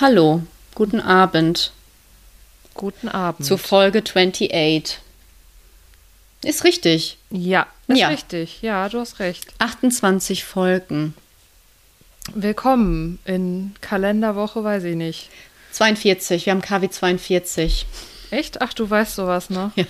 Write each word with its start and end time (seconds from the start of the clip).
Hallo, 0.00 0.42
guten 0.74 1.00
Abend 1.00 1.72
Guten 2.74 3.08
Abend. 3.08 3.44
zu 3.44 3.58
Folge 3.58 3.98
28. 4.00 4.98
Ist 6.42 6.64
richtig. 6.64 7.18
ja, 7.30 7.66
ist 7.88 7.98
Ja. 7.98 8.08
richtig. 8.08 8.62
Ja, 8.62 8.88
du 8.88 9.00
hast 9.00 9.18
recht. 9.18 9.46
28 9.58 10.44
Folgen. 10.44 11.14
Willkommen 12.34 13.18
in 13.24 13.74
Kalenderwoche, 13.82 14.64
weiß 14.64 14.84
ich 14.84 14.96
nicht. 14.96 15.28
42, 15.72 16.46
wir 16.46 16.52
haben 16.52 16.62
KW 16.62 16.88
42. 16.88 17.86
Echt? 18.30 18.62
Ach, 18.62 18.72
du 18.72 18.88
weißt 18.88 19.16
sowas, 19.16 19.50
ne? 19.50 19.72
Ja, 19.74 19.84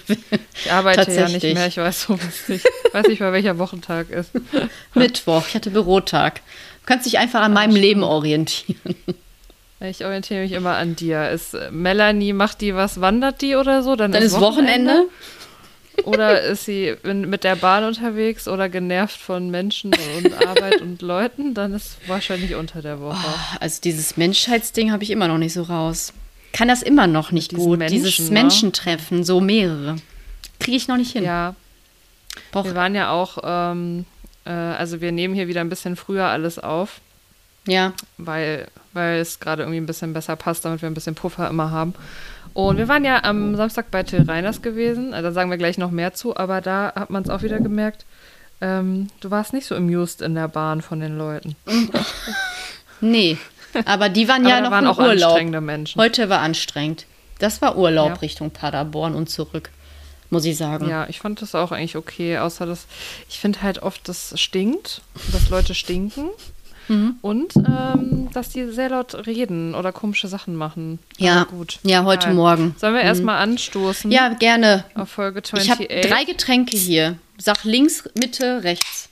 Ich 0.64 0.72
arbeite 0.72 1.12
ja 1.12 1.28
nicht 1.28 1.42
mehr, 1.42 1.66
ich 1.66 1.76
weiß 1.76 2.02
sowas 2.02 2.48
nicht. 2.48 2.64
Ich 2.88 2.94
weiß 2.94 3.06
nicht 3.06 3.20
mal, 3.20 3.32
welcher 3.32 3.58
Wochentag 3.58 4.10
ist. 4.10 4.30
Mittwoch, 4.94 5.46
ich 5.46 5.54
hatte 5.54 5.70
Bürotag. 5.70 6.36
Du 6.36 6.86
kannst 6.86 7.06
dich 7.06 7.18
einfach 7.18 7.42
an 7.42 7.52
meinem 7.52 7.76
Leben 7.76 8.02
orientieren. 8.02 8.96
Ich 9.80 10.04
orientiere 10.04 10.42
mich 10.42 10.52
immer 10.52 10.76
an 10.76 10.94
dir. 10.94 11.30
Ist 11.30 11.54
äh, 11.54 11.70
Melanie, 11.70 12.32
macht 12.32 12.60
die 12.60 12.74
was, 12.74 13.00
wandert 13.00 13.40
die 13.40 13.56
oder 13.56 13.82
so? 13.82 13.96
Dann, 13.96 14.12
Dann 14.12 14.22
ist 14.22 14.38
Wochenende. 14.38 15.06
Oder 16.04 16.40
ist 16.42 16.64
sie 16.64 16.96
mit 17.02 17.44
der 17.44 17.56
Bahn 17.56 17.84
unterwegs 17.84 18.48
oder 18.48 18.68
genervt 18.68 19.18
von 19.18 19.50
Menschen 19.50 19.92
und 20.16 20.46
Arbeit 20.46 20.80
und 20.80 21.02
Leuten? 21.02 21.54
Dann 21.54 21.74
ist 21.74 21.96
wahrscheinlich 22.06 22.54
unter 22.54 22.80
der 22.80 23.00
Woche. 23.00 23.26
Also 23.58 23.80
dieses 23.82 24.16
Menschheitsding 24.16 24.92
habe 24.92 25.02
ich 25.02 25.10
immer 25.10 25.28
noch 25.28 25.38
nicht 25.38 25.52
so 25.52 25.62
raus. 25.62 26.12
Kann 26.52 26.68
das 26.68 26.82
immer 26.82 27.06
noch 27.06 27.32
nicht 27.32 27.54
gut. 27.54 27.78
Menschen, 27.78 28.02
dieses 28.02 28.30
ne? 28.30 28.40
Menschentreffen, 28.40 29.24
so 29.24 29.40
mehrere. 29.40 29.96
Kriege 30.58 30.76
ich 30.76 30.88
noch 30.88 30.96
nicht 30.96 31.12
hin. 31.12 31.24
Ja, 31.24 31.54
Brauch, 32.52 32.64
wir 32.64 32.74
waren 32.74 32.94
ja 32.94 33.10
auch, 33.10 33.38
ähm, 33.42 34.04
äh, 34.44 34.50
also 34.50 35.00
wir 35.00 35.12
nehmen 35.12 35.34
hier 35.34 35.48
wieder 35.48 35.60
ein 35.60 35.68
bisschen 35.68 35.96
früher 35.96 36.26
alles 36.26 36.58
auf. 36.58 37.00
Ja. 37.66 37.92
weil, 38.18 38.68
weil 38.92 39.20
es 39.20 39.40
gerade 39.40 39.62
irgendwie 39.62 39.80
ein 39.80 39.86
bisschen 39.86 40.12
besser 40.12 40.36
passt, 40.36 40.64
damit 40.64 40.82
wir 40.82 40.90
ein 40.90 40.94
bisschen 40.94 41.14
Puffer 41.14 41.48
immer 41.48 41.70
haben. 41.70 41.94
Und 42.52 42.78
wir 42.78 42.88
waren 42.88 43.04
ja 43.04 43.22
am 43.24 43.54
Samstag 43.56 43.90
bei 43.90 44.02
Till 44.02 44.22
Reiners 44.22 44.60
gewesen, 44.60 45.14
also 45.14 45.28
da 45.28 45.32
sagen 45.32 45.50
wir 45.50 45.56
gleich 45.58 45.78
noch 45.78 45.92
mehr 45.92 46.14
zu, 46.14 46.36
aber 46.36 46.60
da 46.60 46.92
hat 46.96 47.10
man 47.10 47.22
es 47.22 47.30
auch 47.30 47.42
wieder 47.42 47.60
gemerkt, 47.60 48.04
ähm, 48.60 49.08
du 49.20 49.30
warst 49.30 49.52
nicht 49.52 49.66
so 49.66 49.74
amused 49.74 50.20
in 50.20 50.34
der 50.34 50.48
Bahn 50.48 50.82
von 50.82 51.00
den 51.00 51.16
Leuten. 51.16 51.56
Nee. 53.00 53.38
Aber 53.86 54.08
die 54.08 54.28
waren 54.28 54.46
ja 54.46 54.60
noch 54.60 54.70
waren 54.70 54.84
im 54.84 54.90
auch 54.90 54.98
Urlaub. 54.98 55.30
anstrengende 55.30 55.60
Menschen. 55.60 56.00
Heute 56.00 56.28
war 56.28 56.40
anstrengend. 56.40 57.06
Das 57.38 57.62
war 57.62 57.76
Urlaub 57.78 58.08
Ja. 58.08 58.14
Richtung 58.16 58.50
Paderborn 58.50 59.14
und 59.14 59.30
zurück, 59.30 59.70
muss 60.28 60.44
ich 60.44 60.56
sagen. 60.56 60.88
Ja, 60.88 61.06
ich 61.08 61.20
fand 61.20 61.40
das 61.40 61.54
auch 61.54 61.72
eigentlich 61.72 61.96
okay, 61.96 62.38
außer 62.38 62.66
dass 62.66 62.86
ich 63.28 63.38
finde 63.38 63.62
halt 63.62 63.82
oft, 63.82 64.06
das 64.08 64.38
stinkt, 64.38 65.00
dass 65.32 65.48
Leute 65.48 65.74
stinken 65.74 66.28
Mhm. 66.90 67.14
und 67.22 67.54
ähm, 67.56 68.28
dass 68.32 68.48
die 68.50 68.66
sehr 68.70 68.88
laut 68.90 69.26
reden 69.26 69.74
oder 69.74 69.92
komische 69.92 70.26
Sachen 70.28 70.56
machen. 70.56 70.98
Ja. 71.18 71.42
Aber 71.42 71.50
gut. 71.52 71.78
Ja, 71.84 72.04
heute 72.04 72.26
Egal. 72.26 72.34
Morgen. 72.34 72.74
Sollen 72.78 72.94
wir 72.94 73.02
erstmal 73.02 73.38
anstoßen 73.38 74.10
Ja, 74.10 74.30
gerne. 74.30 74.84
auf 74.94 75.08
Folge 75.10 75.38
28? 75.40 75.64
Ich 75.64 75.70
habe 75.70 76.08
drei 76.08 76.24
Getränke 76.24 76.76
hier. 76.76 77.16
Sag 77.38 77.64
links, 77.64 78.04
Mitte, 78.18 78.64
rechts. 78.64 79.08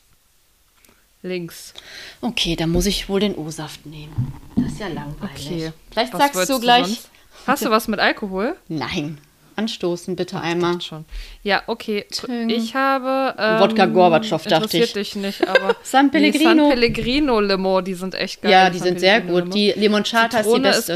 links. 1.23 1.73
Okay, 2.21 2.57
dann 2.57 2.71
muss 2.71 2.87
ich 2.87 3.09
wohl 3.09 3.21
den 3.21 3.35
O-Saft 3.37 3.87
nehmen. 3.87 4.33
Das 4.57 4.73
ist 4.73 4.81
ja 4.81 4.89
langweilig. 4.89 5.47
Okay. 5.47 5.73
Vielleicht 5.91 6.13
Was 6.15 6.21
sagst 6.35 6.51
du 6.51 6.61
gleich. 6.61 6.87
sonst? 6.87 7.11
Hast 7.47 7.65
du 7.65 7.71
was 7.71 7.89
mit 7.89 8.01
Alkohol? 8.01 8.57
Nein. 8.69 9.19
Anstoßen 9.59 10.17
bitte 10.17 10.41
einmal. 10.41 10.81
Schon. 10.81 11.05
Ja, 11.43 11.63
okay. 11.67 12.07
Tschüss. 12.11 12.29
Ich 12.49 12.75
habe. 12.75 13.35
Ähm, 13.39 13.61
Wodka 13.61 13.87
Gorbatschow, 13.87 14.43
dachte 14.45 14.55
interessiert 14.55 14.89
ich. 14.89 14.93
dich 14.93 15.17
nicht, 15.17 15.49
aber. 15.49 15.75
San 15.83 16.11
Pellegrino. 16.11 16.51
Nee, 16.51 16.61
San 16.61 16.71
Pellegrino 16.71 17.41
Limo, 17.41 17.81
die 17.81 17.95
sind 17.95 18.15
echt 18.15 18.43
geil. 18.43 18.53
Ja, 18.53 18.71
die 18.71 18.79
San 18.79 18.89
sind 18.89 19.01
sehr 19.01 19.21
gut. 19.21 19.45
Limo. 19.45 19.55
Die 19.55 19.73
Limonchata 19.73 20.39
ist 20.39 20.55
die 20.55 20.61
beste. 20.61 20.93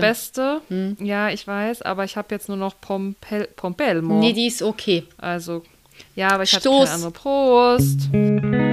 Hm. 0.68 0.92
ist 0.92 0.98
beste. 0.98 1.05
Ja, 1.05 1.28
ich 1.30 1.46
weiß, 1.46 1.83
aber 1.83 2.05
ich 2.05 2.16
habe 2.16 2.28
jetzt 2.30 2.48
nur 2.48 2.56
noch 2.56 2.80
Pompel 2.80 3.48
Pompelmo. 3.56 4.20
Nee, 4.20 4.33
die 4.33 4.46
ist 4.46 4.62
okay. 4.62 5.05
also, 5.18 5.62
ja, 6.14 6.30
aber 6.30 6.44
ich 6.44 6.52
hatte 6.52 6.68
Stoß. 6.68 6.84
keine 6.84 6.94
andere. 6.94 7.10
Prost. 7.10 8.71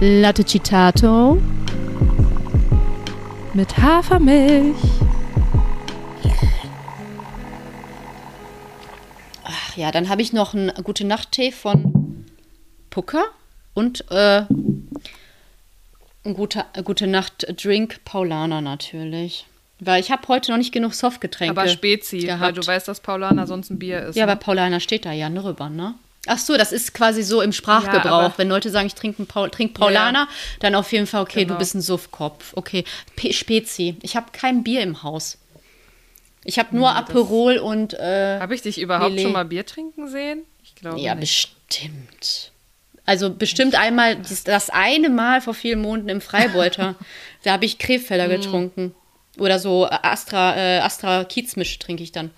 Latte 0.00 0.44
Citato. 0.44 1.42
Mit 3.52 3.76
Hafermilch. 3.78 4.76
Ach 9.42 9.76
ja, 9.76 9.90
dann 9.90 10.08
habe 10.08 10.22
ich 10.22 10.32
noch 10.32 10.54
einen 10.54 10.72
gute 10.84 11.04
Nacht-Tee 11.04 11.50
von 11.50 12.26
Pucker 12.90 13.24
und 13.74 14.08
äh, 14.12 14.42
ein 16.24 16.34
guter, 16.34 16.66
gute 16.84 17.08
Nacht-Drink 17.08 18.04
Paulaner 18.04 18.60
natürlich. 18.60 19.46
Weil 19.80 20.00
ich 20.00 20.12
habe 20.12 20.28
heute 20.28 20.52
noch 20.52 20.58
nicht 20.58 20.72
genug 20.72 20.94
Softgetränke. 20.94 21.60
Aber 21.60 21.68
Spezi, 21.68 22.18
weil 22.18 22.26
gehabt. 22.26 22.56
du 22.56 22.64
weißt, 22.64 22.86
dass 22.86 23.00
Paulaner 23.00 23.48
sonst 23.48 23.70
ein 23.70 23.80
Bier 23.80 24.06
ist. 24.06 24.14
Ja, 24.14 24.26
ne? 24.26 24.34
bei 24.34 24.36
Paulaner 24.36 24.78
steht 24.78 25.06
da 25.06 25.12
ja 25.12 25.28
drüber, 25.28 25.68
ne? 25.68 25.94
Ach 26.28 26.38
so, 26.38 26.56
das 26.56 26.72
ist 26.72 26.94
quasi 26.94 27.22
so 27.22 27.40
im 27.42 27.52
Sprachgebrauch. 27.52 28.30
Ja, 28.30 28.34
Wenn 28.38 28.48
Leute 28.48 28.70
sagen, 28.70 28.86
ich 28.86 28.94
trinke 28.94 29.24
Paul, 29.24 29.50
trink 29.50 29.74
Paulaner, 29.74 30.20
Ja, 30.20 30.28
dann 30.60 30.74
auf 30.74 30.92
jeden 30.92 31.06
Fall, 31.06 31.22
okay, 31.22 31.42
Genau. 31.42 31.54
du 31.54 31.58
bist 31.58 31.74
ein 31.74 31.80
Suffkopf. 31.80 32.52
Okay, 32.54 32.84
P 33.16 33.32
Spezi. 33.32 33.96
Ich 34.02 34.14
habe 34.16 34.26
kein 34.32 34.62
Bier 34.62 34.82
im 34.82 35.02
Haus. 35.02 35.38
Ich 36.44 36.58
habe 36.58 36.74
nur 36.76 36.94
Aperol 36.94 37.58
und 37.58 37.94
äh, 37.94 38.38
Habe 38.40 38.54
ich 38.54 38.62
dich 38.62 38.80
überhaupt 38.80 39.10
Lillet. 39.10 39.22
schon 39.22 39.32
mal 39.32 39.44
Bier 39.44 39.66
trinken 39.66 40.08
sehen? 40.08 40.42
Ich 40.62 40.74
glaube 40.74 41.00
Ja, 41.00 41.14
nicht. 41.14 41.50
bestimmt. 41.68 42.52
Also 43.04 43.30
bestimmt 43.30 43.74
einmal, 43.74 44.16
das, 44.16 44.44
das 44.44 44.70
eine 44.70 45.08
Mal 45.08 45.40
vor 45.40 45.54
vielen 45.54 45.80
Monaten 45.80 46.08
im 46.10 46.20
Freibeuter, 46.20 46.94
da 47.42 47.52
habe 47.52 47.64
ich 47.64 47.78
Krefelder 47.78 48.28
Mm. 48.28 48.30
getrunken. 48.30 48.94
Oder 49.38 49.58
so 49.58 49.86
Astra, 49.88 50.56
äh, 50.56 50.78
Astra 50.80 51.24
Kiezmisch 51.24 51.78
trinke 51.78 52.02
ich 52.02 52.12
dann. 52.12 52.30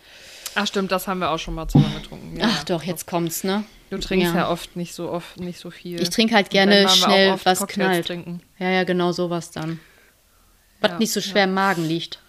Ach 0.54 0.66
stimmt, 0.66 0.92
das 0.92 1.06
haben 1.08 1.20
wir 1.20 1.30
auch 1.30 1.38
schon 1.38 1.54
mal 1.54 1.66
zusammen 1.68 1.94
getrunken. 2.02 2.38
Ja, 2.38 2.46
Ach 2.50 2.64
doch, 2.64 2.82
jetzt 2.82 3.06
kommt's, 3.06 3.42
ne? 3.44 3.64
Du 3.90 3.98
trinkst 3.98 4.32
Ja. 4.34 4.40
ja, 4.42 4.50
oft 4.50 4.76
nicht 4.76 4.94
so 4.94 5.10
oft, 5.10 5.38
nicht 5.40 5.58
so 5.58 5.70
viel. 5.70 6.00
Ich 6.00 6.10
trinke 6.10 6.34
halt 6.34 6.50
gerne 6.50 6.88
schnell 6.88 7.32
was 7.44 7.58
Cocktails 7.58 7.68
knallt. 7.74 8.06
Trinken. 8.06 8.40
Ja, 8.58 8.70
ja, 8.70 8.84
genau 8.84 9.12
sowas 9.12 9.50
dann. 9.50 9.80
Was 10.80 10.92
Ja, 10.92 10.98
nicht 10.98 11.12
so 11.12 11.20
schwer 11.20 11.44
im 11.44 11.54
Magen 11.54 11.84
liegt. 11.84 12.20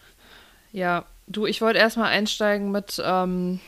Ja, 0.73 1.05
du, 1.27 1.45
ich 1.45 1.61
wollte 1.61 1.79
erstmal 1.79 2.09
einsteigen 2.09 2.71
mit, 2.71 3.01
ähm, 3.05 3.59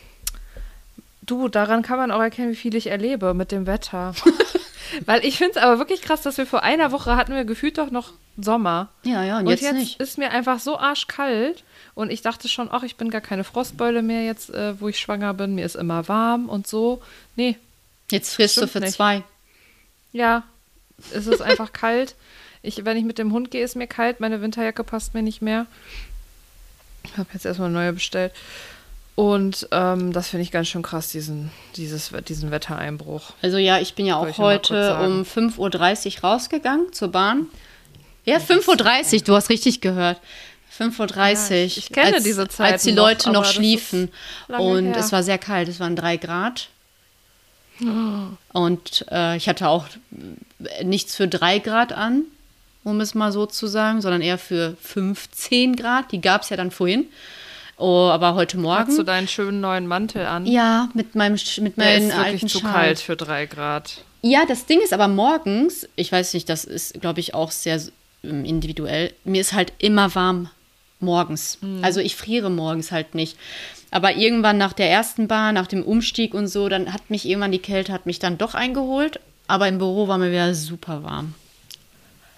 du, 1.21 1.47
daran 1.49 1.83
kann 1.83 1.97
man 1.97 2.11
auch 2.11 2.21
erkennen, 2.21 2.51
wie 2.51 2.55
viel 2.55 2.75
ich 2.75 2.87
erlebe 2.87 3.33
mit 3.33 3.51
dem 3.51 3.67
Wetter. 3.67 4.13
Weil 5.05 5.25
ich 5.25 5.37
finde 5.37 5.53
es 5.53 5.57
aber 5.57 5.79
wirklich 5.79 6.01
krass, 6.01 6.21
dass 6.21 6.37
wir 6.37 6.45
vor 6.45 6.63
einer 6.63 6.91
Woche 6.91 7.15
hatten 7.15 7.33
wir 7.33 7.45
gefühlt 7.45 7.77
doch 7.77 7.91
noch 7.91 8.11
Sommer. 8.37 8.89
Ja, 9.03 9.23
ja, 9.23 9.37
und, 9.37 9.45
Und 9.45 9.51
jetzt, 9.51 9.61
jetzt, 9.63 9.75
nicht. 9.75 9.99
ist 9.99 10.17
mir 10.17 10.31
einfach 10.31 10.59
so 10.59 10.77
arschkalt 10.77 11.63
und 11.93 12.11
ich 12.11 12.21
dachte 12.21 12.47
schon, 12.47 12.69
ach, 12.71 12.83
ich 12.83 12.95
bin 12.95 13.09
gar 13.09 13.21
keine 13.21 13.43
Frostbeule 13.43 14.01
mehr 14.01 14.23
jetzt, 14.25 14.49
äh, 14.49 14.79
wo 14.79 14.87
ich 14.87 14.99
schwanger 14.99 15.33
bin. 15.33 15.55
Mir 15.55 15.65
ist 15.65 15.75
immer 15.75 16.07
warm 16.07 16.49
und 16.49 16.65
so. 16.67 17.01
Nee, 17.35 17.57
Jetzt 18.13 18.33
frisst 18.35 18.57
du 18.57 18.67
für 18.67 18.79
nicht. 18.79 18.93
zwei. 18.93 19.23
ja, 20.11 20.43
es 21.13 21.27
ist 21.27 21.41
einfach 21.41 21.73
kalt. 21.73 22.15
Ich, 22.61 22.85
wenn 22.85 22.95
ich 22.95 23.03
mit 23.03 23.17
dem 23.17 23.33
Hund 23.33 23.51
gehe, 23.51 23.63
ist 23.63 23.75
mir 23.75 23.87
kalt. 23.87 24.19
Meine 24.19 24.41
Winterjacke 24.41 24.83
passt 24.83 25.13
mir 25.13 25.21
nicht 25.23 25.41
mehr. 25.41 25.65
Ich 27.03 27.17
habe 27.17 27.27
jetzt 27.33 27.45
erstmal 27.45 27.67
eine 27.69 27.77
neue 27.77 27.93
bestellt. 27.93 28.31
Und 29.15 29.67
ähm, 29.71 30.11
das 30.13 30.29
finde 30.29 30.43
ich 30.43 30.51
ganz 30.51 30.69
schön 30.69 30.81
krass, 30.81 31.09
diesen, 31.09 31.51
dieses, 31.75 32.11
diesen 32.27 32.49
Wettereinbruch. 32.51 33.33
Also 33.41 33.57
ja, 33.57 33.79
ich 33.79 33.93
bin 33.95 34.05
ja 34.07 34.15
auch 34.15 34.25
noch 34.25 34.37
heute 34.39 34.95
um 34.97 35.21
5.30 35.23 36.15
Uhr 36.17 36.21
rausgegangen 36.29 36.93
zur 36.93 37.09
Bahn. 37.09 37.47
Ja, 38.25 38.37
5.30 38.37 39.13
Uhr, 39.17 39.21
du 39.25 39.35
hast 39.35 39.49
richtig 39.49 39.81
gehört. 39.81 40.19
5.30 40.79 40.99
Uhr. 41.01 41.57
Ja, 41.57 41.63
ich- 41.65 41.77
ich 41.77 41.89
kenne 41.91 42.15
als, 42.15 42.23
diese 42.23 42.47
Zeiten 42.47 42.73
Als 42.73 42.83
die 42.83 42.93
noch, 42.93 43.03
Leute 43.09 43.31
noch, 43.31 43.43
das 43.43 43.53
schliefen. 43.53 44.09
Und 44.47 44.85
her. 44.93 44.97
es 44.97 45.11
war 45.11 45.21
sehr 45.21 45.37
kalt, 45.37 45.67
es 45.67 45.79
waren 45.79 45.95
drei 45.95 46.17
Grad. 46.17 46.69
Und 48.53 49.05
äh, 49.11 49.37
ich 49.37 49.47
hatte 49.49 49.69
auch 49.69 49.85
nichts 50.83 51.15
für 51.15 51.27
drei 51.27 51.59
Grad 51.59 51.93
an, 51.93 52.23
um 52.83 52.99
es 53.01 53.15
mal 53.15 53.31
so 53.31 53.45
zu 53.45 53.67
sagen, 53.67 54.01
sondern 54.01 54.21
eher 54.21 54.37
für 54.37 54.75
15 54.81 55.75
Grad. 55.75 56.11
Die 56.11 56.21
gab 56.21 56.41
es 56.43 56.49
ja 56.49 56.57
dann 56.57 56.71
vorhin. 56.71 57.05
Oh, 57.77 58.09
aber 58.11 58.35
heute 58.35 58.57
Morgen. 58.57 58.87
Hast 58.87 58.97
du 58.97 59.03
deinen 59.03 59.27
schönen 59.27 59.59
neuen 59.59 59.87
Mantel 59.87 60.25
an? 60.25 60.45
ja, 60.45 60.89
mit 60.93 61.15
meinem 61.15 61.37
mit 61.59 61.77
Der 61.77 61.85
meinen 61.85 62.09
ist 62.09 62.15
alten 62.15 62.33
wirklich 62.33 62.51
zu 62.51 62.59
Schal. 62.59 62.71
kalt 62.71 62.99
für 62.99 63.15
drei 63.15 63.45
Grad. 63.45 64.03
Ja, 64.21 64.45
das 64.45 64.65
Ding 64.67 64.79
ist 64.81 64.93
aber 64.93 65.07
morgens, 65.07 65.87
ich 65.95 66.11
weiß 66.11 66.33
nicht, 66.33 66.47
das 66.47 66.63
ist, 66.63 67.01
glaube 67.01 67.19
ich, 67.19 67.33
auch 67.33 67.51
sehr 67.51 67.81
individuell. 68.21 69.11
Mir 69.25 69.41
ist 69.41 69.53
halt 69.53 69.73
immer 69.79 70.13
warm 70.15 70.49
morgens. 71.03 71.59
Also 71.83 71.99
ich 71.99 72.15
friere 72.15 72.49
morgens 72.49 72.91
halt 72.91 73.13
nicht. 73.15 73.37
Aber 73.91 74.15
irgendwann 74.15 74.57
nach 74.57 74.73
der 74.73 74.89
ersten 74.89 75.27
Bahn, 75.27 75.53
nach 75.53 75.67
dem 75.67 75.83
Umstieg 75.83 76.33
und 76.33 76.47
so, 76.47 76.67
dann 76.69 76.91
hat 76.91 77.09
mich 77.11 77.27
irgendwann 77.27 77.51
die 77.51 77.59
Kälte 77.59 77.93
hat 77.93 78.07
mich 78.07 78.17
dann 78.17 78.39
doch 78.39 78.55
eingeholt. 78.55 79.19
Aber 79.47 79.67
im 79.67 79.77
Büro 79.77 80.07
war 80.07 80.17
mir 80.17 80.31
wieder 80.31 80.55
super 80.55 81.03
warm. 81.03 81.35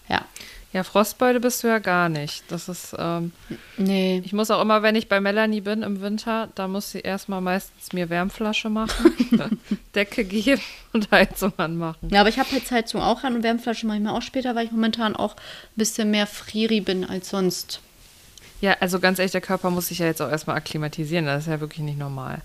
Ja. 0.10 0.26
Ja, 0.74 0.84
Frostbeule 0.84 1.40
bist 1.40 1.64
du 1.64 1.68
ja 1.70 1.80
gar 1.80 2.10
nicht. 2.10 2.44
Das 2.50 2.68
ist, 2.68 2.94
ähm, 3.00 3.32
Nee. 3.78 4.22
ich 4.26 4.34
muss 4.34 4.52
auch 4.52 4.62
immer, 4.62 4.84
wenn 4.84 4.96
ich 4.98 5.08
bei 5.08 5.22
Melanie 5.22 5.62
bin 5.62 5.84
im 5.84 6.02
Winter, 6.02 6.50
da 6.56 6.68
muss 6.68 6.92
sie 6.92 7.00
erstmal 7.00 7.40
meistens 7.40 7.94
mir 7.94 8.10
Wärmflasche 8.10 8.70
machen, 8.70 9.62
Decke 9.96 10.26
geben 10.26 10.62
und 10.92 11.10
Heizung 11.12 11.54
anmachen. 11.56 12.10
Ja, 12.10 12.20
aber 12.20 12.30
ich 12.30 12.40
habe 12.40 12.50
jetzt 12.52 12.72
Heizung 12.72 13.02
auch 13.02 13.24
an 13.24 13.36
und 13.36 13.44
Wärmflasche 13.44 13.88
manchmal 13.88 14.18
auch 14.18 14.22
später, 14.22 14.54
weil 14.56 14.66
ich 14.66 14.72
momentan 14.74 15.16
auch 15.16 15.36
ein 15.38 15.78
bisschen 15.78 16.12
mehr 16.12 16.28
Frieri 16.28 16.82
bin 16.82 17.06
als 17.06 17.30
sonst. 17.30 17.80
Ja, 18.62 18.78
also 18.80 19.00
ganz 19.00 19.20
ehrlich, 19.20 19.32
der 19.32 19.42
Körper 19.42 19.70
muss 19.70 19.88
sich 19.88 20.00
ja 20.00 20.06
jetzt 20.06 20.22
auch 20.22 20.30
erstmal 20.30 20.56
akklimatisieren. 20.56 21.26
Das 21.26 21.44
ist 21.44 21.50
ja 21.50 21.60
wirklich 21.60 21.82
nicht 21.82 22.00
normal. 22.00 22.42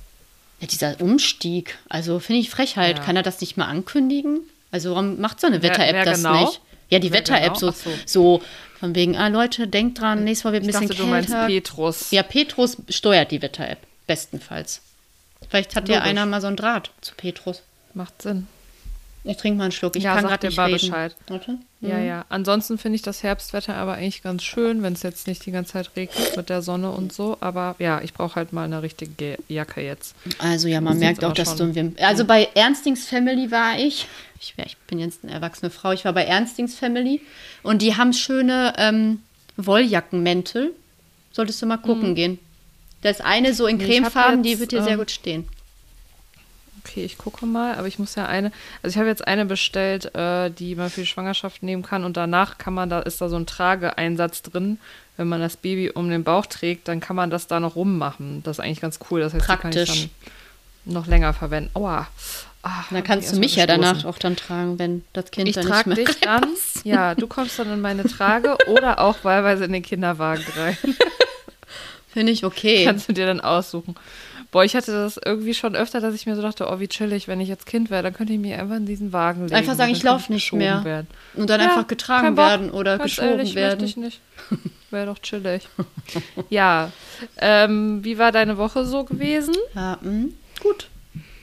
Ja, 0.61 0.67
dieser 0.67 1.01
Umstieg, 1.01 1.79
also 1.89 2.19
finde 2.19 2.41
ich 2.41 2.51
Frechheit. 2.51 2.99
Ja. 2.99 3.05
Kann 3.05 3.17
er 3.17 3.23
das 3.23 3.41
nicht 3.41 3.57
mal 3.57 3.67
ankündigen? 3.67 4.41
Also 4.71 4.91
warum 4.91 5.21
macht 5.21 5.41
so 5.41 5.47
eine 5.47 5.63
Wetter-App 5.63 6.05
das 6.05 6.19
genau? 6.19 6.41
nicht? 6.41 6.61
Ja, 6.91 6.99
die 6.99 7.13
Wetter-App 7.13 7.55
genau? 7.55 7.73
so, 7.73 7.91
so. 7.91 7.91
so 8.07 8.43
von 8.79 8.95
wegen, 8.95 9.17
ah 9.17 9.29
Leute, 9.29 9.69
denkt 9.69 10.01
dran, 10.01 10.25
nächstes 10.25 10.45
Mal 10.45 10.53
wird 10.53 10.65
ein 10.65 10.69
Ich 10.69 10.75
bisschen 10.75 10.89
dachte, 10.89 11.03
du 11.03 11.07
meinst 11.07 11.31
kälter. 11.31 11.47
Petrus. 11.47 12.11
Ja, 12.11 12.23
Petrus 12.23 12.77
steuert 12.89 13.31
die 13.31 13.43
Wetter-App, 13.43 13.79
bestenfalls. 14.07 14.83
Vielleicht 15.49 15.75
hat 15.75 15.89
ja 15.89 16.03
einer 16.03 16.27
mal 16.27 16.41
so 16.41 16.47
einen 16.47 16.57
Draht 16.57 16.91
zu 17.01 17.15
Petrus. 17.15 17.63
Macht 17.95 18.23
Sinn. 18.23 18.47
Ich 19.23 19.37
trinke 19.37 19.59
mal 19.59 19.65
einen 19.65 19.73
Schluck. 19.73 19.97
Ich 19.97 20.03
Ja, 20.05 20.15
kann 20.15 20.25
gerade 20.27 20.47
nicht 20.47 20.57
mal 20.57 20.65
reden. 20.73 20.79
Bescheid. 20.79 21.15
Warte. 21.29 21.59
Ja, 21.83 21.99
ja. 21.99 22.25
Ansonsten 22.31 22.79
finde 22.79 22.97
ich 22.97 23.03
das 23.03 23.23
Herbstwetter 23.23 23.75
aber 23.75 23.95
eigentlich 23.95 24.23
ganz 24.23 24.43
schön, 24.43 24.83
wenn 24.83 24.95
es 24.95 25.03
jetzt 25.03 25.27
nicht 25.27 25.45
die 25.45 25.51
ganze 25.51 25.73
Zeit 25.73 25.91
regnet 25.95 26.37
mit 26.39 26.49
der 26.49 26.63
Sonne 26.63 26.91
und 26.91 27.13
so. 27.13 27.37
Aber 27.41 27.77
ja, 27.79 28.01
ich 28.01 28.15
brauche 28.15 28.37
halt 28.37 28.53
mal 28.55 28.65
eine 28.65 28.83
richtige 28.83 29.11
Ge- 29.13 29.39
Jacke 29.49 29.83
jetzt. 29.83 30.15
Also 30.39 30.69
ja, 30.69 30.81
man 30.81 30.99
merkt 30.99 31.23
auch, 31.25 31.35
dass 31.35 31.55
du 31.57 31.65
im 31.65 31.95
Also 32.01 32.25
bei 32.25 32.49
Ernstings 32.55 33.07
Family 33.07 33.51
war 33.51 33.79
ich. 33.79 34.07
Ich, 34.41 34.55
ich 34.57 34.77
bin 34.87 34.99
jetzt 34.99 35.23
eine 35.23 35.33
erwachsene 35.33 35.71
Frau. 35.71 35.93
Ich 35.93 36.07
war 36.07 36.15
bei 36.15 36.25
Ernstings 36.25 36.75
Family 36.75 37.21
und 37.63 37.83
die 37.83 37.97
haben 37.97 38.15
schöne 38.15 38.73
ähm, 38.79 39.21
Wolljackenmäntel. 39.59 40.73
Solltest 41.33 41.61
du 41.63 41.67
mal 41.67 41.77
gucken 41.77 42.15
gehen. 42.15 42.39
Das 43.03 43.21
eine 43.21 43.55
so 43.55 43.67
in 43.67 43.79
Cremefarben, 43.79 44.43
die 44.43 44.51
jetzt, 44.51 44.61
wird 44.61 44.73
dir 44.73 44.83
sehr 44.83 44.93
ähm, 44.95 44.99
gut 44.99 45.11
stehen. 45.11 45.47
Okay, 46.85 47.05
ich 47.05 47.19
gucke 47.19 47.47
mal, 47.47 47.75
aber 47.77 47.87
ich 47.87 47.99
muss 47.99 48.15
ja 48.15 48.27
eine, 48.27 48.53
also 48.83 48.95
ich 48.95 48.99
habe 48.99 49.09
jetzt 49.09 49.27
eine 49.27 49.45
bestellt, 49.45 50.15
äh, 50.15 50.51
die 50.51 50.75
man 50.75 50.89
für 50.91 51.01
die 51.03 51.07
Schwangerschaft 51.07 51.63
nehmen 51.63 51.83
kann 51.83 52.05
und 52.05 52.17
danach 52.17 52.59
kann 52.59 52.75
man, 52.75 52.89
da 52.89 53.01
ist 53.01 53.21
da 53.21 53.29
so 53.29 53.37
ein 53.37 53.47
Trageeinsatz 53.47 54.43
drin. 54.43 54.79
Wenn 55.17 55.29
man 55.29 55.41
das 55.41 55.57
Baby 55.57 55.91
um 55.91 56.09
den 56.09 56.25
Bauch 56.25 56.47
trägt, 56.47 56.89
dann 56.89 57.01
kann 57.01 57.15
man 57.17 57.29
das 57.29 57.47
da 57.47 57.61
noch 57.61 57.77
rummachen. 57.77 58.43
Das 58.43 58.59
ist 58.59 58.65
eigentlich 58.65 58.81
ganz 58.81 58.99
cool. 59.11 59.21
Das 59.21 59.35
heißt, 59.35 59.45
die 59.45 59.47
kann 59.49 59.59
Praktisch. 59.59 59.91
ich 59.91 60.09
dann 60.87 60.95
noch 60.95 61.07
länger 61.07 61.35
verwenden. 61.35 61.71
Aua. 61.75 62.09
Ah, 62.63 62.85
Dann 62.91 63.03
kannst 63.05 63.33
du 63.33 63.39
mich 63.39 63.57
ja 63.57 63.67
danach 63.67 64.05
auch 64.05 64.19
dann 64.19 64.37
tragen, 64.37 64.79
wenn 64.79 65.03
das 65.15 65.31
Kind 65.31 65.49
Ich 65.49 65.55
dann 65.55 65.65
nicht 65.65 65.73
trage 65.75 65.89
mehr 65.91 65.97
dich 66.05 66.21
dann. 66.21 66.47
Ja, 66.85 67.15
du 67.15 67.27
kommst 67.27 67.59
dann 67.59 67.73
in 67.73 67.81
meine 67.81 68.05
Trage 68.05 68.57
oder 68.67 69.01
auch 69.01 69.25
wahlweise 69.25 69.65
in 69.65 69.73
den 69.73 69.83
Kinderwagen 69.83 70.45
rein. 70.57 70.77
Finde 72.13 72.33
ich 72.33 72.45
okay. 72.45 72.85
Kannst 72.85 73.09
du 73.09 73.13
dir 73.13 73.27
dann 73.27 73.41
aussuchen. 73.41 73.95
Boah, 74.51 74.65
ich 74.65 74.75
hatte 74.75 74.91
das 74.93 75.19
irgendwie 75.25 75.55
schon 75.55 75.77
öfter, 75.77 76.01
dass 76.01 76.15
ich 76.15 76.27
mir 76.27 76.35
so 76.35 76.43
dachte, 76.43 76.67
oh, 76.69 76.81
wie 76.81 76.89
chillig, 76.89 77.29
wenn 77.29 77.41
ich 77.41 77.49
jetzt 77.49 77.67
Kind 77.67 77.89
wäre, 77.89 78.03
dann 78.03 78.13
könnte 78.13 78.33
ich 78.33 78.39
mich 78.41 78.53
einfach 78.55 78.77
in 78.77 78.87
diesen 78.87 79.13
Wagen 79.13 79.43
legen. 79.43 79.55
Einfach 79.55 79.77
sagen, 79.77 79.93
ich 79.93 80.01
dann 80.01 80.13
lauf 80.13 80.23
könnte 80.23 80.33
nicht 80.33 80.53
mehr. 80.53 80.83
Werden. 80.85 81.07
Und 81.35 81.49
dann 81.49 81.61
Ja, 81.61 81.69
einfach 81.69 81.87
getragen 81.87 82.37
werden 82.37 82.71
oder 82.71 82.99
Ganz 82.99 83.11
geschoben 83.11 83.31
ehrlich, 83.31 83.55
werden. 83.55 83.85
Ich 83.85 83.97
nicht. 83.97 84.21
Wäre 84.91 85.07
doch 85.07 85.21
chillig. 85.21 85.69
ja. 86.51 86.91
Ähm, 87.37 88.03
wie 88.03 88.19
war 88.19 88.33
deine 88.33 88.59
Woche 88.59 88.85
so 88.85 89.05
gewesen? 89.05 89.55
Ja, 89.75 89.99
mh, 90.01 90.31
gut. 90.61 90.89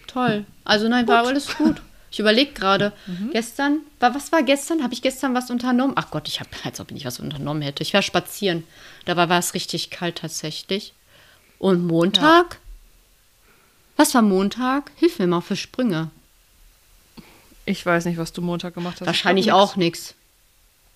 Toll. 0.08 0.46
Also 0.66 0.90
nein, 0.90 1.08
war 1.08 1.26
alles 1.26 1.56
gut. 1.56 1.82
Ich 2.12 2.20
überlege 2.20 2.52
gerade. 2.54 2.92
Mhm. 3.08 3.32
Gestern, 3.32 3.80
war, 4.02 4.14
was 4.14 4.34
war 4.34 4.44
gestern? 4.44 4.84
Habe 4.84 4.94
ich 4.94 5.02
gestern 5.02 5.34
was 5.34 5.50
unternommen? 5.50 5.94
Ach 5.96 6.12
Gott, 6.12 6.28
ich 6.28 6.42
habe, 6.42 6.50
als 6.66 6.82
ob 6.82 6.92
ich 6.92 7.06
was 7.06 7.22
unternommen 7.22 7.62
hätte. 7.62 7.84
Ich 7.84 7.94
war 7.94 8.02
spazieren. 8.02 8.66
Dabei 9.06 9.30
war 9.30 9.40
es 9.40 9.54
richtig 9.54 9.92
kalt 9.92 10.18
tatsächlich. 10.18 10.94
Und 11.58 11.88
Montag? 11.88 12.60
Was 13.98 14.14
war 14.14 14.22
Montag? 14.22 14.92
Hilf 14.96 15.20
mir 15.20 15.28
mal 15.28 15.42
für 15.42 15.56
Sprünge. 15.56 16.10
Ich 17.66 17.86
weiß 17.86 18.06
nicht, 18.06 18.18
was 18.18 18.32
du 18.32 18.42
Montag 18.42 18.76
gemacht 18.76 19.02
hast. 19.02 19.08
Wahrscheinlich 19.08 19.52
auch 19.52 19.76
nichts. 19.76 20.16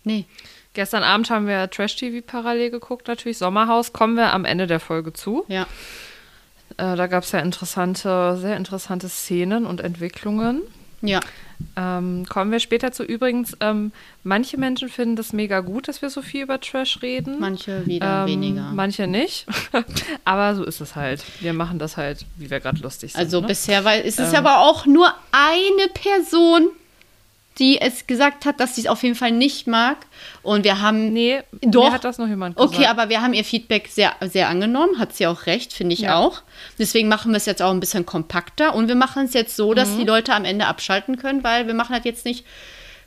Nee. 0.03 0.25
Gestern 0.73 1.03
Abend 1.03 1.29
haben 1.29 1.47
wir 1.47 1.69
Trash-TV 1.69 2.25
parallel 2.25 2.71
geguckt, 2.71 3.07
natürlich. 3.07 3.37
Sommerhaus 3.37 3.91
kommen 3.91 4.15
wir 4.15 4.31
am 4.31 4.45
Ende 4.45 4.67
der 4.67 4.79
Folge 4.79 5.11
zu. 5.11 5.43
Ja. 5.49 5.63
Äh, 6.77 6.95
da 6.95 7.07
gab 7.07 7.23
es 7.23 7.31
ja 7.33 7.39
interessante, 7.39 8.37
sehr 8.37 8.55
interessante 8.55 9.09
Szenen 9.09 9.65
und 9.65 9.81
Entwicklungen. 9.81 10.61
Ja. 11.01 11.19
Ähm, 11.75 12.25
kommen 12.27 12.51
wir 12.51 12.59
später 12.59 12.91
zu. 12.91 13.03
Übrigens, 13.03 13.55
ähm, 13.59 13.91
manche 14.23 14.57
Menschen 14.57 14.89
finden 14.89 15.15
das 15.15 15.33
mega 15.33 15.61
gut, 15.61 15.87
dass 15.87 16.01
wir 16.01 16.09
so 16.09 16.21
viel 16.21 16.43
über 16.43 16.59
Trash 16.59 17.01
reden. 17.01 17.39
Manche 17.39 17.85
wieder 17.85 18.21
ähm, 18.21 18.27
weniger. 18.27 18.71
Manche 18.73 19.07
nicht. 19.07 19.45
aber 20.25 20.55
so 20.55 20.63
ist 20.63 20.81
es 20.81 20.95
halt. 20.95 21.23
Wir 21.39 21.53
machen 21.53 21.79
das 21.79 21.97
halt, 21.97 22.25
wie 22.37 22.49
wir 22.49 22.59
gerade 22.59 22.81
lustig 22.81 23.13
sind. 23.13 23.21
Also 23.21 23.41
ne? 23.41 23.47
bisher 23.47 23.83
war, 23.83 23.95
ist 23.95 24.19
es 24.19 24.31
Ähm. 24.31 24.39
aber 24.39 24.59
auch 24.59 24.85
nur 24.85 25.13
eine 25.31 25.87
Person, 25.93 26.69
die 27.59 27.79
es 27.81 28.07
gesagt 28.07 28.45
hat, 28.45 28.59
dass 28.59 28.75
sie 28.75 28.81
es 28.81 28.87
auf 28.87 29.03
jeden 29.03 29.15
Fall 29.15 29.31
nicht 29.31 29.67
mag. 29.67 29.97
Und 30.41 30.63
wir 30.63 30.81
haben. 30.81 31.11
Nee, 31.13 31.41
Doch. 31.61 31.85
mir 31.85 31.91
hat 31.91 32.03
das 32.05 32.17
noch 32.17 32.27
jemand 32.27 32.55
gesagt. 32.55 32.73
Okay, 32.75 32.85
aber 32.87 33.09
wir 33.09 33.21
haben 33.21 33.33
ihr 33.33 33.43
Feedback 33.43 33.87
sehr, 33.89 34.13
sehr 34.21 34.47
angenommen. 34.49 34.97
Hat 34.99 35.13
sie 35.13 35.27
auch 35.27 35.45
recht, 35.45 35.73
finde 35.73 35.93
ich 35.93 36.01
Ja. 36.01 36.15
auch. 36.15 36.41
Deswegen 36.79 37.07
machen 37.09 37.31
wir 37.31 37.37
es 37.37 37.45
jetzt 37.45 37.61
auch 37.61 37.71
ein 37.71 37.79
bisschen 37.79 38.05
kompakter. 38.05 38.73
Und 38.73 38.87
wir 38.87 38.95
machen 38.95 39.25
es 39.25 39.33
jetzt 39.33 39.55
so, 39.55 39.73
dass 39.73 39.89
Mhm. 39.89 39.97
die 39.99 40.05
Leute 40.05 40.33
am 40.33 40.45
Ende 40.45 40.65
abschalten 40.67 41.17
können, 41.17 41.43
weil 41.43 41.67
wir 41.67 41.73
machen 41.73 41.93
das 41.95 42.05
jetzt 42.05 42.25
nicht 42.25 42.45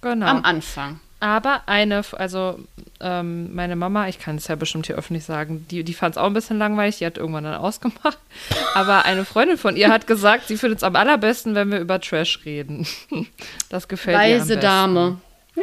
genau. 0.02 0.26
am 0.26 0.44
Anfang. 0.44 1.00
Aber 1.24 1.62
eine, 1.64 2.02
also 2.18 2.58
ähm, 3.00 3.54
meine 3.54 3.76
Mama, 3.76 4.08
ich 4.08 4.18
kann 4.18 4.36
es 4.36 4.46
ja 4.46 4.56
bestimmt 4.56 4.88
hier 4.88 4.96
öffentlich 4.96 5.24
sagen, 5.24 5.64
die, 5.70 5.82
die 5.82 5.94
fand 5.94 6.16
es 6.16 6.18
auch 6.18 6.26
ein 6.26 6.34
bisschen 6.34 6.58
langweilig, 6.58 6.98
die 6.98 7.06
hat 7.06 7.16
irgendwann 7.16 7.44
dann 7.44 7.54
ausgemacht. 7.54 8.18
Aber 8.74 9.06
eine 9.06 9.24
Freundin 9.24 9.56
von 9.56 9.74
ihr 9.74 9.88
hat 9.88 10.06
gesagt, 10.06 10.48
sie 10.48 10.58
findet 10.58 10.80
es 10.80 10.82
am 10.84 10.96
allerbesten, 10.96 11.54
wenn 11.54 11.70
wir 11.70 11.78
über 11.78 11.98
Trash 11.98 12.40
reden. 12.44 12.86
Das 13.70 13.88
gefällt 13.88 14.18
ihr 14.18 14.22
am 14.22 14.30
Weise 14.42 14.46
besten. 14.56 14.60
Dame. 14.60 15.16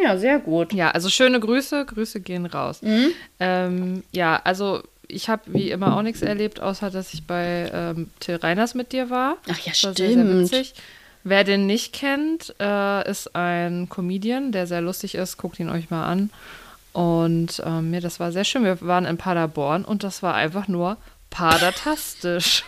Ja, 0.04 0.18
sehr 0.18 0.40
gut. 0.40 0.74
Ja, 0.74 0.90
also 0.90 1.10
schöne 1.10 1.40
Grüße, 1.40 1.86
Grüße 1.86 2.22
gehen 2.22 2.48
raus. 2.48 2.82
Mhm. 2.82 3.08
Ähm, 3.40 4.04
ja, 4.12 4.42
also 4.44 4.82
ich 5.08 5.30
habe 5.30 5.44
wie 5.46 5.70
immer 5.70 5.96
auch 5.96 6.02
nichts 6.02 6.24
erlebt, 6.24 6.60
außer 6.60 6.90
dass 6.90 7.14
ich 7.14 7.28
bei 7.28 7.70
ähm, 7.72 8.10
Till 8.20 8.38
Reiners 8.38 8.74
mit 8.74 8.94
dir 8.94 9.12
war. 9.12 9.38
Ach 9.48 9.60
ja, 9.60 9.74
Das 9.74 9.84
war 9.84 9.94
sehr, 9.94 10.08
sehr 10.08 10.24
stimmt. 10.24 10.40
witzig. 10.52 10.74
Wer 11.24 11.44
den 11.44 11.68
nicht 11.68 11.94
kennt, 11.94 12.56
äh, 12.60 13.10
ist 13.10 13.36
ein 13.36 13.88
Comedian, 13.90 14.52
der 14.52 14.66
sehr 14.68 14.82
lustig 14.82 15.16
ist. 15.16 15.38
Guckt 15.38 15.60
ihn 15.60 15.70
euch 15.70 15.90
mal 15.90 16.06
an. 16.06 16.30
Und 16.94 17.62
ähm, 17.66 17.94
ja, 17.94 18.00
das 18.00 18.20
war 18.20 18.32
sehr 18.32 18.44
schön. 18.44 18.64
Wir 18.64 18.82
waren 18.82 19.06
in 19.06 19.18
Paderborn 19.18 19.86
und 19.86 20.04
das 20.04 20.24
war 20.24 20.34
einfach 20.36 20.68
nur 20.68 20.98
padertastisch. 21.30 22.64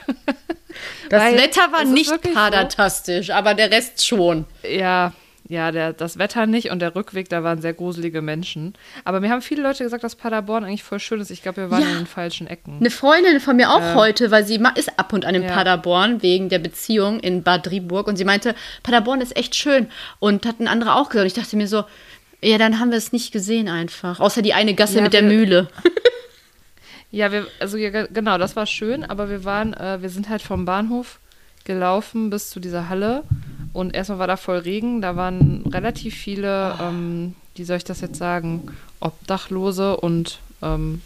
Das 1.09 1.21
Wetter 1.35 1.71
war 1.71 1.83
nicht 1.83 2.09
wirklich 2.09 2.33
so- 2.33 2.39
padertastisch, 2.39 3.30
aber 3.30 3.54
der 3.54 3.69
Rest 3.71 4.06
schon. 4.06 4.45
Ja, 4.68 5.11
ja, 5.47 5.71
der, 5.71 5.92
das 5.94 6.18
Wetter 6.18 6.45
nicht 6.45 6.71
und 6.71 6.80
der 6.80 6.95
Rückweg, 6.95 7.28
da 7.30 7.44
waren 7.44 7.62
sehr 7.62 7.73
gruselige 7.73 8.21
Menschen. 8.21 8.73
Aber 9.04 9.19
mir 9.19 9.30
haben 9.30 9.42
viele 9.42 9.62
Leute 9.62 9.83
gesagt, 9.83 10.04
dass 10.04 10.16
Paderborn 10.16 10.64
eigentlich 10.64 10.83
voll 10.83 11.00
schön 11.00 11.19
ist. 11.19 11.31
Ich 11.31 11.42
glaube, 11.42 11.57
wir 11.64 11.71
waren 11.71 11.81
Ja. 11.83 11.90
in 11.90 11.95
den 11.97 12.07
falschen 12.07 12.47
Ecken. 12.47 12.78
Eine 12.80 12.90
Freundin 12.90 13.40
von 13.42 13.56
mir 13.57 13.69
auch 13.71 13.95
heute, 13.95 14.31
weil 14.31 14.45
sie 14.45 14.62
ist 14.76 14.97
ab 14.97 15.12
und 15.12 15.26
an 15.26 15.35
in 15.35 15.44
Ja. 15.44 15.50
Paderborn 15.54 16.21
wegen 16.21 16.47
der 16.50 16.59
Beziehung 16.59 17.19
in 17.19 17.44
Bad 17.44 17.68
Driburg 17.68 18.07
und 18.07 18.16
sie 18.18 18.26
meinte, 18.26 18.56
Paderborn 18.83 19.19
ist 19.21 19.35
echt 19.35 19.56
schön 19.56 19.88
und 20.19 20.45
hatten 20.45 20.68
andere 20.68 20.95
auch 20.95 21.09
gesagt. 21.09 21.23
Und 21.23 21.28
ich 21.38 21.44
dachte 21.44 21.57
mir 21.57 21.68
so, 21.68 21.83
ja, 22.42 22.57
dann 22.57 22.80
haben 22.80 22.92
wir 22.92 22.97
es 22.97 23.12
nicht 23.12 23.31
gesehen 23.31 23.68
einfach. 23.69 24.19
Außer 24.19 24.42
die 24.42 24.54
eine 24.54 24.73
Gasse 24.73 24.97
Ja, 24.97 25.02
mit 25.04 25.14
der 25.14 25.23
Mühle. 25.23 25.68
Ja, 27.12 27.31
wir, 27.31 27.45
also 27.59 27.78
genau, 27.78 28.40
das 28.40 28.56
war 28.56 28.66
schön, 28.66 29.04
aber 29.04 29.30
wir 29.30 29.44
waren, 29.44 29.73
äh, 29.76 30.02
wir 30.02 30.09
sind 30.09 30.30
halt 30.30 30.42
vom 30.42 30.66
Bahnhof 30.66 31.19
gelaufen 31.64 32.31
bis 32.31 32.50
zu 32.50 32.59
dieser 32.59 32.90
Halle 32.90 33.21
und 33.73 33.95
erstmal 33.95 34.19
war 34.19 34.27
da 34.27 34.37
voll 34.37 34.59
Regen, 34.59 35.01
da 35.01 35.15
waren 35.15 35.65
relativ 35.71 36.15
viele, 36.15 36.77
ähm, 36.80 37.35
wie 37.56 37.63
soll 37.63 37.77
ich 37.77 37.83
das 37.83 38.01
jetzt 38.01 38.18
sagen, 38.18 38.71
Obdachlose 38.99 39.97
und 39.97 40.39
ähm, 40.61 41.01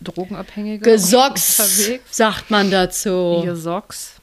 Drogenabhängige 0.00 0.84
Gesocks, 0.84 1.60
unterwegs. 1.60 2.16
sagt 2.16 2.50
man 2.50 2.70
dazu. 2.70 3.42
Ihr 3.44 3.56
Socks. 3.56 4.14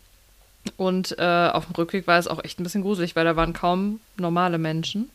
Und 0.76 1.18
äh, 1.18 1.50
auf 1.54 1.66
dem 1.66 1.76
Rückweg 1.76 2.08
war 2.08 2.20
es 2.20 2.28
auch 2.28 2.44
echt 2.44 2.60
ein 2.60 2.64
bisschen 2.64 2.82
gruselig, 2.82 3.16
weil 3.16 3.24
da 3.24 3.36
waren 3.36 3.54
kaum 3.54 4.02
normale 4.18 4.58
Menschen. 4.58 5.10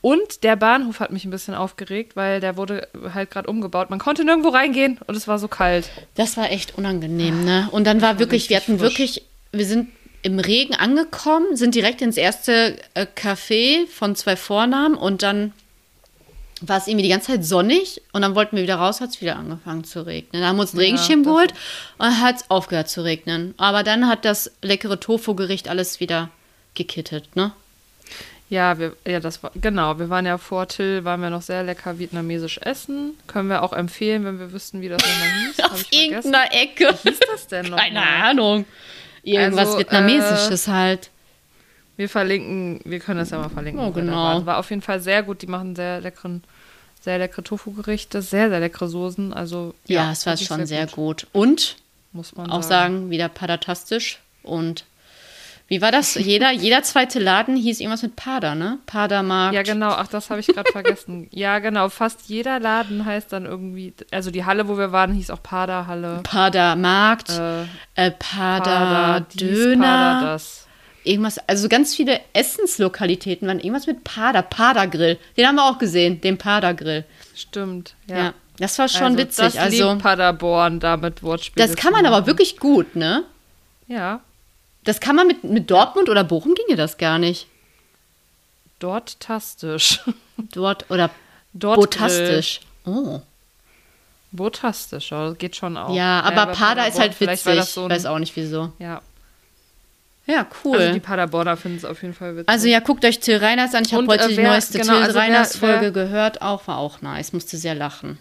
Und 0.00 0.44
der 0.44 0.54
Bahnhof 0.54 1.00
hat 1.00 1.10
mich 1.10 1.24
ein 1.24 1.30
bisschen 1.30 1.54
aufgeregt, 1.54 2.14
weil 2.14 2.40
der 2.40 2.56
wurde 2.56 2.86
halt 3.12 3.30
gerade 3.30 3.50
umgebaut. 3.50 3.90
Man 3.90 3.98
konnte 3.98 4.24
nirgendwo 4.24 4.50
reingehen 4.50 5.00
und 5.06 5.16
es 5.16 5.26
war 5.26 5.38
so 5.40 5.48
kalt. 5.48 5.90
Das 6.14 6.36
war 6.36 6.50
echt 6.50 6.78
unangenehm, 6.78 7.44
ne? 7.44 7.68
Und 7.72 7.84
dann 7.84 8.00
war 8.02 8.20
wirklich, 8.20 8.48
wir 8.48 8.58
hatten 8.58 8.78
frisch. 8.78 8.90
wirklich, 8.90 9.22
wir 9.50 9.66
sind 9.66 9.88
im 10.22 10.38
Regen 10.38 10.74
angekommen, 10.74 11.56
sind 11.56 11.74
direkt 11.74 12.02
ins 12.02 12.16
erste 12.16 12.76
äh, 12.94 13.06
Café 13.16 13.86
von 13.86 14.16
zwei 14.16 14.36
Vornamen 14.36 14.94
und 14.96 15.22
dann 15.22 15.52
war 16.62 16.78
es 16.78 16.86
irgendwie 16.86 17.02
die 17.04 17.10
ganze 17.10 17.32
Zeit 17.32 17.44
sonnig 17.44 18.00
und 18.12 18.22
dann 18.22 18.34
wollten 18.34 18.56
wir 18.56 18.62
wieder 18.62 18.76
raus, 18.76 19.00
hat 19.00 19.10
es 19.10 19.20
wieder 19.20 19.36
angefangen 19.36 19.84
zu 19.84 20.06
regnen. 20.06 20.40
Dann 20.40 20.48
haben 20.48 20.56
wir 20.56 20.62
uns 20.62 20.72
einen 20.72 20.80
Ja, 20.80 20.86
Regenschirm 20.86 21.22
geholt 21.22 21.52
und 21.98 22.20
hat 22.20 22.36
es 22.36 22.50
aufgehört 22.50 22.88
zu 22.88 23.02
regnen. 23.04 23.54
Aber 23.58 23.82
dann 23.82 24.08
hat 24.08 24.24
das 24.24 24.50
leckere 24.62 24.98
Tofu-Gericht 24.98 25.68
alles 25.68 26.00
wieder 26.00 26.30
gekittet, 26.74 27.36
ne? 27.36 27.52
Ja, 28.48 28.78
wir, 28.78 28.96
ja, 29.04 29.18
das 29.18 29.42
war, 29.42 29.50
genau, 29.60 29.98
wir 29.98 30.08
waren 30.08 30.24
ja 30.24 30.38
vor 30.38 30.68
Till, 30.68 31.04
waren 31.04 31.20
wir 31.20 31.30
noch 31.30 31.42
sehr 31.42 31.64
lecker 31.64 31.98
vietnamesisch 31.98 32.58
essen. 32.58 33.14
Können 33.26 33.48
wir 33.48 33.62
auch 33.64 33.72
empfehlen, 33.72 34.24
wenn 34.24 34.38
wir 34.38 34.52
wüssten, 34.52 34.80
wie 34.80 34.88
das 34.88 35.02
nochmal 35.02 35.28
hieß. 35.46 35.60
Auf 35.64 35.70
vergessen. 35.82 35.88
irgendeiner 35.92 36.52
Ecke. 36.54 36.96
Wie 37.02 37.10
hieß 37.10 37.18
das 37.32 37.46
denn 37.48 37.66
noch? 37.66 37.76
Keine 37.84 38.02
Ahnung. 38.02 38.64
Irgendwas 39.32 39.66
Also, 39.66 39.78
Vietnamesisches 39.78 40.68
halt. 40.68 41.10
Wir 41.96 42.08
verlinken, 42.08 42.80
wir 42.84 43.00
können 43.00 43.18
das 43.18 43.30
ja 43.30 43.38
mal 43.38 43.48
verlinken. 43.48 43.82
Oh, 43.84 43.90
genau. 43.90 44.44
War 44.44 44.58
auf 44.58 44.70
jeden 44.70 44.82
Fall 44.82 45.00
sehr 45.00 45.22
gut. 45.22 45.42
Die 45.42 45.46
machen 45.46 45.74
sehr 45.74 46.00
leckeren, 46.00 46.44
sehr 47.00 47.18
leckere 47.18 47.42
Tofu-Gerichte, 47.42 48.22
sehr, 48.22 48.50
sehr 48.50 48.60
leckere 48.60 48.88
Soßen. 48.88 49.32
Also 49.32 49.74
Ja, 49.86 50.12
es 50.12 50.26
war 50.26 50.36
schon 50.36 50.66
sehr 50.66 50.86
gut. 50.86 51.26
Und 51.32 51.76
muss 52.12 52.36
man 52.36 52.50
auch 52.50 52.62
sagen, 52.62 53.10
wieder 53.10 53.28
padatastisch. 53.28 54.20
Und 54.42 54.84
wie 55.68 55.82
war 55.82 55.90
das? 55.90 56.14
Jeder, 56.14 56.52
jeder 56.52 56.82
zweite 56.84 57.18
Laden 57.18 57.56
hieß 57.56 57.80
irgendwas 57.80 58.02
mit 58.02 58.14
Pada, 58.14 58.54
ne? 58.54 58.78
Padermarkt. 58.86 59.54
Ja, 59.54 59.62
genau. 59.62 59.88
Ach, 59.90 60.06
das 60.06 60.30
habe 60.30 60.38
ich 60.40 60.46
gerade 60.46 60.70
vergessen. 60.70 61.26
Ja, 61.32 61.58
genau. 61.58 61.88
Fast 61.88 62.28
jeder 62.28 62.60
Laden 62.60 63.04
heißt 63.04 63.32
dann 63.32 63.46
irgendwie, 63.46 63.92
also 64.12 64.30
die 64.30 64.44
Halle, 64.44 64.68
wo 64.68 64.78
wir 64.78 64.92
waren, 64.92 65.12
hieß 65.12 65.30
auch 65.30 65.42
Pader-Halle. 65.42 66.20
Padermarkt, 66.22 67.30
Äh, 67.30 67.62
äh, 67.96 68.10
Pader, 68.12 69.24
Pader-Döner. 69.26 69.84
Pader, 69.86 70.26
das. 70.26 70.66
irgendwas, 71.02 71.38
also 71.48 71.68
ganz 71.68 71.94
viele 71.96 72.20
Essenslokalitäten 72.32 73.48
waren 73.48 73.58
irgendwas 73.58 73.86
mit 73.88 74.04
Pader, 74.04 74.42
Padergrill. 74.42 75.18
Den 75.36 75.46
haben 75.48 75.56
wir 75.56 75.64
auch 75.64 75.78
gesehen, 75.78 76.20
den 76.20 76.38
Padergrill. 76.38 77.04
Stimmt, 77.34 77.94
Ja. 78.06 78.16
ja. 78.16 78.34
das 78.58 78.78
war 78.78 78.88
schon 78.88 79.02
also, 79.02 79.18
witzig. 79.18 79.44
Das 79.44 79.56
also, 79.56 79.90
liebt 79.90 80.02
Paderborn 80.02 80.78
damit 80.80 81.22
Wortspiele 81.24 81.66
das 81.66 81.76
kann 81.76 81.92
man 81.92 82.06
aber 82.06 82.18
machen. 82.18 82.26
wirklich 82.28 82.58
gut, 82.58 82.94
ne? 82.96 83.24
Ja, 83.88 84.20
Das 84.86 85.00
kann 85.00 85.14
man 85.16 85.26
mit, 85.26 85.44
mit 85.44 85.70
Dortmund 85.70 86.08
oder 86.08 86.24
Bochum 86.24 86.54
ginge 86.54 86.76
das 86.76 86.96
gar 86.96 87.18
nicht. 87.18 87.46
dort 88.78 89.20
tastisch. 89.20 90.00
Dort 90.52 90.90
oder 90.90 91.10
Dort 91.54 91.76
botastisch. 91.76 92.60
Oh. 92.84 93.20
Botastisch, 94.32 95.10
ja, 95.10 95.28
das 95.30 95.38
geht 95.38 95.56
schon 95.56 95.76
auch. 95.78 95.94
Ja, 95.94 96.20
aber 96.20 96.46
bei 96.46 96.52
Pader 96.52 96.86
ist 96.86 96.98
halt 96.98 97.18
witzig. 97.20 97.42
das 97.56 97.72
so 97.72 97.88
Weiß 97.88 98.04
auch 98.06 98.18
nicht 98.18 98.36
wieso. 98.36 98.72
Ja, 98.78 99.00
Ja, 100.26 100.46
cool. 100.64 100.76
also 100.78 100.92
die 100.92 101.00
Paderborner 101.00 101.56
finden 101.56 101.78
es 101.78 101.84
auf 101.86 102.02
jeden 102.02 102.12
Fall 102.12 102.34
witzig. 102.36 102.48
Also 102.50 102.68
ja, 102.68 102.80
guckt 102.80 103.04
euch 103.06 103.18
Till 103.20 103.38
Reiners 103.38 103.74
an. 103.74 103.84
Ich 103.86 103.94
habe 103.94 104.06
heute 104.08 104.24
äh, 104.24 104.28
die 104.28 104.36
wer- 104.36 104.50
neueste 104.50 104.78
genau, 104.78 104.92
Till 104.94 105.02
also 105.04 105.14
wer- 105.14 105.22
Reiners 105.22 105.62
wer- 105.62 105.70
Folge 105.78 105.92
gehört. 105.92 106.42
Auch 106.42 106.66
war 106.68 106.76
auch 106.78 107.00
nice. 107.00 107.32
Musste 107.32 107.56
sehr 107.56 107.74
lachen. 107.74 108.18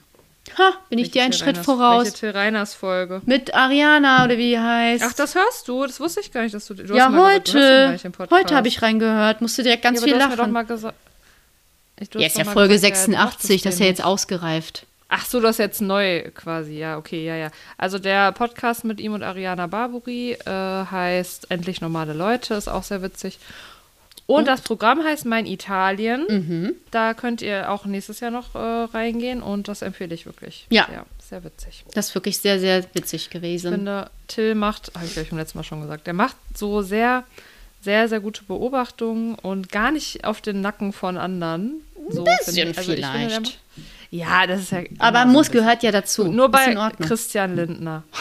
Ha, 0.57 0.73
bin 0.89 0.99
ich 0.99 1.11
dir 1.11 1.23
einen 1.23 1.33
Schritt 1.33 1.57
voraus. 1.57 2.05
Welche 2.05 2.17
Till 2.17 2.29
Reiners 2.31 2.73
Folge? 2.73 3.21
Mit 3.25 3.53
Ariana 3.53 4.25
oder 4.25 4.37
wie 4.37 4.51
die 4.51 4.59
heißt. 4.59 5.03
Ach, 5.05 5.13
das 5.13 5.35
hörst 5.35 5.67
du? 5.67 5.85
Das 5.85 5.99
wusste 5.99 6.21
ich 6.21 6.31
gar 6.31 6.43
nicht, 6.43 6.53
dass 6.53 6.67
du. 6.67 6.75
du 6.75 6.95
ja, 6.95 7.05
hast 7.05 7.11
mal 7.11 7.41
gesagt, 7.41 7.53
du 7.53 8.19
heute. 8.19 8.35
Heute 8.35 8.55
habe 8.55 8.67
ich 8.67 8.81
reingehört. 8.81 9.41
Musste 9.41 9.63
direkt 9.63 9.83
ganz 9.83 9.99
ja, 9.99 10.05
viel 10.05 10.15
mir 10.15 10.27
doch 10.27 10.37
lachen. 10.37 10.51
mal 10.51 10.65
gesagt. 10.65 10.95
Ja, 12.13 12.27
ist 12.27 12.37
ja 12.37 12.43
Folge 12.43 12.73
gesagt, 12.73 12.95
ja, 12.95 13.05
du 13.05 13.11
86. 13.11 13.17
mochtest 13.25 13.65
Das 13.65 13.73
ist 13.75 13.79
ja 13.79 13.85
jetzt 13.85 14.03
ausgereift. 14.03 14.85
Ach 15.07 15.25
so, 15.25 15.39
das 15.39 15.51
ist 15.51 15.59
jetzt 15.59 15.81
neu 15.81 16.29
quasi. 16.31 16.77
Ja, 16.77 16.97
okay, 16.97 17.25
ja, 17.25 17.35
ja. 17.35 17.51
Also 17.77 17.99
der 17.99 18.31
Podcast 18.31 18.83
mit 18.83 18.99
ihm 18.99 19.13
und 19.13 19.23
Ariana 19.23 19.67
Barburi 19.67 20.33
äh, 20.33 20.49
heißt 20.49 21.51
Endlich 21.51 21.79
normale 21.79 22.13
Leute, 22.13 22.55
ist 22.55 22.67
auch 22.67 22.83
sehr 22.83 23.01
witzig. 23.01 23.39
Und 24.27 24.47
das 24.47 24.61
Programm 24.61 25.03
heißt 25.03 25.25
Mein 25.25 25.45
Italien. 25.45 26.25
Mhm. 26.27 26.73
Da 26.91 27.13
könnt 27.13 27.41
ihr 27.43 27.69
auch 27.71 27.85
nächstes 27.85 28.19
Jahr 28.21 28.31
noch 28.31 28.55
äh, 28.55 28.57
reingehen 28.57 29.43
und 29.43 29.67
das 29.67 29.81
empfehle 29.83 30.15
ich 30.15 30.25
wirklich. 30.25 30.65
Ja. 30.71 30.87
Sehr, 30.87 31.05
sehr 31.29 31.43
witzig. 31.43 31.85
Das 31.93 32.07
ist 32.09 32.15
wirklich 32.15 32.37
sehr, 32.39 32.59
sehr 32.59 32.83
witzig 32.93 33.23
Ich 33.25 33.29
gewesen. 33.29 33.71
finde, 33.71 34.09
Till 34.27 34.55
macht, 34.55 34.91
habe 34.95 35.05
ich 35.05 35.13
gleich 35.13 35.29
beim 35.29 35.37
letzten 35.39 35.59
Mal 35.59 35.63
schon 35.63 35.81
gesagt, 35.81 36.07
der 36.07 36.13
macht 36.13 36.35
so 36.55 36.81
sehr, 36.81 37.23
sehr, 37.81 38.07
sehr 38.09 38.19
gute 38.19 38.43
Beobachtungen 38.45 39.35
und 39.35 39.71
gar 39.71 39.91
nicht 39.91 40.23
auf 40.25 40.41
den 40.41 40.61
Nacken 40.61 40.91
von 40.91 41.17
anderen. 41.17 41.81
So 42.09 42.23
Ein 42.25 42.37
finde 42.43 42.45
bisschen 42.45 42.69
ich. 42.71 42.77
Also 42.77 42.93
ich 42.93 43.05
finde, 43.05 43.17
vielleicht. 43.29 43.41
macht- 43.41 43.59
ja, 44.11 44.47
das 44.47 44.61
ist 44.61 44.71
ja. 44.71 44.79
Aber 44.99 45.23
so 45.23 45.27
muss 45.29 45.51
gehört 45.51 45.83
ja 45.83 45.91
dazu. 45.91 46.31
Nur 46.31 46.49
bei. 46.49 46.73
Christian 46.99 47.55
Lindner. 47.55 48.03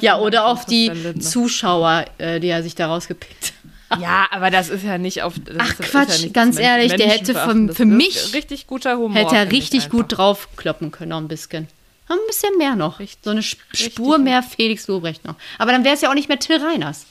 Ja, 0.00 0.18
oder 0.18 0.46
auf 0.46 0.64
die. 0.64 0.90
Zuschauer, 1.20 2.06
äh, 2.18 2.40
die 2.40 2.48
er 2.48 2.62
sich 2.62 2.74
da 2.74 2.86
rausgepickt 2.86 3.46
hat. 3.46 3.52
Ja, 4.00 4.26
aber 4.30 4.50
das 4.50 4.68
ist 4.68 4.84
ja 4.84 4.98
nicht 4.98 5.22
auf. 5.22 5.34
Das 5.44 5.56
Ach, 5.58 5.74
Quatsch, 5.78 6.24
ja 6.24 6.30
ganz 6.30 6.58
ehrlich, 6.58 6.92
der 6.94 7.08
hätte 7.08 7.34
von- 7.34 7.66
Menschenverachtendes. 7.66 7.76
für 7.76 7.84
mich 7.86 8.34
Richtig 8.34 8.66
guter 8.66 8.96
Humor. 8.96 9.14
Hätte 9.14 9.36
er 9.36 9.50
richtig 9.50 9.88
gut 9.90 10.06
draufkloppen 10.16 10.90
können, 10.90 11.10
noch 11.10 11.18
ein 11.18 11.28
bisschen. 11.28 11.68
Noch 12.08 12.16
ein 12.16 12.26
bisschen 12.26 12.56
mehr 12.58 12.74
noch. 12.76 12.98
Richtig- 12.98 13.24
so 13.24 13.30
eine 13.30 13.42
Spur 13.42 14.18
mehr 14.18 14.42
Felix 14.42 14.86
Lobrecht 14.88 15.24
noch. 15.24 15.36
Aber 15.58 15.72
dann 15.72 15.84
wäre 15.84 15.94
es 15.94 16.00
ja 16.00 16.10
auch 16.10 16.14
nicht 16.14 16.28
mehr 16.28 16.38
Till 16.38 16.56
Reiners. 16.62 17.06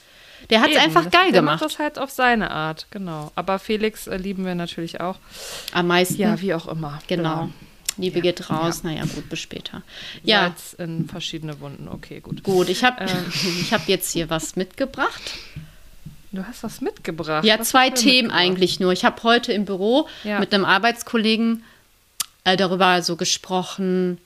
Der 0.50 0.62
hat 0.62 0.72
es 0.72 0.78
einfach 0.78 1.04
das- 1.04 1.14
geil 1.14 1.32
der 1.32 1.42
gemacht. 1.42 1.62
macht 1.62 1.72
das 1.72 1.80
halt 1.80 2.00
auf 2.00 2.10
seine 2.10 2.52
Art, 2.52 2.88
genau. 2.92 3.32
Aber 3.36 3.60
Felix 3.60 4.08
äh, 4.08 4.18
lieben 4.18 4.44
wir 4.46 4.56
natürlich 4.56 5.00
auch. 5.00 5.18
Am 5.72 5.88
meisten. 5.88 6.16
Ja, 6.20 6.42
wie 6.42 6.54
auch 6.54 6.68
immer. 6.68 7.00
genau. 7.08 7.50
Liebe 7.98 8.22
geht 8.22 8.50
raus. 8.50 8.84
Naja, 8.84 9.04
gut, 9.04 9.30
bis 9.30 9.40
später. 9.40 9.84
Ja, 10.24 10.44
Salz 10.44 10.74
in 10.80 11.08
verschiedene 11.08 11.60
Wunden. 11.60 11.88
Okay, 11.90 12.22
gut. 12.22 12.42
gut. 12.42 12.70
Ich 12.70 12.84
habe 12.84 13.04
Ähm. 13.04 13.10
ich 13.62 13.72
hab 13.74 13.88
jetzt 13.88 14.12
hier 14.12 14.30
was 14.30 14.56
mitgebracht. 14.56 15.22
Du 16.32 16.46
hast 16.48 16.64
was 16.64 16.80
mitgebracht. 16.82 17.44
Ja, 17.44 17.60
Was 17.60 17.70
zwei 17.70 17.90
Themen 17.90 18.32
eigentlich 18.32 18.80
nur. 18.80 18.92
Ich 18.94 19.04
habe 19.04 19.22
heute 19.24 19.52
im 19.52 19.66
Büro 19.66 20.08
Ja. 20.24 20.40
mit 20.40 20.54
einem 20.54 20.64
Arbeitskollegen 20.66 21.64
äh, 22.46 22.56
darüber 22.56 23.02
so 23.02 23.18
gesprochen. 23.18 24.18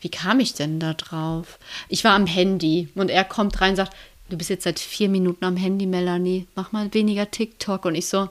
Wie 0.00 0.08
kam 0.08 0.40
ich 0.40 0.54
denn 0.54 0.80
da 0.80 0.94
drauf? 0.94 1.58
Ich 1.88 2.02
war 2.04 2.14
am 2.14 2.26
Handy 2.26 2.88
und 2.94 3.10
er 3.10 3.24
kommt 3.24 3.60
rein 3.60 3.70
und 3.70 3.76
sagt, 3.76 3.92
du 4.28 4.36
bist 4.36 4.50
jetzt 4.50 4.64
seit 4.64 4.80
vier 4.80 5.08
Minuten 5.08 5.44
am 5.44 5.56
Handy, 5.56 5.86
Melanie. 5.86 6.46
Mach 6.56 6.72
mal 6.72 6.92
weniger 6.94 7.30
TikTok. 7.30 7.84
Und 7.84 7.94
ich 7.94 8.06
so, 8.08 8.28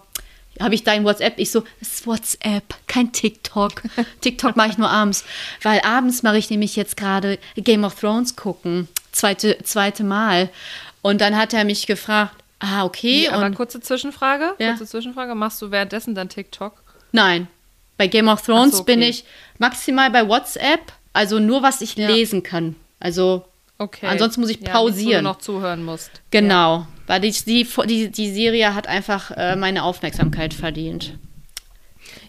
habe 0.60 0.76
ich 0.76 0.84
dein 0.84 1.06
WhatsApp? 1.06 1.36
Ich 1.38 1.52
so, 1.52 1.64
das 1.80 1.90
ist 1.94 2.08
WhatsApp, 2.08 2.76
kein 2.88 3.14
TikTok. 3.14 3.84
TikTok 4.22 4.58
mache 4.58 4.70
ich 4.72 4.78
nur 4.78 4.90
abends. 4.90 5.24
Weil 5.62 5.80
abends 5.82 6.22
mache 6.24 6.38
ich 6.38 6.50
nämlich 6.50 6.76
jetzt 6.76 6.98
gerade 6.98 7.40
Game 7.56 7.86
of 7.86 7.98
Thrones 7.98 8.36
gucken. 8.36 8.90
Zweite, 9.14 9.58
zweite 9.64 10.04
Mal. 10.04 10.50
Und 11.02 11.22
dann 11.22 11.38
hat 11.38 11.54
er 11.54 11.64
mich 11.64 11.88
gefragt, 11.88 12.36
ah, 12.60 12.86
okay. 12.86 13.22
Nee, 13.22 13.30
aber 13.30 13.46
und 13.46 13.56
kurze 13.56 13.80
Zwischenfrage. 13.80 14.54
Ja. 14.60 14.70
Kurze 14.72 14.86
Zwischenfrage. 14.86 15.36
Machst 15.36 15.62
du 15.62 15.72
währenddessen 15.72 16.16
dann 16.16 16.30
TikTok? 16.30 16.82
Nein. 17.12 17.48
Bei 17.98 18.08
Game 18.08 18.28
of 18.30 18.42
Thrones 18.42 18.74
so, 18.78 18.82
okay. 18.84 18.94
bin 18.94 19.02
ich 19.02 19.26
maximal 19.58 20.10
bei 20.10 20.28
WhatsApp, 20.28 20.94
also 21.14 21.40
nur 21.40 21.64
was 21.64 21.82
ich 21.82 21.96
Ja. 21.96 22.08
lesen 22.08 22.44
kann. 22.44 22.76
Also 23.00 23.46
Okay. 23.82 24.08
Ansonsten 24.08 24.42
muss 24.42 24.50
ich 24.50 24.60
Ja, 24.60 24.72
pausieren. 24.74 25.24
wo 25.24 25.30
du 25.30 25.34
noch 25.36 25.40
zuhören 25.40 25.84
musst. 25.86 26.12
genau. 26.32 26.86
Weil 27.08 27.22
die, 27.22 27.32
die, 27.32 27.66
die, 27.88 28.10
die 28.12 28.32
Serie 28.32 28.76
hat 28.76 28.88
einfach 28.88 29.32
äh, 29.32 29.56
meine 29.56 29.84
Aufmerksamkeit 29.84 30.54
verdient. 30.54 31.18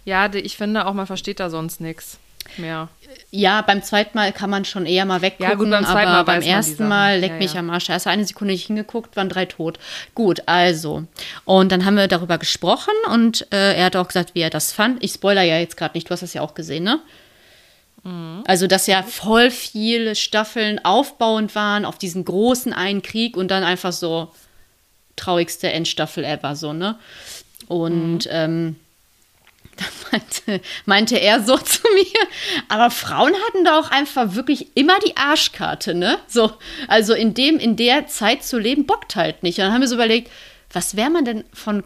Ja, 0.04 0.28
die, 0.28 0.38
ich 0.38 0.56
finde 0.56 0.86
auch, 0.86 0.94
man 0.94 1.06
versteht 1.06 1.40
da 1.40 1.50
sonst 1.50 1.80
nichts 1.80 2.18
mehr. 2.56 2.88
Ja, 3.30 3.62
beim 3.62 3.82
zweiten 3.82 4.16
Mal 4.16 4.32
kann 4.32 4.50
man 4.50 4.64
schon 4.64 4.86
eher 4.86 5.04
mal 5.04 5.22
weggucken, 5.22 5.50
Ja, 5.50 5.54
gut, 5.56 5.70
beim 5.70 5.84
aber 5.84 6.04
Mal 6.04 6.22
beim 6.24 6.42
ersten. 6.42 6.88
Mal 6.88 7.18
leck 7.18 7.32
Ja, 7.32 7.36
mich 7.38 7.54
ja. 7.54 7.60
am 7.60 7.70
Arsch. 7.70 7.88
Erst 7.88 8.06
eine 8.06 8.24
Sekunde 8.24 8.52
nicht 8.52 8.66
hingeguckt, 8.66 9.16
waren 9.16 9.28
drei 9.28 9.46
tot. 9.46 9.78
Gut, 10.14 10.42
also. 10.46 11.04
Und 11.44 11.70
dann 11.72 11.84
haben 11.84 11.96
wir 11.96 12.08
darüber 12.08 12.38
gesprochen 12.38 12.94
und 13.12 13.46
äh, 13.52 13.74
er 13.74 13.86
hat 13.86 13.96
auch 13.96 14.08
gesagt, 14.08 14.34
wie 14.34 14.40
er 14.40 14.50
das 14.50 14.72
fand. 14.72 15.02
Ich 15.02 15.12
spoiler 15.12 15.42
ja 15.42 15.58
jetzt 15.58 15.76
gerade 15.76 15.96
nicht, 15.96 16.08
du 16.08 16.12
hast 16.12 16.22
das 16.22 16.34
ja 16.34 16.42
auch 16.42 16.54
gesehen, 16.54 16.84
ne? 16.84 17.00
Mhm. 18.02 18.44
Also, 18.46 18.66
dass 18.66 18.86
ja 18.86 19.02
voll 19.02 19.50
viele 19.50 20.14
Staffeln 20.16 20.84
aufbauend 20.84 21.54
waren 21.54 21.84
auf 21.84 21.98
diesen 21.98 22.24
großen 22.24 22.72
einen 22.72 23.02
Krieg 23.02 23.36
und 23.36 23.50
dann 23.50 23.62
einfach 23.62 23.92
so 23.92 24.32
traurigste 25.16 25.70
Endstaffel 25.70 26.24
ever, 26.24 26.56
so, 26.56 26.72
ne? 26.72 26.96
Und 27.68 28.24
Mhm. 28.26 28.30
ähm, 28.30 28.76
meinte, 30.12 30.60
meinte 30.86 31.16
er 31.20 31.42
so 31.42 31.56
zu 31.58 31.82
mir, 31.94 32.28
aber 32.68 32.90
Frauen 32.90 33.32
hatten 33.34 33.64
da 33.64 33.78
auch 33.78 33.90
einfach 33.90 34.34
wirklich 34.34 34.76
immer 34.76 34.98
die 35.06 35.16
Arschkarte, 35.16 35.94
ne? 35.94 36.18
So, 36.26 36.52
also 36.88 37.14
in 37.14 37.34
dem, 37.34 37.58
in 37.58 37.76
der 37.76 38.06
Zeit 38.06 38.44
zu 38.44 38.58
leben, 38.58 38.86
bockt 38.86 39.16
halt 39.16 39.42
nicht. 39.42 39.58
Und 39.58 39.64
dann 39.64 39.72
haben 39.72 39.80
wir 39.80 39.88
so 39.88 39.94
überlegt, 39.94 40.30
was 40.72 40.96
wäre 40.96 41.10
man 41.10 41.24
denn 41.24 41.44
von 41.52 41.82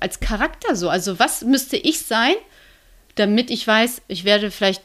als 0.00 0.20
Charakter 0.20 0.76
so? 0.76 0.88
Also, 0.88 1.18
was 1.18 1.42
müsste 1.42 1.76
ich 1.76 2.00
sein, 2.00 2.34
damit 3.16 3.50
ich 3.50 3.66
weiß, 3.66 4.02
ich 4.08 4.24
werde 4.24 4.50
vielleicht 4.50 4.82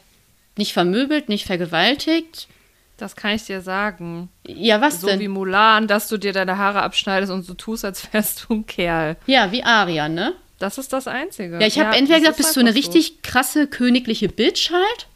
nicht 0.56 0.72
vermöbelt, 0.72 1.28
nicht 1.28 1.46
vergewaltigt? 1.46 2.48
Das 2.96 3.14
kann 3.14 3.30
ich 3.36 3.44
dir 3.44 3.60
sagen. 3.60 4.28
Ja, 4.44 4.80
was 4.80 5.00
So 5.00 5.06
denn? 5.06 5.20
wie 5.20 5.28
Mulan, 5.28 5.86
dass 5.86 6.08
du 6.08 6.16
dir 6.18 6.32
deine 6.32 6.58
Haare 6.58 6.82
abschneidest 6.82 7.30
und 7.30 7.44
so 7.44 7.54
tust, 7.54 7.84
als 7.84 8.12
wärst 8.12 8.46
du 8.48 8.54
ein 8.54 8.66
Kerl. 8.66 9.16
ja, 9.26 9.52
wie 9.52 9.62
Aria, 9.62 10.08
ne? 10.08 10.34
Das 10.58 10.76
ist 10.78 10.92
das 10.92 11.06
Einzige. 11.06 11.58
Ja, 11.60 11.66
ich 11.66 11.78
habe 11.78 11.90
das 11.90 11.98
entweder 11.98 12.18
gesagt, 12.20 12.36
bist 12.38 12.56
du 12.56 12.60
eine 12.60 12.70
einfach 12.70 12.82
so. 12.82 12.90
richtig 12.90 13.22
krasse 13.22 13.66
königliche 13.66 14.28
Bitch 14.28 14.70
halt, 14.70 15.06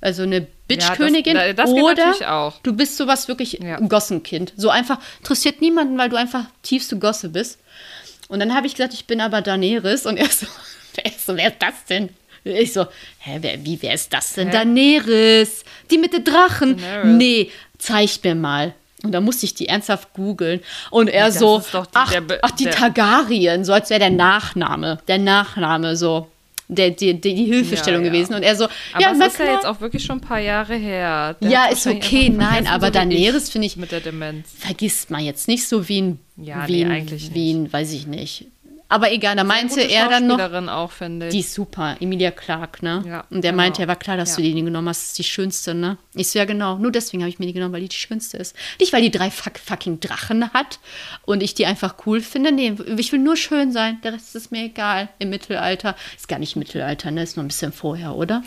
also 0.00 0.22
eine 0.22 0.46
Bitch-Königin, 0.68 1.36
Ja, 1.36 1.52
das- 1.52 1.66
das 1.66 1.74
geht 1.74 1.82
oder 1.84 2.52
du 2.62 2.72
bist 2.74 2.96
sowas 2.96 3.26
wirklich 3.28 3.54
Ja. 3.54 3.76
ein 3.76 3.88
Gossenkind. 3.88 4.52
So 4.56 4.68
einfach 4.70 4.98
interessiert 5.18 5.60
niemanden, 5.60 5.96
weil 5.98 6.08
du 6.08 6.16
einfach 6.16 6.44
tiefste 6.62 6.98
Gosse 6.98 7.30
bist. 7.30 7.58
Und 8.28 8.40
dann 8.40 8.54
habe 8.54 8.66
ich 8.66 8.74
gesagt, 8.74 8.92
ich 8.94 9.06
bin 9.06 9.20
aber 9.20 9.40
Daenerys 9.42 10.04
und 10.06 10.16
er 10.18 10.26
so, 10.28 10.46
wer 10.94 11.06
ist, 11.06 11.24
so, 11.26 11.36
wer 11.36 11.48
ist 11.48 11.56
das 11.60 11.84
denn? 11.88 12.10
Ich 12.44 12.72
so, 12.72 12.86
hä, 13.18 13.38
wer, 13.40 13.64
wie, 13.64 13.80
wer 13.82 13.94
ist 13.94 14.12
das 14.12 14.34
denn? 14.34 14.48
Hä? 14.48 14.52
Daenerys, 14.52 15.64
die 15.90 15.98
mit 15.98 16.12
den 16.12 16.24
Drachen. 16.24 16.76
Daenerys. 16.78 17.16
Nee, 17.16 17.50
zeig 17.78 18.10
mir 18.24 18.34
mal. 18.34 18.74
Und 19.04 19.12
da 19.12 19.20
musste 19.20 19.46
ich 19.46 19.54
die 19.54 19.68
ernsthaft 19.68 20.12
googeln. 20.14 20.60
Und 20.90 21.08
er 21.08 21.26
Das 21.26 21.38
so, 21.38 21.60
die- 21.60 21.78
ach, 21.94 22.10
der 22.10 22.22
ach, 22.42 22.50
die 22.52 22.64
der- 22.64 22.72
Targaryen, 22.74 23.64
so 23.64 23.72
als 23.72 23.90
wäre 23.90 24.00
der 24.00 24.10
Nachname. 24.10 24.98
Der 25.06 25.18
Nachname, 25.18 25.96
so. 25.96 26.28
Der, 26.70 26.90
die, 26.90 27.18
die, 27.18 27.34
die 27.34 27.44
Hilfestellung 27.46 28.02
Ja, 28.02 28.06
ja. 28.08 28.12
gewesen. 28.12 28.34
Und 28.34 28.42
er 28.42 28.54
so, 28.54 28.64
Aber 28.92 29.00
ja, 29.00 29.14
na 29.16 29.26
ist 29.26 29.38
ja 29.38 29.46
jetzt 29.54 29.64
auch 29.64 29.80
wirklich 29.80 30.04
schon 30.04 30.18
ein 30.18 30.20
paar 30.20 30.40
Jahre 30.40 30.74
her. 30.74 31.34
Der 31.40 31.48
Ja, 31.50 31.64
ist 31.66 31.86
okay, 31.86 32.28
nein, 32.28 32.66
aber 32.66 32.88
so 32.88 32.92
Daenerys 32.92 33.48
finde 33.48 33.66
ich- 33.68 33.76
Mit 33.78 33.90
der 33.90 34.00
Demenz. 34.00 34.48
vergisst 34.58 35.10
man 35.10 35.24
jetzt 35.24 35.48
nicht 35.48 35.66
so 35.66 35.88
wie 35.88 36.02
ein, 36.02 36.18
Ja, 36.36 36.68
wie, 36.68 36.72
nee, 36.72 36.84
ein, 36.84 36.90
eigentlich 36.90 37.32
wie 37.32 37.54
ein, 37.54 37.72
weiß 37.72 37.92
ich 37.94 38.06
nicht. 38.06 38.46
Aber 38.90 39.12
egal, 39.12 39.36
da 39.36 39.44
meinte 39.44 39.82
Gute 39.82 39.92
er 39.92 40.08
dann 40.08 40.26
noch, 40.26 40.38
auch, 40.70 40.92
die 40.98 41.40
ist 41.40 41.52
super, 41.52 41.96
Emilia 42.00 42.30
Clark, 42.30 42.82
ne? 42.82 43.04
Ja, 43.06 43.24
und 43.28 43.42
der 43.44 43.50
genau. 43.52 43.62
meinte, 43.62 43.82
ja, 43.82 43.88
war 43.88 43.96
klar, 43.96 44.16
dass 44.16 44.30
Ja. 44.30 44.36
du 44.36 44.42
die 44.42 44.54
genommen 44.54 44.88
hast, 44.88 45.02
das 45.02 45.08
ist 45.08 45.18
die 45.18 45.24
schönste, 45.24 45.74
ne? 45.74 45.98
Ich 46.14 46.30
so, 46.30 46.38
ja 46.38 46.46
genau, 46.46 46.78
nur 46.78 46.90
deswegen 46.90 47.22
habe 47.22 47.28
ich 47.28 47.38
mir 47.38 47.44
die 47.44 47.52
genommen, 47.52 47.74
weil 47.74 47.82
die 47.82 47.90
die 47.90 47.96
schönste 47.96 48.38
ist. 48.38 48.56
Nicht, 48.80 48.94
weil 48.94 49.02
die 49.02 49.10
drei 49.10 49.30
fuck, 49.30 49.58
fucking 49.58 50.00
Drachen 50.00 50.54
hat 50.54 50.78
und 51.26 51.42
ich 51.42 51.52
die 51.52 51.66
einfach 51.66 51.96
cool 52.06 52.22
finde, 52.22 52.50
nee, 52.50 52.74
ich 52.96 53.12
will 53.12 53.20
nur 53.20 53.36
schön 53.36 53.72
sein, 53.72 53.98
der 54.02 54.14
Rest 54.14 54.34
ist 54.34 54.52
mir 54.52 54.64
egal. 54.64 55.10
Im 55.18 55.28
Mittelalter, 55.28 55.94
ist 56.16 56.26
gar 56.28 56.38
nicht 56.38 56.56
Mittelalter, 56.56 57.10
ne? 57.10 57.22
Ist 57.22 57.36
noch 57.36 57.44
ein 57.44 57.48
bisschen 57.48 57.72
vorher, 57.72 58.14
oder? 58.16 58.42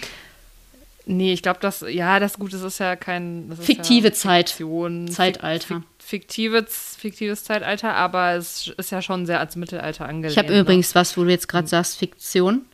Nee, 1.07 1.33
ich 1.33 1.41
glaube, 1.41 1.60
das, 1.62 1.83
ja, 1.89 2.19
das 2.19 2.38
gut, 2.38 2.53
das 2.53 2.62
ist 2.62 2.79
ja 2.79 2.95
kein. 2.95 3.50
Das 3.50 3.60
ist 3.60 3.65
Fiktive 3.65 4.10
ja 4.10 4.13
Zeit. 4.13 4.50
Fiktion, 4.51 5.07
Zeitalter. 5.07 5.67
Fik- 5.67 5.83
Fiktives, 6.11 6.97
fiktives 6.99 7.45
Zeitalter, 7.45 7.93
aber 7.93 8.33
es 8.33 8.67
ist 8.67 8.91
ja 8.91 9.01
schon 9.01 9.25
sehr 9.25 9.39
ans 9.39 9.55
Mittelalter 9.55 10.09
angelehnt. 10.09 10.33
Ich 10.33 10.37
habe 10.37 10.51
ne? 10.51 10.59
übrigens 10.59 10.93
was, 10.93 11.15
wo 11.15 11.23
du 11.23 11.29
jetzt 11.29 11.47
gerade 11.47 11.69
sagst, 11.69 11.95
Fiktion. 11.95 12.65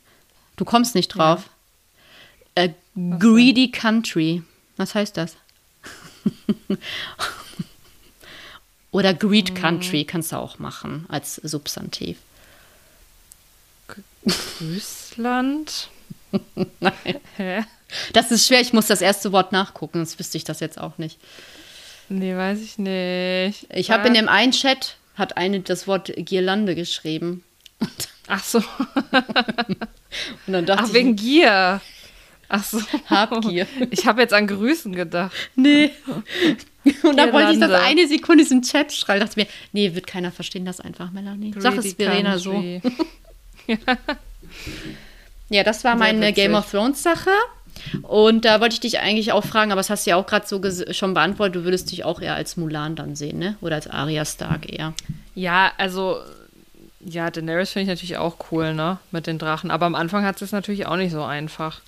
Du 0.56 0.66
kommst 0.66 0.96
nicht 0.96 1.10
drauf. 1.10 1.48
Äh, 2.56 2.70
greedy 3.20 3.70
Country. 3.70 4.42
Was 4.78 4.96
heißt 4.96 5.18
das? 5.18 5.36
Oder 8.92 9.14
Greed 9.14 9.54
Country 9.54 10.04
kannst 10.04 10.32
du 10.32 10.38
auch 10.38 10.58
machen 10.58 11.06
als 11.08 11.36
Substantiv. 11.36 12.18
Russland. 14.60 15.90
Hä? 17.38 17.66
Das 18.14 18.32
ist 18.32 18.48
schwer, 18.48 18.62
ich 18.62 18.74
muss 18.74 18.88
das 18.88 19.02
erste 19.02 19.32
Wort 19.32 19.52
nachgucken, 19.52 20.00
sonst 20.00 20.18
wüsste 20.18 20.38
ich 20.38 20.44
das 20.44 20.60
jetzt 20.60 20.80
auch 20.80 20.98
nicht. 20.98 21.20
Nee, 22.10 22.36
weiß 22.36 22.62
ich 22.62 22.78
nicht. 22.78 23.68
Ich 23.74 23.92
habe 23.92 24.08
in 24.08 24.14
dem 24.14 24.30
einen 24.30 24.52
Chat, 24.52 24.98
hat 25.16 25.38
eine 25.38 25.60
das 25.60 25.88
Wort 25.88 26.12
Girlande 26.16 26.76
geschrieben. 26.76 27.44
Ach 28.28 28.44
so. 28.44 28.60
Und 30.48 30.54
dann 30.54 30.66
dachte 30.66 30.84
Ach, 30.84 30.88
ich, 30.88 30.94
wegen 30.94 31.16
Gier. 31.16 31.82
Ach 32.50 32.64
so. 32.64 32.82
Habgier. 33.10 33.68
Ich 33.92 34.06
habe 34.06 34.22
jetzt 34.22 34.34
an 34.34 34.48
Grüßen 34.48 34.96
gedacht. 34.96 35.34
Nee. 35.56 35.92
Und 37.04 37.18
dann 37.18 37.34
wollte 37.34 37.54
ich 37.54 37.60
das 37.60 37.72
eine 37.72 38.08
Sekunde 38.08 38.44
diesem 38.44 38.62
Chat 38.62 38.94
schreiben. 38.94 39.20
Dachte 39.20 39.40
mir, 39.40 39.48
nee, 39.74 39.94
wird 39.94 40.08
keiner 40.08 40.32
verstehen 40.32 40.66
das 40.66 40.80
einfach, 40.80 41.12
Melanie. 41.12 41.54
Sag 41.58 41.76
es 41.76 41.98
Greedy 41.98 42.04
Verena 42.04 42.38
so. 42.38 42.52
Country. 42.52 42.82
Ja, 45.50 45.64
das 45.64 45.84
war 45.84 45.96
meine. 45.96 46.34
Game 46.34 46.56
of 46.56 46.70
Thrones 46.70 47.02
Sache. 47.02 47.32
Und 48.04 48.46
da 48.46 48.60
wollte 48.62 48.74
ich 48.74 48.80
dich 48.80 49.00
eigentlich 49.00 49.32
auch 49.32 49.44
fragen, 49.46 49.72
aber 49.72 49.80
das 49.80 49.90
hast 49.90 50.06
du 50.06 50.12
ja 50.12 50.16
auch 50.16 50.26
gerade 50.26 50.48
so 50.48 50.62
schon 50.92 51.14
beantwortet, 51.14 51.56
du 51.56 51.64
würdest 51.64 51.92
dich 51.92 52.04
auch 52.06 52.22
eher 52.22 52.36
als 52.36 52.58
Mulan 52.58 52.96
dann 52.96 53.16
sehen, 53.16 53.40
ne? 53.40 53.56
Oder 53.62 53.76
als 53.76 53.88
Arya 53.88 54.26
Stark 54.26 54.72
eher. 54.72 54.94
Ja, 55.36 55.72
also, 55.78 56.18
ja, 57.00 57.30
Daenerys 57.30 57.72
finde 57.72 57.84
ich 57.84 57.90
natürlich 57.90 58.18
auch 58.18 58.36
cool, 58.52 58.74
ne? 58.74 58.98
Mit 59.12 59.28
den 59.28 59.38
Drachen. 59.38 59.72
Aber 59.72 59.86
am 59.86 59.96
Anfang 59.96 60.26
hat 60.26 60.42
es 60.42 60.52
natürlich 60.52 60.86
auch 60.88 60.98
nicht 60.98 61.12
so 61.12 61.24
einfach. 61.24 61.82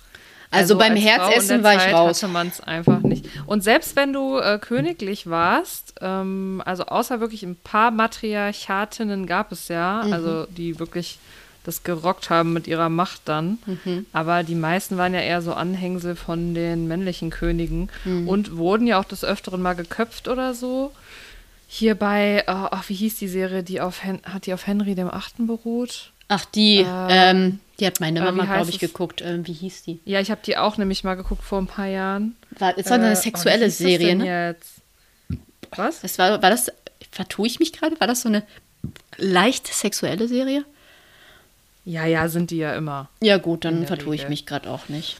Also 0.52 0.76
beim 0.76 0.94
als 0.94 1.02
Herzessen 1.02 1.62
war 1.62 1.74
ich 1.76 1.92
raus. 1.92 2.22
hatte 2.24 2.32
man 2.32 2.48
es 2.48 2.60
einfach 2.60 3.00
nicht. 3.02 3.24
Und 3.46 3.62
selbst 3.62 3.94
wenn 3.94 4.12
du 4.12 4.38
äh, 4.38 4.58
königlich 4.60 5.28
warst, 5.30 5.94
ähm, 6.00 6.60
also 6.64 6.86
außer 6.86 7.20
wirklich 7.20 7.44
ein 7.44 7.54
paar 7.54 7.92
Matriarchatinnen 7.92 9.26
gab 9.26 9.52
es 9.52 9.68
ja, 9.68 10.02
Mhm. 10.04 10.12
also 10.12 10.46
die 10.46 10.78
wirklich 10.80 11.18
das 11.64 11.82
gerockt 11.82 12.30
haben 12.30 12.52
mit 12.52 12.66
ihrer 12.66 12.88
Macht 12.88 13.22
dann. 13.26 13.58
Mhm. 13.66 14.06
Aber 14.12 14.42
die 14.42 14.54
meisten 14.54 14.96
waren 14.96 15.12
ja 15.14 15.20
eher 15.20 15.42
so 15.42 15.52
Anhängsel 15.52 16.16
von 16.16 16.54
den 16.54 16.88
männlichen 16.88 17.30
Königen 17.30 17.90
Mhm. 18.04 18.28
und 18.28 18.56
wurden 18.56 18.86
ja 18.86 18.98
auch 18.98 19.04
des 19.04 19.24
Öfteren 19.24 19.60
mal 19.62 19.74
geköpft 19.74 20.28
oder 20.28 20.54
so. 20.54 20.92
Hier 21.68 21.94
bei, 21.94 22.38
äh, 22.38 22.42
ach, 22.46 22.88
wie 22.88 22.94
hieß 22.94 23.16
die 23.18 23.28
Serie, 23.28 23.62
die 23.62 23.80
auf 23.80 24.02
Hen 24.02 24.20
hat 24.24 24.46
die 24.46 24.54
auf 24.54 24.66
Henry 24.66 24.94
dem 24.94 25.08
Achten 25.10 25.46
beruht? 25.46 26.12
Ach, 26.28 26.44
die, 26.44 26.84
ähm, 26.88 27.60
die 27.78 27.86
hat 27.86 28.00
meine 28.00 28.20
äh, 28.20 28.24
Mama, 28.24 28.44
glaube 28.44 28.70
ich, 28.70 28.76
es? 28.76 28.80
geguckt. 28.80 29.20
Ähm, 29.24 29.46
wie 29.46 29.52
hieß 29.52 29.82
die? 29.82 30.00
Ja, 30.04 30.20
ich 30.20 30.30
habe 30.30 30.40
die 30.44 30.56
auch 30.56 30.76
nämlich 30.78 31.04
mal 31.04 31.14
geguckt 31.16 31.42
vor 31.44 31.58
ein 31.60 31.66
paar 31.66 31.86
Jahren. 31.88 32.36
War, 32.58 32.76
es 32.78 32.86
war 32.86 32.98
Äh, 32.98 33.02
eine 33.02 33.12
oh, 33.12 33.20
sexuelle 33.20 33.66
das 33.66 33.78
Serie, 33.78 34.14
ne? 34.16 34.48
Jetzt? 34.52 34.74
Was? 35.76 36.00
Das 36.00 36.18
war, 36.18 36.42
war 36.42 36.50
das, 36.50 36.72
vertue 37.10 37.46
ich 37.46 37.58
mich 37.60 37.72
gerade? 37.72 37.98
War 38.00 38.06
das 38.06 38.22
so 38.22 38.28
eine 38.28 38.42
leicht 39.18 39.66
sexuelle 39.66 40.26
Serie? 40.28 40.64
Ja, 41.84 42.04
ja, 42.06 42.28
sind 42.28 42.50
die 42.50 42.58
ja 42.58 42.74
immer. 42.74 43.08
Ja, 43.22 43.38
gut, 43.38 43.64
dann 43.64 43.86
vertue 43.86 44.14
ich 44.14 44.28
mich 44.28 44.46
gerade 44.46 44.70
auch 44.70 44.88
nicht. 44.88 45.16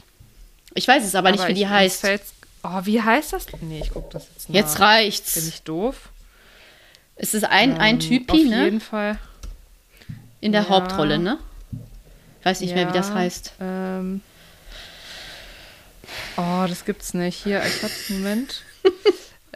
Ich 0.74 0.86
weiß 0.86 1.04
es 1.04 1.14
aber 1.14 1.32
nicht, 1.32 1.46
wie 1.48 1.52
ich- 1.52 1.58
die 1.58 1.68
heißt. 1.68 2.06
Oh, 2.62 2.80
wie 2.84 3.00
heißt 3.00 3.32
das? 3.32 3.46
Nee, 3.62 3.80
ich 3.82 3.90
gucke 3.90 4.10
das 4.12 4.26
jetzt 4.34 4.48
nach. 4.48 4.54
Jetzt 4.54 4.74
Bin 4.74 4.82
reicht's. 4.84 5.36
ich 5.36 5.62
doof? 5.62 6.10
Es 7.16 7.34
ist 7.34 7.44
ein, 7.44 7.78
ein 7.78 7.94
Ähm, 7.96 8.00
Typi, 8.00 8.32
Auf 8.32 8.50
ne? 8.50 8.64
jeden 8.64 8.80
Fall. 8.80 9.18
In 10.40 10.52
der 10.52 10.62
Ja. 10.64 10.68
Hauptrolle, 10.68 11.18
ne? 11.18 11.38
Weiß 12.42 12.60
nicht 12.60 12.74
mehr, 12.74 12.88
wie 12.88 12.92
das 12.96 13.08
Ja, 13.08 13.14
heißt. 13.14 13.52
Ähm, 13.60 14.20
oh, 16.36 16.64
das 16.68 16.84
gibt's 16.84 17.14
nicht. 17.14 17.42
Hier, 17.44 17.62
ich 17.64 17.82
hab's, 17.82 18.08
Moment. 18.10 18.62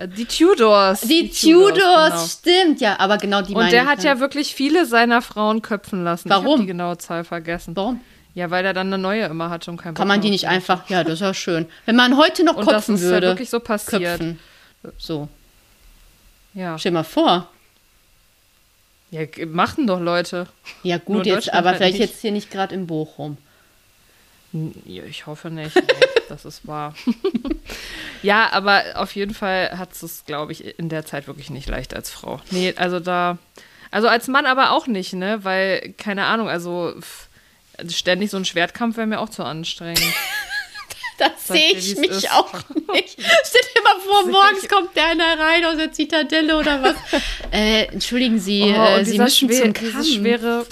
Die 0.00 0.24
Tudors. 0.24 1.02
Die, 1.02 1.30
Tudors, 1.30 2.10
genau. 2.10 2.26
stimmt, 2.26 2.80
ja, 2.80 2.98
aber 2.98 3.16
genau 3.16 3.42
die 3.42 3.54
Und 3.54 3.70
der 3.70 3.82
ich, 3.84 3.88
hat 3.88 3.98
ne? 3.98 4.04
ja 4.06 4.18
wirklich 4.20 4.54
viele 4.54 4.86
seiner 4.86 5.22
Frauen 5.22 5.62
köpfen 5.62 6.02
lassen. 6.02 6.28
Ich 6.28 6.34
Warum? 6.34 6.52
hab 6.54 6.60
die 6.60 6.66
genaue 6.66 6.98
Zahl 6.98 7.22
vergessen. 7.22 7.76
Warum? 7.76 8.00
Ja, 8.34 8.50
weil 8.50 8.64
er 8.64 8.72
dann 8.72 8.88
eine 8.88 8.98
neue 8.98 9.26
immer 9.26 9.50
hatte 9.50 9.70
und 9.70 9.76
kein 9.76 9.94
Kann 9.94 10.08
man 10.08 10.20
die 10.20 10.30
nicht 10.30 10.48
einfach, 10.48 10.90
ja, 10.90 11.04
das 11.04 11.14
ist 11.14 11.20
ja 11.20 11.32
schön. 11.32 11.66
Wenn 11.86 11.94
man 11.94 12.16
heute 12.16 12.42
noch 12.42 12.56
Und 12.56 12.66
das 12.66 12.74
kopfen 12.86 12.96
ist 12.96 13.02
ja 13.02 13.10
würde. 13.10 13.28
wirklich 13.28 13.50
so 13.50 13.60
passiert. 13.60 14.18
Köpfen. 14.18 14.40
So, 14.98 15.28
Ja. 16.54 16.76
stell 16.76 16.90
mal 16.90 17.04
vor. 17.04 17.48
ja, 19.12 19.20
machen 19.46 19.86
doch 19.86 20.00
Leute. 20.00 20.48
Ja, 20.82 20.98
gut, 20.98 21.24
jetzt, 21.26 21.52
aber 21.54 21.68
halt 21.68 21.76
vielleicht 21.78 22.00
nicht. 22.00 22.10
jetzt 22.10 22.20
hier 22.20 22.32
nicht 22.32 22.50
gerade 22.50 22.74
in 22.74 22.88
Bochum. 22.88 23.36
Ich 24.86 25.26
hoffe 25.26 25.50
nicht. 25.50 25.74
Das 26.30 26.46
ist 26.46 26.66
wahr. 26.66 26.94
ja, 28.22 28.48
aber 28.52 28.82
auf 28.94 29.14
jeden 29.14 29.34
Fall 29.34 29.76
hat 29.78 29.90
es, 29.92 30.24
glaube 30.24 30.52
ich, 30.52 30.78
in 30.78 30.88
der 30.88 31.04
Zeit 31.04 31.26
wirklich 31.26 31.50
nicht 31.50 31.68
leicht 31.68 31.94
als 31.94 32.08
Frau. 32.10 32.40
Nee, 32.50 32.72
also 32.76 32.98
da. 32.98 33.36
Also 33.90 34.08
als 34.08 34.26
Mann 34.26 34.46
aber 34.46 34.70
auch 34.70 34.86
nicht, 34.86 35.12
ne? 35.12 35.44
Weil, 35.44 35.92
keine 35.98 36.24
Ahnung, 36.24 36.48
also 36.48 36.94
pff, 36.98 37.28
ständig 37.90 38.30
so 38.30 38.38
ein 38.38 38.46
Schwertkampf 38.46 38.96
wäre 38.96 39.06
mir 39.06 39.20
auch 39.20 39.28
zu 39.28 39.44
anstrengend. 39.44 40.00
Das 41.18 41.46
sehe 41.46 41.74
ich 41.74 41.94
mich 41.96 42.10
ist. 42.10 42.32
auch 42.32 42.52
nicht. 42.92 43.18
Dir 43.18 43.82
mal 43.84 44.00
vor, 44.04 44.26
morgens 44.26 44.66
kommt 44.68 44.96
der 44.96 45.04
einer 45.10 45.38
rein 45.38 45.64
aus 45.66 45.76
der 45.76 45.92
Zitadelle 45.92 46.56
oder 46.58 46.82
was. 46.82 46.96
äh, 47.52 47.84
entschuldigen 47.84 48.40
Sie, 48.40 48.62
Oh, 48.62 48.82
äh, 48.82 48.98
und 48.98 49.04
Sie 49.04 49.18
müssen 49.18 49.48
schwer, 49.48 49.62
zum 49.62 49.72
Kamm. 49.74 50.02
schwere. 50.04 50.66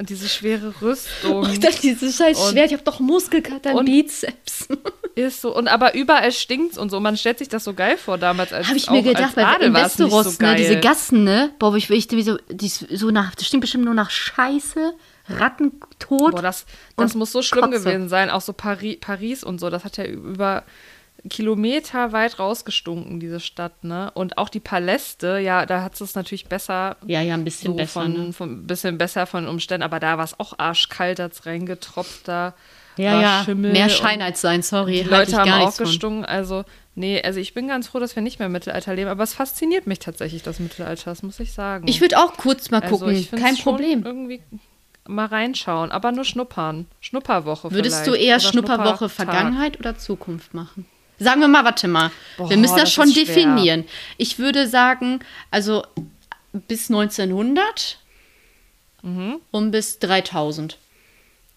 Und 0.00 0.08
diese 0.08 0.30
schwere 0.30 0.72
Rüstung. 0.80 1.40
Und 1.40 1.62
dann 1.62 1.74
dieses 1.82 2.16
scheiß 2.16 2.38
Und- 2.40 2.52
Schwert, 2.52 2.68
ich 2.68 2.72
habe 2.72 2.82
doch 2.84 3.00
Muskelkater, 3.00 3.74
und- 3.74 3.84
Bizeps. 3.84 4.66
Ist 5.14 5.42
so, 5.42 5.54
und 5.54 5.68
aber 5.68 5.94
überall 5.94 6.32
stinkt's 6.32 6.78
und 6.78 6.88
so. 6.88 7.00
Man 7.00 7.18
stellt 7.18 7.38
sich 7.38 7.48
das 7.48 7.64
so 7.64 7.74
geil 7.74 7.98
vor 7.98 8.16
damals 8.16 8.52
als 8.54 8.68
Habe 8.68 8.78
ich 8.78 8.88
mir 8.88 9.02
gedacht, 9.02 9.36
weil 9.36 9.60
in 9.60 9.74
Westeros, 9.74 10.36
so 10.36 10.42
ne, 10.42 10.54
diese 10.56 10.80
Gassen, 10.80 11.24
ne, 11.24 11.52
boah, 11.58 11.74
ich, 11.74 11.90
ich 11.90 12.08
so, 12.24 12.38
die 12.48 12.68
so 12.68 13.10
nach, 13.10 13.34
das 13.34 13.46
stinkt 13.46 13.62
bestimmt 13.62 13.84
nur 13.84 13.92
nach 13.92 14.10
Scheiße, 14.10 14.94
Rattentod. 15.28 16.32
Boah, 16.32 16.42
das, 16.42 16.64
das 16.96 17.14
muss 17.14 17.32
so 17.32 17.42
schlimm 17.42 17.64
Kotze. 17.64 17.80
gewesen 17.80 18.08
sein. 18.08 18.30
Auch 18.30 18.40
so 18.40 18.52
Pari 18.54 18.96
Paris 19.00 19.44
und 19.44 19.60
so. 19.60 19.68
Das 19.68 19.84
hat 19.84 19.98
ja 19.98 20.04
über 20.04 20.64
Kilometer 21.28 22.12
weit 22.12 22.38
rausgestunken, 22.38 23.20
diese 23.20 23.40
Stadt, 23.40 23.84
ne? 23.84 24.10
Und 24.14 24.38
auch 24.38 24.48
die 24.48 24.60
Paläste, 24.60 25.38
ja, 25.38 25.66
da 25.66 25.82
hat 25.82 26.00
es 26.00 26.14
natürlich 26.14 26.46
besser. 26.46 26.96
ja, 27.06 27.20
ja, 27.20 27.34
ein 27.34 27.44
bisschen 27.44 27.72
So 27.72 27.76
besser. 27.76 28.00
von, 28.02 28.12
ne? 28.28 28.32
von 28.32 28.66
bisschen 28.66 28.96
besser 28.98 29.26
von 29.26 29.44
den 29.44 29.50
Umständen, 29.50 29.82
aber 29.82 30.00
da 30.00 30.16
war 30.18 30.24
es 30.24 30.38
auch 30.40 30.58
arschkalt, 30.58 31.18
hat's 31.20 31.44
reingetropft, 31.46 32.26
da 32.26 32.54
Ja, 32.96 33.20
ja, 33.20 33.42
Schimmel 33.44 33.72
mehr 33.72 33.88
Schein 33.90 34.22
als 34.22 34.40
sein, 34.40 34.62
sorry. 34.62 35.02
Die 35.02 35.08
Leute 35.10 35.36
haben 35.36 35.50
auch 35.52 35.76
gestunken, 35.76 36.24
also 36.24 36.64
nee, 36.94 37.20
also 37.22 37.38
ich 37.38 37.52
bin 37.54 37.68
ganz 37.68 37.88
froh, 37.88 37.98
dass 37.98 38.16
wir 38.16 38.22
nicht 38.22 38.38
mehr 38.38 38.46
im 38.46 38.52
Mittelalter 38.52 38.94
leben, 38.94 39.10
aber 39.10 39.22
es 39.24 39.34
fasziniert 39.34 39.86
mich 39.86 39.98
tatsächlich, 39.98 40.42
das 40.42 40.58
Mittelalter, 40.58 41.10
das 41.10 41.22
muss 41.22 41.38
ich 41.40 41.52
sagen. 41.52 41.86
Ich 41.86 42.00
würde 42.00 42.18
auch 42.18 42.36
kurz 42.36 42.70
mal 42.70 42.80
also 42.80 42.98
gucken, 42.98 43.14
find's 43.16 43.44
kein 43.44 43.56
Problem. 43.56 44.02
Irgendwie 44.04 44.40
mal 45.06 45.26
reinschauen, 45.26 45.90
aber 45.92 46.12
nur 46.12 46.24
schnuppern. 46.24 46.86
Schnupperwoche 47.00 47.70
Würdest 47.72 48.06
du 48.06 48.12
vielleicht. 48.12 48.24
eher 48.26 48.36
Oder 48.36 48.44
Schnupperwoche. 48.44 49.08
Vergangenheit 49.08 49.78
oder 49.78 49.98
Zukunft 49.98 50.54
machen? 50.54 50.86
Sagen 51.20 51.40
wir 51.40 51.48
mal, 51.48 51.64
warte 51.64 51.86
mal. 51.86 52.10
wir 52.38 52.46
Boah, 52.46 52.56
müssen 52.56 52.74
das, 52.76 52.84
das 52.84 52.92
schon 52.92 53.12
definieren. 53.12 53.84
Ich 54.16 54.38
würde 54.38 54.66
sagen, 54.66 55.20
also 55.50 55.84
bis 56.52 56.88
1900 56.90 57.98
Mhm. 59.02 59.40
und 59.50 59.70
bis 59.70 59.98
3000. 59.98 60.76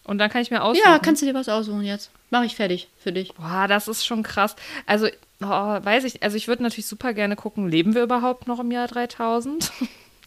Und 0.06 0.17
dann 0.17 0.30
kann 0.30 0.41
ich 0.41 0.52
mir 0.52 0.63
aussuchen. 0.63 0.84
Ja, 0.86 0.99
kannst 0.99 1.21
du 1.21 1.26
dir 1.26 1.34
was 1.34 1.49
aussuchen 1.49 1.84
jetzt. 1.84 2.10
Mach 2.30 2.43
ich 2.43 2.56
fertig 2.56 2.88
für 2.97 3.12
dich. 3.12 3.34
Boah, 3.36 3.67
das 3.67 3.88
ist 3.88 4.06
schon 4.06 4.23
krass. 4.23 4.56
Also 4.86 5.08
oh, 5.41 5.45
weiß 5.47 6.04
ich, 6.06 6.23
also 6.23 6.36
ich 6.38 6.47
würde 6.47 6.63
natürlich 6.63 6.88
super 6.88 7.13
gerne 7.13 7.36
gucken, 7.36 7.69
leben 7.69 7.95
wir 7.95 8.04
überhaupt 8.04 8.47
noch 8.47 8.60
im 8.60 8.71
Jahr 8.71 8.88
3000? 8.88 9.71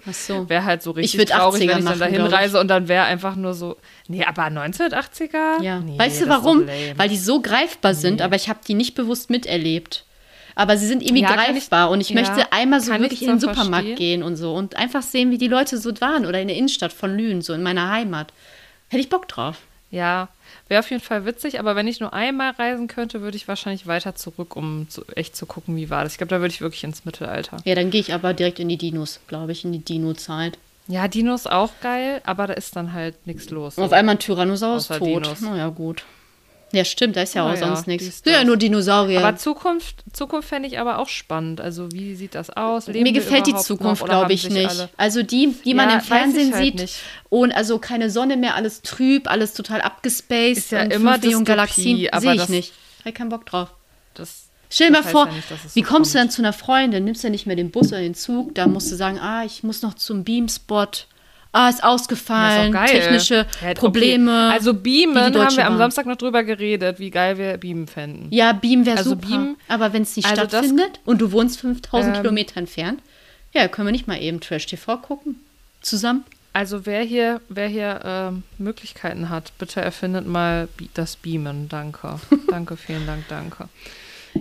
Ach 0.09 0.15
so. 0.15 0.49
Wäre 0.49 0.65
halt 0.65 0.83
so 0.83 0.93
richtig 0.93 1.19
würd 1.19 1.31
traurig, 1.31 1.63
80er 1.63 1.69
wenn 1.69 1.79
ich 1.79 1.85
machen, 1.85 1.99
dann 1.99 1.99
dahin 1.99 2.15
glaub 2.17 2.29
ich. 2.29 2.35
reise 2.35 2.61
und 2.61 2.69
dann 2.69 2.89
wäre 2.89 3.05
einfach 3.05 3.35
nur 3.37 3.55
so, 3.55 3.77
nee, 4.09 4.25
aber 4.25 4.43
1980er? 4.45 5.63
Ja. 5.63 5.81
Nee, 5.81 5.99
weißt 5.99 6.23
du 6.23 6.29
warum? 6.29 6.67
Weil 6.97 7.09
die 7.09 7.17
so 7.19 7.41
greifbar 7.41 7.95
sind, 7.95 8.23
aber 8.23 8.37
ich 8.37 8.49
habe 8.49 8.61
die 8.67 8.75
nicht 8.75 8.95
bewusst 8.95 9.31
miterlebt. 9.31 10.05
Aber 10.55 10.79
sie 10.79 10.87
sind 10.87 11.03
irgendwie 11.03 11.23
Ja, 11.23 11.29
kann 11.35 11.41
ich- 11.41 11.47
greifbar 11.55 11.91
und 11.91 12.01
ich 12.01 12.11
ja, 12.11 12.15
möchte 12.21 12.51
einmal 12.53 12.81
so 12.81 12.93
ich 12.95 13.01
wirklich 13.01 13.21
in 13.23 13.29
den 13.29 13.41
Supermarkt 13.41 13.89
verstehen. 13.89 13.97
gehen 13.97 14.23
und 14.23 14.37
so 14.37 14.55
und 14.55 14.75
einfach 14.77 15.03
sehen, 15.03 15.31
wie 15.31 15.37
die 15.39 15.49
Leute 15.49 15.77
so 15.77 15.93
waren 16.01 16.25
oder 16.25 16.41
in 16.41 16.49
der 16.49 16.57
Innenstadt 16.57 16.93
von 16.95 17.15
Lünen, 17.15 17.43
so 17.43 17.53
in 17.53 17.63
meiner 17.63 17.91
Heimat. 17.91 18.33
Hätte 18.89 19.01
ich 19.03 19.11
Bock 19.11 19.29
drauf. 19.29 19.59
Ja, 19.91 20.29
wäre 20.69 20.81
auf 20.81 20.91
jeden 20.91 21.03
Fall 21.03 21.25
witzig, 21.25 21.61
aber 21.61 21.77
wenn 21.77 21.87
ich 21.87 22.01
nur 22.01 22.13
einmal 22.13 22.51
reisen 22.53 22.89
könnte, 22.89 23.21
würde 23.21 23.37
ich 23.37 23.47
wahrscheinlich 23.47 23.87
weiter 23.87 24.15
zurück, 24.15 24.57
um 24.57 24.89
zu, 24.89 25.05
echt 25.15 25.37
zu 25.37 25.47
gucken, 25.47 25.77
wie 25.77 25.91
war 25.91 26.03
das. 26.03 26.13
Ich 26.13 26.19
glaube, 26.19 26.31
da 26.31 26.41
würde 26.41 26.53
ich 26.53 26.61
wirklich 26.61 26.83
ins 26.85 27.05
Mittelalter. 27.05 27.59
Ja, 27.65 27.75
dann 27.75 27.91
gehe 27.91 28.01
ich 28.01 28.13
aber 28.13 28.35
direkt 28.35 28.59
in 28.59 28.69
die 28.69 28.77
Dinos, 28.77 29.21
glaube 29.29 29.53
ich, 29.53 29.65
in 29.65 29.73
die 29.73 29.85
Dino-Zeit. 29.85 30.59
Ja, 30.89 31.09
Dinos 31.09 31.47
auch 31.47 31.73
geil, 31.81 32.21
aber 32.25 32.47
da 32.47 32.55
ist 32.55 32.77
dann 32.77 32.93
halt 32.93 33.27
nichts 33.27 33.49
los. 33.51 33.77
Und 33.77 33.85
auf 33.85 33.93
einmal 33.93 34.17
ein 34.17 34.19
Tyrannosaurus 34.19 34.89
tot. 34.89 35.01
Dinos. 35.01 35.41
Naja, 35.41 35.69
gut. 35.69 36.05
Ja, 36.73 36.85
stimmt, 36.85 37.15
da 37.17 37.23
ist 37.23 37.35
ja 37.35 37.45
auch 37.47 37.51
ja, 37.55 37.57
sonst 37.59 37.85
die 37.87 37.91
nichts. 37.91 38.23
Ja, 38.27 38.43
nur 38.43 38.57
Dinosaurier. 38.57 39.21
Aber 39.25 39.37
Zukunft, 39.37 40.03
Zukunft 40.13 40.49
fände 40.49 40.69
ich 40.69 40.79
aber 40.81 40.99
auch 40.99 41.09
spannend. 41.09 41.61
Also, 41.61 41.91
wie 41.93 42.17
sieht 42.17 42.35
das 42.35 42.51
aus? 42.51 42.89
Leben 42.89 43.05
Mir 43.05 43.13
gefällt 43.13 43.47
die 43.47 43.55
Zukunft, 43.55 44.05
glaube 44.05 44.33
ich, 44.33 44.51
nicht. 44.51 44.69
alle- 44.69 44.89
Also 44.97 45.23
die, 45.23 45.55
die 45.65 45.75
man 45.75 45.89
Ja, 45.89 45.95
im 45.97 46.01
Fernsehen 46.01 46.53
halt 46.53 46.65
sieht 46.65 46.75
nicht. 46.75 46.97
und 47.31 47.53
also 47.53 47.79
keine 47.79 48.11
Sonne 48.11 48.37
mehr, 48.37 48.57
alles 48.57 48.83
trüb, 48.83 49.31
alles 49.31 49.55
total 49.55 49.81
abgespaced. 49.81 50.57
Ist 50.59 50.73
ja 50.73 50.81
immer 50.83 51.13
5 51.13 51.23
Millionen 51.23 51.45
Dystopie, 51.45 51.45
Galaxien, 51.45 52.09
sehe 52.21 52.33
ich 52.33 52.41
das- 52.41 52.49
nicht. 52.49 52.73
Habe 53.05 53.13
keinen 53.13 53.29
Bock 53.29 53.47
drauf. 53.47 53.69
Das, 54.15 54.49
Stell 54.69 54.89
dir 54.89 54.95
mal 54.95 55.03
vor, 55.05 55.27
ja 55.29 55.33
nicht, 55.35 55.49
es 55.53 55.77
wie 55.77 55.83
so 55.85 55.87
kommst 55.89 56.13
du 56.15 56.19
kommt. 56.19 56.25
dann 56.29 56.31
zu 56.31 56.43
einer 56.43 56.53
Freundin? 56.53 57.05
Nimmst 57.05 57.23
du 57.23 57.31
nicht 57.31 57.47
mehr 57.47 57.55
den 57.55 57.71
Bus 57.71 57.89
oder 57.89 58.01
den 58.01 58.17
Zug? 58.17 58.57
Da 58.57 58.67
musst 58.67 58.91
du 58.91 58.97
sagen, 58.97 59.21
ah, 59.21 59.45
ich 59.45 59.63
muss 59.63 59.83
noch 59.83 59.95
zum 59.95 60.25
Beamspot. 60.25 61.07
Ah, 61.53 61.69
ist 61.71 61.83
ausgefallen. 61.83 62.75
Ist. 62.75 62.91
Technische 62.91 63.35
Ja, 63.35 63.43
okay. 63.63 63.75
Probleme. 63.75 64.51
Also 64.53 64.75
Beamen 64.75 65.17
haben 65.17 65.57
wir 65.57 65.67
am. 65.67 65.79
Samstag 65.79 66.05
noch 66.07 66.17
drüber 66.17 66.45
geredet, 66.45 66.99
wie 66.99 67.11
geil 67.11 67.39
wir 67.39 67.57
Beamen 67.57 67.87
fänden. 67.87 68.27
ja, 68.31 68.53
Beam 68.53 68.85
wäre 68.85 68.99
Also 68.99 69.11
super. 69.11 69.27
Beam- 69.29 69.57
aber 69.69 69.93
wenn 69.93 70.03
es 70.03 70.15
nicht 70.17 70.29
also 70.29 70.43
stattfindet 70.43 71.01
und 71.07 71.21
du 71.21 71.33
wohnst 71.33 71.61
5000 71.61 72.17
Ähm, 72.17 72.23
Kilometer 72.23 72.59
entfernt, 72.59 73.01
ja, 73.53 73.69
können 73.69 73.89
wir 73.89 73.93
nicht 73.93 74.07
mal 74.07 74.21
eben 74.21 74.41
Trash 74.41 74.67
TV 74.67 74.99
gucken? 74.99 75.37
Zusammen? 75.81 76.25
Also 76.53 76.85
wer 76.87 77.03
hier, 77.03 77.41
wer 77.49 77.69
hier 77.69 78.01
ähm, 78.05 78.43
Möglichkeiten 78.59 79.29
hat, 79.31 79.53
bitte 79.59 79.81
erfindet 79.81 80.27
mal 80.27 80.69
das 80.95 81.17
Beamen. 81.17 81.69
Danke. 81.69 82.19
danke, 82.51 82.77
vielen 82.77 83.07
Dank, 83.07 83.25
danke. 83.29 83.69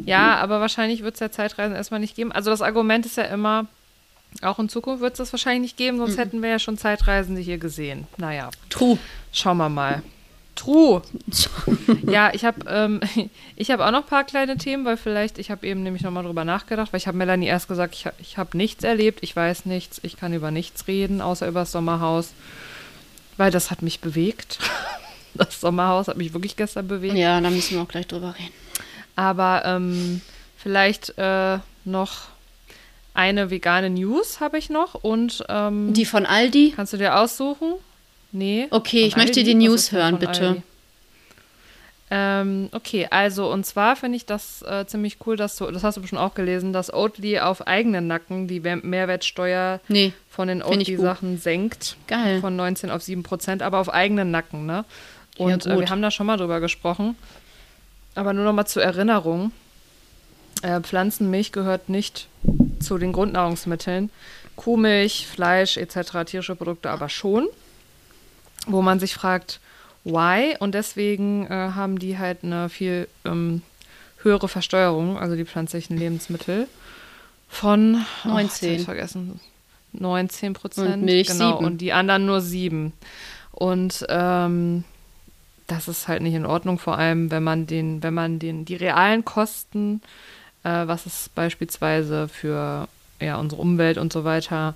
Ja, 0.06 0.36
aber 0.38 0.60
wahrscheinlich 0.60 1.04
wird 1.04 1.14
es 1.14 1.20
ja 1.22 1.32
Zeitreisen 1.32 1.76
erstmal 1.76 2.00
nicht 2.02 2.16
geben. 2.16 2.32
Also 2.34 2.52
das 2.52 2.62
Argument 2.62 3.06
ist 3.06 3.16
ja 3.18 3.24
immer, 3.24 3.68
auch 4.42 4.60
in 4.60 4.70
Zukunft 4.70 5.02
wird 5.02 5.14
es 5.14 5.18
das 5.20 5.34
wahrscheinlich 5.34 5.62
nicht 5.62 5.78
geben, 5.78 5.98
sonst 5.98 6.18
hätten 6.18 6.42
wir 6.42 6.50
ja 6.50 6.60
schon 6.60 6.78
Zeitreisende 6.78 7.42
hier 7.42 7.58
gesehen. 7.58 8.08
Naja, 8.18 8.50
True. 8.70 8.98
schauen 9.32 9.58
wir 9.58 9.70
mal. 9.70 10.04
True. 10.56 11.02
ja, 12.08 12.34
ich 12.34 12.46
habe 12.46 12.66
ähm, 12.68 13.02
ich 13.56 13.72
hab 13.72 13.82
auch 13.82 13.92
noch 13.92 14.04
ein 14.04 14.08
paar 14.08 14.24
kleine 14.24 14.58
Themen, 14.58 14.86
weil 14.86 14.98
vielleicht, 14.98 15.38
ich 15.38 15.52
habe 15.52 15.68
eben 15.68 15.84
nämlich 15.84 16.02
nochmal 16.02 16.24
drüber 16.24 16.46
nachgedacht, 16.46 16.94
weil 16.94 17.00
ich 17.00 17.08
habe 17.08 17.18
Melanie 17.18 17.48
erst 17.48 17.68
gesagt, 17.68 17.94
ich, 17.94 18.08
ich 18.20 18.38
habe 18.38 18.58
nichts 18.58 18.84
erlebt, 18.84 19.20
ich 19.22 19.36
weiß 19.36 19.66
nichts, 19.66 20.00
ich 20.04 20.18
kann 20.18 20.34
über 20.34 20.52
nichts 20.52 20.88
reden, 20.88 21.22
außer 21.22 21.48
über 21.48 21.62
das 21.62 21.72
Sommerhaus, 21.72 22.34
weil 23.38 23.52
das 23.52 23.70
hat 23.72 23.82
mich 23.82 24.00
bewegt. 24.00 24.60
Das 25.38 25.60
Sommerhaus 25.60 26.08
hat 26.08 26.16
mich 26.16 26.32
wirklich 26.32 26.56
gestern 26.56 26.88
bewegt. 26.88 27.16
Ja, 27.16 27.42
da 27.42 27.50
müssen 27.50 27.76
wir 27.76 27.82
auch 27.82 27.90
gleich 27.90 28.08
drüber 28.08 28.34
reden. 28.40 28.54
Aber 29.18 29.64
ähm, 29.66 30.22
vielleicht 30.56 31.14
äh, 31.18 31.60
noch 31.84 32.30
eine 33.16 33.50
vegane 33.50 33.90
News 33.90 34.40
habe 34.40 34.58
ich 34.58 34.70
noch 34.70 34.94
und 34.94 35.44
ähm, 35.50 35.94
Die 35.94 36.06
von 36.06 36.26
Aldi? 36.26 36.74
kannst 36.76 36.94
du 36.94 36.98
dir 36.98 37.18
aussuchen? 37.20 37.74
Nee. 38.32 38.68
Okay, 38.70 39.06
ich 39.06 39.16
möchte 39.16 39.40
Aldi? 39.40 39.54
die 39.56 39.58
Was 39.60 39.64
News 39.70 39.92
hören, 39.92 40.20
bitte. 40.20 40.62
Ähm, 42.12 42.70
okay, 42.72 43.08
also 43.10 43.52
und 43.52 43.66
zwar 43.66 43.96
finde 43.96 44.18
ich 44.18 44.28
das 44.28 44.62
äh, 44.62 44.86
ziemlich 44.86 45.18
cool, 45.26 45.38
dass 45.38 45.56
du, 45.58 45.66
das 45.72 45.84
hast 45.84 45.98
du 45.98 46.02
bestimmt 46.02 46.22
auch 46.22 46.36
gelesen, 46.36 46.72
dass 46.72 46.94
Oatly 46.94 47.40
auf 47.40 47.66
eigenen 47.66 48.06
Nacken 48.06 48.48
die 48.48 48.64
Wer- 48.64 48.76
Mehrwertsteuer 48.78 49.80
Nee, 49.88 50.14
von 50.30 50.48
den. 50.48 50.62
Oatly-Sachen 50.62 51.40
senkt. 51.40 51.98
Geil. 52.08 52.42
Von 52.42 52.56
19 52.56 52.92
auf 52.92 53.02
7 53.02 53.24
Prozent, 53.24 53.64
aber 53.64 53.80
auf 53.80 53.92
eigenen 53.92 54.30
Nacken, 54.30 54.68
ne? 54.68 54.86
Ja, 55.38 55.46
Und 55.46 55.66
äh, 55.66 55.70
gut. 55.72 55.80
wir 55.80 55.90
haben 55.90 56.04
da 56.04 56.12
schon 56.12 56.28
mal 56.28 56.38
drüber 56.38 56.60
gesprochen. 56.60 57.16
Aber 58.14 58.34
nur 58.34 58.46
noch 58.46 58.54
mal 58.54 58.66
zur 58.68 58.84
Erinnerung. 58.84 59.52
Äh, 60.62 60.82
Pflanzenmilch 60.82 61.52
gehört 61.52 61.90
nicht 61.90 62.28
zu 62.80 62.98
den 62.98 63.12
Grundnahrungsmitteln. 63.12 64.10
Kuhmilch, 64.56 65.28
Fleisch 65.28 65.78
etc., 65.78 66.26
tierische 66.26 66.56
Produkte 66.56 66.90
aber 66.90 67.10
schon. 67.10 67.48
Wo 68.68 68.82
man 68.82 69.00
sich 69.00 69.14
fragt, 69.14 69.60
why? 70.04 70.56
Und 70.60 70.74
deswegen 70.74 71.46
äh, 71.48 71.50
haben 71.50 72.00
die 72.00 72.18
halt 72.18 72.44
eine 72.44 72.70
viel 72.70 73.08
ähm, 73.26 73.62
höhere 74.22 74.48
Versteuerung, 74.48 75.18
also 75.18 75.36
die 75.36 75.46
pflanzlichen 75.46 75.98
Lebensmittel, 75.98 76.68
von 77.48 78.06
oh, 78.26 78.38
jetzt 78.40 78.62
hab 78.62 78.70
19. 78.70 78.76
ich 78.76 78.84
vergessen. 78.84 79.40
19 79.94 80.54
Prozent. 80.54 80.94
Und 80.94 81.06
Milch 81.06 81.28
genau, 81.28 81.54
sieben. 81.54 81.66
und 81.66 81.78
die 81.80 81.94
anderen 81.94 82.26
nur 82.26 82.42
sieben. 82.42 82.94
Und 83.52 84.06
ähm, 84.10 84.84
das 85.68 85.88
ist 85.88 86.08
halt 86.08 86.22
nicht 86.22 86.34
in 86.34 86.46
Ordnung, 86.46 86.80
vor 86.80 86.98
allem 86.98 87.32
wenn 87.32 87.44
man 87.44 87.68
den, 87.68 88.04
wenn 88.04 88.14
man 88.14 88.40
den, 88.40 88.66
die 88.66 88.76
realen 88.76 89.26
Kosten, 89.26 90.02
äh, 90.66 90.88
was 90.88 91.06
es 91.06 91.30
beispielsweise 91.34 92.28
für 92.28 92.88
ja, 93.22 93.38
unsere 93.38 93.62
Umwelt 93.62 93.98
und 93.98 94.12
so 94.12 94.24
weiter, 94.24 94.74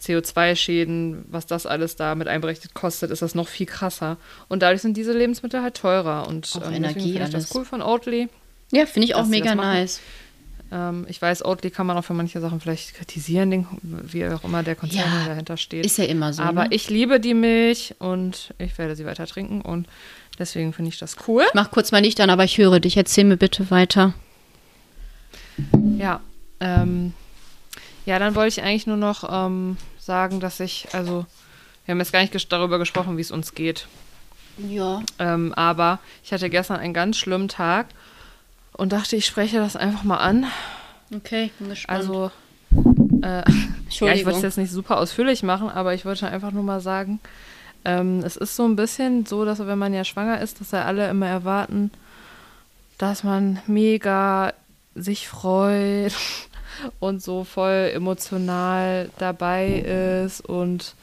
CO2-Schäden, 0.00 1.24
was 1.30 1.46
das 1.46 1.66
alles 1.66 1.96
da 1.96 2.14
mit 2.14 2.28
einberechnet 2.28 2.74
kostet, 2.74 3.10
ist 3.10 3.22
das 3.22 3.34
noch 3.34 3.48
viel 3.48 3.66
krasser. 3.66 4.16
Und 4.48 4.62
dadurch 4.62 4.82
sind 4.82 4.96
diese 4.96 5.12
Lebensmittel 5.12 5.62
halt 5.62 5.76
teurer. 5.76 6.26
Und 6.28 6.50
Auch 6.56 6.68
ähm, 6.68 6.74
Energie, 6.74 7.00
finde 7.00 7.14
ich 7.14 7.20
alles. 7.20 7.48
das 7.48 7.54
cool 7.54 7.64
von 7.64 7.82
Oatly. 7.82 8.28
Ja, 8.70 8.86
finde 8.86 9.06
ich 9.06 9.14
auch 9.14 9.26
mega 9.26 9.54
nice. 9.54 10.00
Ähm, 10.72 11.06
ich 11.08 11.20
weiß, 11.20 11.44
Oatly 11.44 11.70
kann 11.70 11.86
man 11.86 11.96
auch 11.98 12.04
für 12.04 12.14
manche 12.14 12.40
Sachen 12.40 12.60
vielleicht 12.60 12.94
kritisieren, 12.94 13.50
den, 13.50 13.66
wie 13.82 14.26
auch 14.26 14.44
immer 14.44 14.62
der 14.62 14.76
Konzern 14.76 15.00
Ja, 15.00 15.26
dahinter 15.26 15.56
steht. 15.56 15.84
Ist 15.84 15.98
ja 15.98 16.04
immer 16.04 16.32
so. 16.32 16.42
Aber 16.42 16.64
ne? 16.64 16.68
ich 16.70 16.88
liebe 16.88 17.18
die 17.18 17.34
Milch 17.34 17.94
und 17.98 18.54
ich 18.58 18.78
werde 18.78 18.94
sie 18.94 19.04
weiter 19.04 19.26
trinken 19.26 19.60
und 19.60 19.86
deswegen 20.38 20.72
finde 20.72 20.90
ich 20.90 20.98
das 20.98 21.16
cool. 21.26 21.44
Ich 21.48 21.54
mach 21.54 21.70
kurz 21.70 21.92
mal 21.92 22.00
Licht 22.00 22.20
an, 22.20 22.30
aber 22.30 22.44
ich 22.44 22.56
höre 22.56 22.78
dich. 22.80 22.96
Erzähl 22.96 23.24
mir 23.24 23.36
bitte 23.36 23.70
weiter. 23.70 24.14
Ja, 25.98 26.20
ähm, 26.60 27.12
ja, 28.06 28.18
dann 28.18 28.34
wollte 28.34 28.48
ich 28.48 28.62
eigentlich 28.62 28.86
nur 28.86 28.96
noch 28.96 29.28
ähm, 29.30 29.76
sagen, 29.98 30.40
dass 30.40 30.60
ich, 30.60 30.88
also, 30.92 31.26
wir 31.84 31.92
haben 31.92 31.98
jetzt 31.98 32.12
gar 32.12 32.20
nicht 32.20 32.52
darüber 32.52 32.78
gesprochen, 32.78 33.16
wie 33.16 33.22
es 33.22 33.30
uns 33.30 33.54
geht. 33.54 33.86
Ja. 34.58 35.02
Ähm, 35.18 35.54
aber 35.54 35.98
ich 36.24 36.32
hatte 36.32 36.50
gestern 36.50 36.78
einen 36.78 36.94
ganz 36.94 37.16
schlimmen 37.16 37.48
Tag 37.48 37.86
und 38.72 38.92
dachte, 38.92 39.16
ich 39.16 39.26
spreche 39.26 39.58
das 39.58 39.76
einfach 39.76 40.04
mal 40.04 40.18
an. 40.18 40.46
Okay, 41.14 41.50
bin 41.58 41.68
gespannt. 41.68 41.98
Also, 41.98 42.30
äh, 43.22 43.42
ja, 43.90 44.12
ich 44.12 44.24
wollte 44.24 44.38
es 44.38 44.42
jetzt 44.42 44.58
nicht 44.58 44.70
super 44.70 44.98
ausführlich 44.98 45.42
machen, 45.42 45.68
aber 45.68 45.94
ich 45.94 46.04
wollte 46.04 46.28
einfach 46.28 46.52
nur 46.52 46.62
mal 46.62 46.80
sagen, 46.80 47.20
ähm, 47.84 48.20
es 48.24 48.36
ist 48.36 48.56
so 48.56 48.64
ein 48.64 48.76
bisschen 48.76 49.24
so, 49.26 49.44
dass 49.44 49.58
wenn 49.58 49.78
man 49.78 49.94
ja 49.94 50.04
schwanger 50.04 50.40
ist, 50.40 50.60
dass 50.60 50.72
ja 50.72 50.84
alle 50.84 51.08
immer 51.08 51.26
erwarten, 51.26 51.90
dass 52.98 53.24
man 53.24 53.60
mega 53.66 54.52
sich 54.94 55.28
freut 55.28 56.12
und 57.00 57.22
so 57.22 57.44
voll 57.44 57.90
emotional 57.94 59.10
dabei 59.18 60.24
ist 60.24 60.40
und 60.40 60.94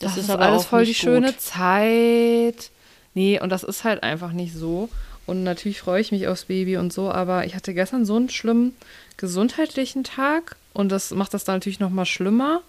Das 0.00 0.14
das, 0.14 0.24
ist 0.24 0.30
aber 0.30 0.46
alles 0.46 0.64
voll 0.66 0.82
die 0.84 0.88
nicht 0.90 1.00
schöne 1.00 1.32
gut. 1.32 1.40
Zeit. 1.40 2.70
Nee, 3.14 3.40
und 3.40 3.50
das 3.50 3.62
ist 3.62 3.84
halt 3.84 4.02
einfach 4.02 4.32
nicht 4.32 4.54
so. 4.54 4.88
Und 5.26 5.42
natürlich 5.42 5.80
freue 5.80 6.00
ich 6.00 6.12
mich 6.12 6.28
aufs 6.28 6.44
Baby 6.46 6.76
und 6.76 6.92
so, 6.92 7.10
aber 7.10 7.46
ich 7.46 7.54
hatte 7.54 7.72
gestern 7.72 8.04
so 8.04 8.16
einen 8.16 8.28
schlimmen 8.28 8.76
gesundheitlichen 9.16 10.04
Tag 10.04 10.56
und 10.74 10.90
das 10.90 11.12
macht 11.12 11.32
das 11.32 11.44
dann 11.44 11.56
natürlich 11.56 11.80
noch 11.80 11.88
mal 11.90 12.04
schlimmer. 12.04 12.60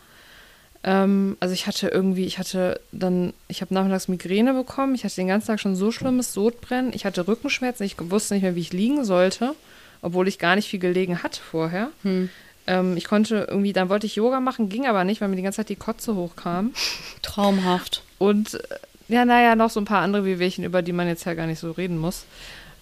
Ähm, 0.83 1.35
also 1.41 1.53
ich 1.53 1.67
hatte 1.67 1.89
irgendwie, 1.89 2.25
ich 2.25 2.37
hatte 2.39 2.79
dann, 2.93 3.33
ich 3.49 3.61
habe 3.61 3.73
nachmittags 3.73 4.07
Migräne 4.07 4.53
bekommen, 4.53 4.95
ich 4.95 5.03
hatte 5.03 5.15
den 5.15 5.27
ganzen 5.27 5.47
Tag 5.47 5.59
schon 5.59 5.75
so 5.75 5.91
schlimmes 5.91 6.31
Sodbrennen, 6.33 6.93
ich 6.93 7.05
hatte 7.05 7.27
Rückenschmerzen, 7.27 7.85
ich 7.85 7.95
wusste 7.99 8.35
nicht 8.35 8.43
mehr, 8.43 8.55
wie 8.55 8.61
ich 8.61 8.71
liegen 8.71 9.03
sollte, 9.03 9.53
obwohl 10.05 10.27
ich 10.27 10.37
gar 10.37 10.55
nicht 10.55 10.69
viel 10.69 10.79
gelegen 10.79 11.23
hatte 11.23 11.41
vorher. 11.41 11.89
Hm. 12.03 12.29
Ähm, 12.67 12.95
ich 12.95 13.05
konnte 13.05 13.47
irgendwie, 13.49 13.73
dann 13.73 13.89
wollte 13.89 14.05
ich 14.05 14.15
Yoga 14.15 14.39
machen, 14.39 14.69
ging 14.69 14.85
aber 14.85 15.03
nicht, 15.03 15.19
weil 15.19 15.29
mir 15.29 15.35
die 15.35 15.41
ganze 15.41 15.57
Zeit 15.57 15.69
die 15.69 15.75
Kotze 15.75 16.15
hochkam. 16.15 16.73
Traumhaft. 17.23 18.03
Und 18.19 18.53
äh, 18.53 18.59
ja, 19.07 19.25
naja, 19.25 19.55
noch 19.55 19.71
so 19.71 19.81
ein 19.81 19.85
paar 19.85 20.01
andere 20.01 20.23
Wehwehchen, 20.23 20.63
über 20.63 20.83
die 20.83 20.93
man 20.93 21.07
jetzt 21.07 21.25
ja 21.25 21.33
gar 21.33 21.47
nicht 21.47 21.59
so 21.59 21.71
reden 21.71 21.97
muss. 21.97 22.25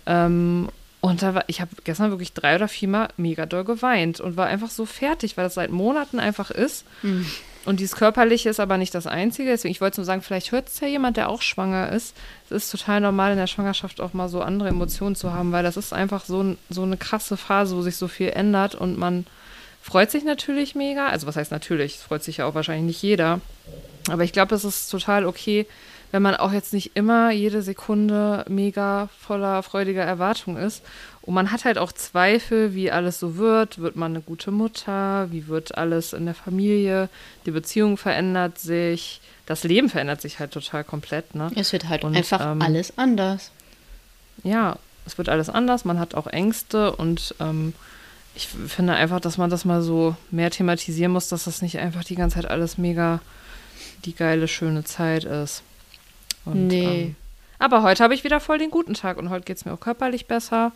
Ähm, 0.06 0.68
und 1.00 1.22
da 1.22 1.34
war, 1.34 1.46
ich 1.48 1.62
habe 1.62 1.72
gestern 1.86 2.12
wirklich 2.12 2.34
drei 2.34 2.56
oder 2.56 2.68
viermal 2.68 3.08
mega 3.16 3.46
doll 3.46 3.64
geweint 3.64 4.20
und 4.20 4.36
war 4.36 4.48
einfach 4.48 4.70
so 4.70 4.86
fertig, 4.86 5.38
weil 5.38 5.46
das 5.46 5.54
seit 5.54 5.72
Monaten 5.72 6.20
einfach 6.20 6.52
ist. 6.52 6.86
Und 7.65 7.80
dieses 7.80 7.95
Körperliche 7.95 8.49
ist 8.49 8.60
aber 8.60 8.78
nicht 8.78 8.93
das 8.93 9.08
Einzige. 9.08 9.49
Deswegen, 9.49 9.71
ich 9.71 9.82
wollte 9.82 10.02
nur 10.02 10.06
sagen, 10.06 10.21
vielleicht 10.21 10.52
hört 10.52 10.67
es 10.67 10.80
ja 10.80 10.88
jemand, 10.88 11.15
der 11.17 11.30
auch 11.30 11.41
schwanger 11.41 11.91
ist. 11.91 12.15
Es 12.49 12.65
ist 12.65 12.71
total 12.71 12.99
normal 12.99 13.32
in 13.32 13.38
der 13.38 13.47
Schwangerschaft 13.47 14.02
auch 14.02 14.13
mal 14.13 14.28
so 14.28 14.41
andere 14.41 14.69
Emotionen 14.69 15.15
zu 15.15 15.34
haben, 15.34 15.52
weil 15.52 15.63
das 15.63 15.78
ist 15.78 15.93
einfach 15.93 16.26
so, 16.26 16.56
so 16.69 16.84
eine 16.84 16.97
krasse 16.97 17.38
Phase, 17.38 17.76
wo 17.76 17.82
sich 17.82 17.95
so 17.95 18.08
viel 18.08 18.30
ändert 18.30 18.76
und 18.76 18.97
man 18.97 19.26
freut 19.82 20.12
sich 20.12 20.23
natürlich 20.23 20.76
mega. 20.76 21.08
Also 21.08 21.26
was 21.26 21.36
heißt 21.36 21.52
natürlich? 21.52 21.95
Es 21.95 22.04
freut 22.04 22.23
sich 22.23 22.38
ja 22.38 22.45
auch 22.45 22.56
wahrscheinlich 22.56 22.86
nicht 22.86 23.02
jeder. 23.02 23.39
Aber 24.10 24.23
ich 24.23 24.34
glaube, 24.34 24.49
das 24.49 24.65
ist 24.65 24.89
total 24.89 25.26
okay, 25.26 25.65
wenn 26.13 26.21
man 26.21 26.36
auch 26.36 26.54
jetzt 26.54 26.73
nicht 26.73 26.91
immer 26.95 27.32
jede 27.32 27.63
Sekunde 27.63 28.45
mega 28.47 29.10
voller 29.19 29.63
freudiger 29.63 30.04
Erwartung 30.04 30.58
ist. 30.58 30.84
Und 31.23 31.34
man 31.34 31.52
hat 31.52 31.65
halt 31.65 31.80
auch 31.80 31.91
Zweifel, 31.91 32.76
wie 32.76 32.91
alles 32.91 33.19
so 33.19 33.38
wird. 33.38 33.80
Wird 33.80 33.95
man 33.95 34.12
eine 34.12 34.21
gute 34.21 34.52
Mutter? 34.52 35.32
Wie 35.32 35.47
wird 35.47 35.76
alles 35.76 36.13
in 36.13 36.26
der 36.26 36.36
Familie? 36.36 37.10
Die 37.47 37.52
Beziehung 37.52 37.97
verändert 37.97 38.60
sich. 38.60 39.21
Das 39.47 39.63
Leben 39.63 39.89
verändert 39.89 40.21
sich 40.21 40.38
halt 40.38 40.52
total 40.52 40.84
komplett. 40.84 41.34
Ne? 41.34 41.49
Es 41.56 41.73
wird 41.73 41.89
halt 41.89 42.04
und, 42.04 42.15
einfach 42.15 42.52
ähm, 42.52 42.62
alles 42.62 42.95
anders. 42.95 43.49
Ja, 44.43 44.78
es 45.08 45.17
wird 45.17 45.30
alles 45.30 45.49
anders. 45.49 45.84
Man 45.84 45.99
hat 45.99 46.13
auch 46.13 46.28
Ängste 46.28 46.95
und 46.95 47.34
ähm, 47.39 47.73
ich 48.36 48.47
finde 48.47 48.93
einfach, 48.93 49.19
dass 49.19 49.39
man 49.39 49.49
das 49.49 49.65
mal 49.65 49.82
so 49.82 50.15
mehr 50.30 50.52
thematisieren 50.52 51.12
muss, 51.12 51.28
dass 51.28 51.45
das 51.45 51.63
nicht 51.63 51.80
einfach 51.80 52.04
die 52.04 52.15
ganze 52.15 52.36
Zeit 52.36 52.52
alles 52.52 52.78
mega 52.78 53.19
die 54.06 54.13
geile, 54.13 54.47
schöne 54.47 54.84
Zeit 54.84 55.23
ist. 55.23 55.63
Und, 56.46 56.68
nee. 56.68 57.02
Ähm, 57.02 57.16
aber 57.60 57.84
heute 57.84 58.04
habe 58.04 58.14
ich 58.14 58.24
wieder 58.24 58.40
voll 58.40 58.58
den 58.58 58.72
guten 58.72 58.94
Tag 58.94 59.18
und 59.18 59.30
heute 59.30 59.46
geht 59.46 59.58
es 59.58 59.66
mir 59.66 59.74
auch 59.74 59.80
körperlich 59.80 60.26
besser. 60.26 60.72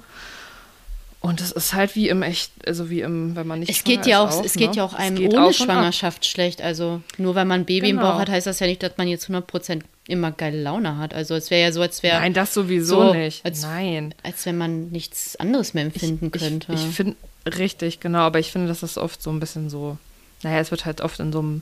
Und 1.19 1.41
es 1.41 1.51
ist 1.51 1.73
halt 1.73 1.95
wie 1.95 2.09
im 2.09 2.21
echt, 2.21 2.51
also 2.65 2.89
wie 2.89 3.01
im, 3.01 3.35
wenn 3.35 3.47
man 3.47 3.59
nicht 3.59 3.69
es 3.69 3.83
geht 3.83 4.05
ja 4.05 4.23
auch, 4.23 4.31
auch, 4.31 4.45
Es 4.45 4.55
ne? 4.55 4.61
geht 4.61 4.75
ja 4.75 4.83
auch 4.83 4.93
einem 4.93 5.17
ohne 5.27 5.51
Schwangerschaft 5.51 6.25
schlecht. 6.25 6.61
Also 6.61 7.01
nur 7.17 7.35
weil 7.35 7.45
man 7.45 7.61
ein 7.61 7.65
Baby 7.65 7.87
genau. 7.87 7.89
im 7.89 7.97
Bauch 7.97 8.11
genau. 8.11 8.21
hat, 8.21 8.29
heißt 8.29 8.47
das 8.47 8.59
ja 8.59 8.67
nicht, 8.67 8.83
dass 8.83 8.97
man 8.97 9.07
jetzt 9.07 9.27
100% 9.27 9.81
immer 10.07 10.31
geile 10.31 10.61
Laune 10.61 10.97
hat. 10.97 11.13
Also 11.13 11.35
es 11.35 11.49
wäre 11.49 11.63
ja 11.63 11.71
so, 11.71 11.81
als 11.81 12.03
wäre. 12.03 12.19
Nein, 12.19 12.33
das 12.33 12.53
sowieso 12.53 13.07
so, 13.07 13.13
nicht. 13.13 13.43
Als, 13.43 13.63
Nein. 13.63 14.13
Als 14.23 14.45
wenn 14.45 14.57
man 14.57 14.89
nichts 14.89 15.35
anderes 15.37 15.73
mehr 15.73 15.83
empfinden 15.83 16.31
ich, 16.33 16.39
könnte. 16.41 16.73
Ich, 16.73 16.85
ich 16.87 16.95
finde, 16.95 17.17
richtig, 17.45 17.99
genau, 17.99 18.19
aber 18.19 18.39
ich 18.39 18.51
finde, 18.51 18.67
dass 18.67 18.81
das 18.81 18.97
oft 18.97 19.21
so 19.21 19.31
ein 19.31 19.39
bisschen 19.39 19.69
so, 19.69 19.97
naja, 20.43 20.59
es 20.59 20.71
wird 20.71 20.85
halt 20.85 21.01
oft 21.01 21.19
in 21.19 21.33
so 21.33 21.39
einem 21.39 21.61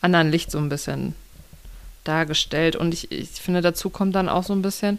anderen 0.00 0.30
Licht 0.30 0.50
so 0.50 0.58
ein 0.58 0.68
bisschen 0.68 1.14
dargestellt. 2.04 2.76
Und 2.76 2.94
ich, 2.94 3.10
ich 3.10 3.30
finde, 3.30 3.60
dazu 3.60 3.90
kommt 3.90 4.14
dann 4.14 4.28
auch 4.28 4.44
so 4.44 4.52
ein 4.52 4.62
bisschen, 4.62 4.98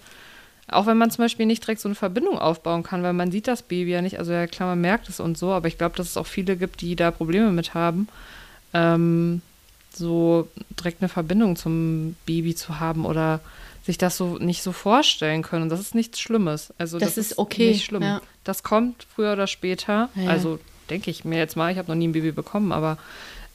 auch 0.68 0.88
wenn 0.88 0.98
man 0.98 1.12
zum 1.12 1.24
Beispiel 1.24 1.46
nicht 1.46 1.64
direkt 1.64 1.82
so 1.82 1.88
eine 1.88 1.96
Verbindung 1.96 2.40
aufbauen 2.40 2.84
kann, 2.84 3.04
weil 3.04 3.14
man 3.14 3.32
sieht 3.32 3.48
das 3.48 3.62
Baby 3.62 3.92
ja 3.92 4.02
nicht, 4.02 4.20
also 4.20 4.32
ja 4.32 4.48
klar, 4.48 4.70
man 4.70 4.82
merkt 4.82 5.10
es 5.10 5.20
und 5.20 5.38
so, 5.38 5.52
aber 5.52 5.68
ich 5.68 5.78
glaube, 5.78 5.96
dass 5.96 6.08
es 6.08 6.18
auch 6.18 6.28
viele 6.28 6.58
gibt, 6.58 6.82
die 6.82 6.96
da 6.96 7.12
Probleme 7.12 7.52
mit 7.52 7.74
haben, 7.74 8.08
ähm, 8.74 9.42
so 9.94 10.48
direkt 10.78 11.02
eine 11.02 11.10
Verbindung 11.10 11.56
zum 11.56 12.16
Baby 12.26 12.56
zu 12.56 12.80
haben 12.80 13.06
oder 13.06 13.40
sich 13.86 13.98
das 13.98 14.18
so 14.18 14.38
nicht 14.40 14.64
so 14.64 14.72
vorstellen 14.72 15.44
können. 15.44 15.64
Und 15.64 15.70
das 15.70 15.80
ist 15.80 15.94
nichts 15.94 16.20
Schlimmes. 16.20 16.74
Also 16.78 16.98
das, 16.98 17.16
das 17.16 17.18
ist 17.32 17.38
okay. 17.38 17.70
Nicht 17.70 17.86
schlimm. 17.86 18.02
Ja. 18.02 18.22
Das 18.44 18.64
kommt 18.64 19.06
früher 19.14 19.34
oder 19.34 19.48
später. 19.48 20.10
Ja. 20.16 20.30
Also 20.30 20.60
denke 20.90 21.12
ich 21.12 21.24
mir 21.24 21.38
jetzt 21.38 21.56
mal, 21.56 21.72
ich 21.72 21.78
habe 21.78 21.90
noch 21.90 21.96
nie 21.96 22.08
ein 22.08 22.12
Baby 22.12 22.32
bekommen, 22.32 22.72
aber 22.72 22.98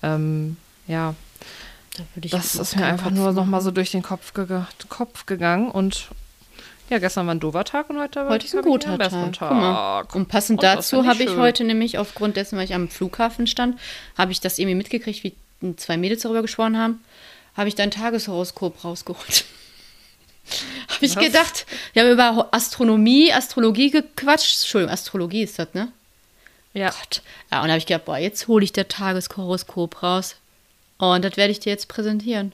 ähm, 0.03 0.57
ja, 0.87 1.15
da 1.97 2.05
das 2.17 2.55
ist 2.55 2.77
mir 2.77 2.87
einfach 2.87 3.07
Kopf 3.07 3.15
nur 3.15 3.33
noch 3.33 3.47
mal 3.47 3.61
so 3.61 3.71
durch 3.71 3.91
den 3.91 4.03
Kopf, 4.03 4.33
ge 4.35 4.63
Kopf 4.89 5.27
gegangen 5.27 5.71
und 5.71 6.09
ja, 6.91 6.99
gestern 6.99 7.27
war 7.27 7.35
ein 7.35 7.41
doofer 7.41 7.65
Tag 7.65 7.89
und 7.89 8.01
heute, 8.01 8.29
heute 8.29 8.45
ist 8.45 8.55
ein 8.55 8.63
guter 8.63 8.99
Tag. 8.99 9.33
Tag. 9.33 10.15
Und 10.15 10.27
passend 10.27 10.59
und 10.59 10.65
dazu 10.65 11.07
habe 11.07 11.23
ich 11.23 11.37
heute 11.37 11.63
nämlich 11.63 11.99
aufgrund 11.99 12.37
dessen, 12.37 12.59
weil 12.59 12.65
ich 12.65 12.75
am 12.75 12.89
Flughafen 12.89 13.47
stand, 13.47 13.79
habe 14.19 14.33
ich 14.33 14.41
das 14.41 14.59
irgendwie 14.59 14.75
mitgekriegt, 14.75 15.23
wie 15.23 15.77
zwei 15.77 15.97
Mädels 15.97 16.23
darüber 16.23 16.43
gesprochen 16.43 16.77
haben, 16.77 17.01
habe 17.57 17.69
ich 17.69 17.77
dein 17.77 17.93
Tageshoroskop 17.93 18.83
rausgeholt. 18.83 19.45
habe 20.89 21.07
ich 21.07 21.15
Was? 21.15 21.25
gedacht, 21.25 21.67
wir 21.93 22.03
haben 22.03 22.11
über 22.11 22.49
Astronomie, 22.51 23.33
Astrologie 23.33 23.91
gequatscht. 23.91 24.63
Entschuldigung, 24.63 24.93
Astrologie 24.93 25.43
ist 25.45 25.61
das, 25.61 25.73
ne? 25.75 25.93
Ja. 26.73 26.91
Gott. 26.91 27.23
Ja, 27.53 27.63
und 27.63 27.69
da 27.69 27.73
habe 27.73 27.79
ich 27.79 27.87
gedacht, 27.87 28.05
boah, 28.05 28.19
jetzt 28.19 28.49
hole 28.49 28.65
ich 28.65 28.73
der 28.73 28.89
Tageshoroskop 28.89 30.03
raus. 30.03 30.37
Und 31.01 31.25
das 31.25 31.37
werde 31.37 31.51
ich 31.51 31.61
dir 31.61 31.71
jetzt 31.71 31.89
präsentieren. 31.89 32.53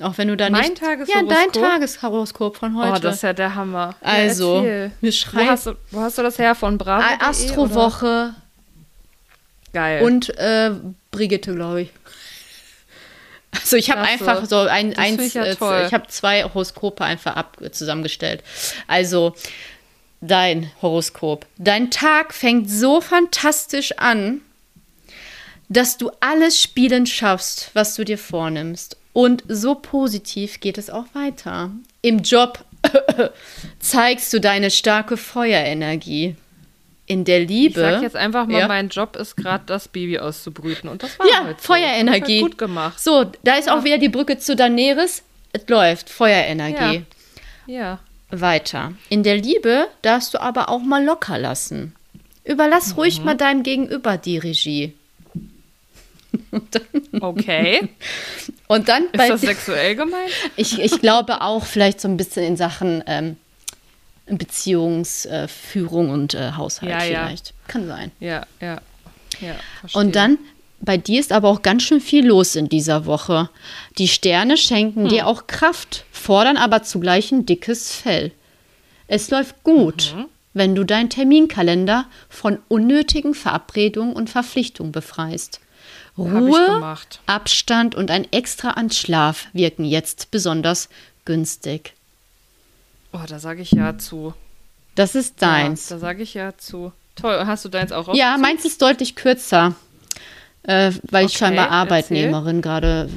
Auch 0.00 0.18
wenn 0.18 0.28
du 0.28 0.36
da 0.36 0.50
mein 0.50 0.70
nicht. 0.70 0.78
Tageshoroskop? 0.78 1.30
Ja, 1.30 1.36
dein 1.36 1.52
Tageshoroskop 1.52 2.56
von 2.56 2.76
heute. 2.76 2.96
Oh, 2.96 2.98
das 2.98 3.16
ist 3.16 3.22
ja 3.22 3.32
der 3.32 3.54
Hammer. 3.54 3.94
Also, 4.00 4.64
ja, 4.64 4.90
wir 5.00 5.12
schreiben. 5.12 5.46
Wo 5.46 5.50
hast, 5.50 5.66
du, 5.66 5.76
wo 5.90 6.00
hast 6.00 6.18
du 6.18 6.22
das 6.22 6.38
her? 6.38 6.54
Von 6.54 6.78
Bravo? 6.78 7.04
Astrowoche. 7.20 8.34
Geil. 9.72 10.02
Und 10.02 10.36
äh, 10.38 10.72
Brigitte, 11.10 11.54
glaube 11.54 11.82
ich. 11.82 11.90
Also 13.52 13.76
ich 13.76 13.90
habe 13.90 14.00
einfach 14.00 14.46
so 14.46 14.60
ein, 14.60 14.96
eins, 14.96 15.20
ich, 15.20 15.34
ja 15.34 15.44
äh, 15.44 15.86
ich 15.86 15.92
habe 15.92 16.06
zwei 16.08 16.42
Horoskope 16.42 17.04
einfach 17.04 17.36
ab, 17.36 17.58
zusammengestellt. 17.70 18.42
Also 18.86 19.34
dein 20.22 20.70
Horoskop. 20.80 21.46
Dein 21.58 21.90
Tag 21.90 22.32
fängt 22.32 22.70
so 22.70 23.00
fantastisch 23.02 23.92
an, 23.98 24.40
dass 25.72 25.96
du 25.96 26.10
alles 26.20 26.60
spielen 26.60 27.06
schaffst, 27.06 27.70
was 27.74 27.94
du 27.94 28.04
dir 28.04 28.18
vornimmst. 28.18 28.96
Und 29.12 29.44
so 29.48 29.74
positiv 29.74 30.60
geht 30.60 30.78
es 30.78 30.90
auch 30.90 31.06
weiter. 31.12 31.70
Im 32.00 32.20
Job 32.20 32.64
zeigst 33.78 34.32
du 34.32 34.40
deine 34.40 34.70
starke 34.70 35.16
Feuerenergie. 35.16 36.36
In 37.06 37.24
der 37.24 37.40
Liebe. 37.40 37.80
Ich 37.80 37.86
sag 37.86 38.02
jetzt 38.02 38.16
einfach 38.16 38.46
mal, 38.46 38.60
ja. 38.60 38.68
mein 38.68 38.88
Job 38.88 39.16
ist 39.16 39.36
gerade 39.36 39.64
das 39.66 39.88
Baby 39.88 40.18
auszubrüten. 40.18 40.88
Und 40.88 41.02
das 41.02 41.18
war 41.18 41.26
ja, 41.26 41.44
halt 41.44 41.60
so. 41.60 41.74
Feuerenergie. 41.74 42.40
Halt 42.40 42.52
gut 42.52 42.58
gemacht. 42.58 43.00
So, 43.00 43.30
da 43.42 43.56
ist 43.56 43.66
ja. 43.66 43.76
auch 43.76 43.84
wieder 43.84 43.98
die 43.98 44.08
Brücke 44.08 44.38
zu 44.38 44.56
Daenerys. 44.56 45.22
Es 45.52 45.68
läuft. 45.68 46.08
Feuerenergie. 46.08 47.04
Ja. 47.66 47.74
ja. 47.74 47.98
Weiter. 48.30 48.92
In 49.10 49.24
der 49.24 49.36
Liebe 49.36 49.88
darfst 50.00 50.32
du 50.32 50.40
aber 50.40 50.70
auch 50.70 50.80
mal 50.80 51.04
locker 51.04 51.38
lassen. 51.38 51.94
Überlass 52.44 52.92
mhm. 52.92 52.94
ruhig 52.94 53.22
mal 53.22 53.36
deinem 53.36 53.62
Gegenüber 53.62 54.16
die 54.16 54.38
Regie. 54.38 54.94
Okay. 57.20 57.88
Und 58.68 58.88
dann 58.88 59.04
ist 59.12 59.28
das 59.28 59.40
sexuell 59.40 59.96
gemeint? 59.96 60.30
Ich, 60.56 60.78
ich 60.78 61.00
glaube 61.00 61.40
auch 61.40 61.64
vielleicht 61.64 62.00
so 62.00 62.08
ein 62.08 62.16
bisschen 62.16 62.44
in 62.44 62.56
Sachen 62.56 63.02
ähm, 63.06 63.36
Beziehungsführung 64.26 66.08
äh, 66.08 66.12
und 66.12 66.34
äh, 66.34 66.52
Haushalt 66.52 66.90
ja, 66.92 67.00
vielleicht. 67.00 67.48
Ja. 67.48 67.54
Kann 67.68 67.86
sein. 67.86 68.12
Ja, 68.20 68.46
ja. 68.60 68.80
ja 69.40 69.54
und 69.92 70.16
dann, 70.16 70.38
bei 70.80 70.96
dir 70.96 71.20
ist 71.20 71.32
aber 71.32 71.48
auch 71.48 71.62
ganz 71.62 71.82
schön 71.82 72.00
viel 72.00 72.26
los 72.26 72.56
in 72.56 72.68
dieser 72.68 73.06
Woche. 73.06 73.48
Die 73.98 74.08
Sterne 74.08 74.56
schenken 74.56 75.04
hm. 75.04 75.08
dir 75.08 75.26
auch 75.26 75.46
Kraft, 75.46 76.04
fordern 76.10 76.56
aber 76.56 76.82
zugleich 76.82 77.30
ein 77.32 77.46
dickes 77.46 77.94
Fell. 77.94 78.32
Es 79.06 79.30
läuft 79.30 79.62
gut, 79.62 80.14
mhm. 80.16 80.26
wenn 80.54 80.74
du 80.74 80.84
deinen 80.84 81.10
Terminkalender 81.10 82.06
von 82.30 82.58
unnötigen 82.68 83.34
Verabredungen 83.34 84.14
und 84.14 84.30
Verpflichtungen 84.30 84.90
befreist. 84.90 85.60
Ruhe, 86.18 86.96
Abstand 87.26 87.94
und 87.94 88.10
ein 88.10 88.30
Extra 88.32 88.70
an 88.70 88.90
Schlaf 88.90 89.46
wirken 89.52 89.84
jetzt 89.84 90.30
besonders 90.30 90.88
günstig. 91.24 91.94
Oh, 93.12 93.20
da 93.26 93.38
sage 93.38 93.62
ich 93.62 93.72
ja 93.72 93.96
zu. 93.98 94.34
Das 94.94 95.14
ist 95.14 95.40
deins. 95.40 95.88
Ja, 95.88 95.96
da 95.96 96.00
sage 96.00 96.22
ich 96.22 96.34
ja 96.34 96.56
zu. 96.56 96.92
Toll, 97.16 97.44
hast 97.46 97.64
du 97.64 97.68
deins 97.68 97.92
auch 97.92 98.14
Ja, 98.14 98.36
meins 98.38 98.64
ist 98.64 98.82
deutlich 98.82 99.16
kürzer. 99.16 99.74
Äh, 100.64 100.92
weil 101.10 101.24
okay, 101.24 101.32
ich 101.32 101.38
scheinbar 101.38 101.70
Arbeitnehmerin 101.70 102.62
gerade 102.62 103.10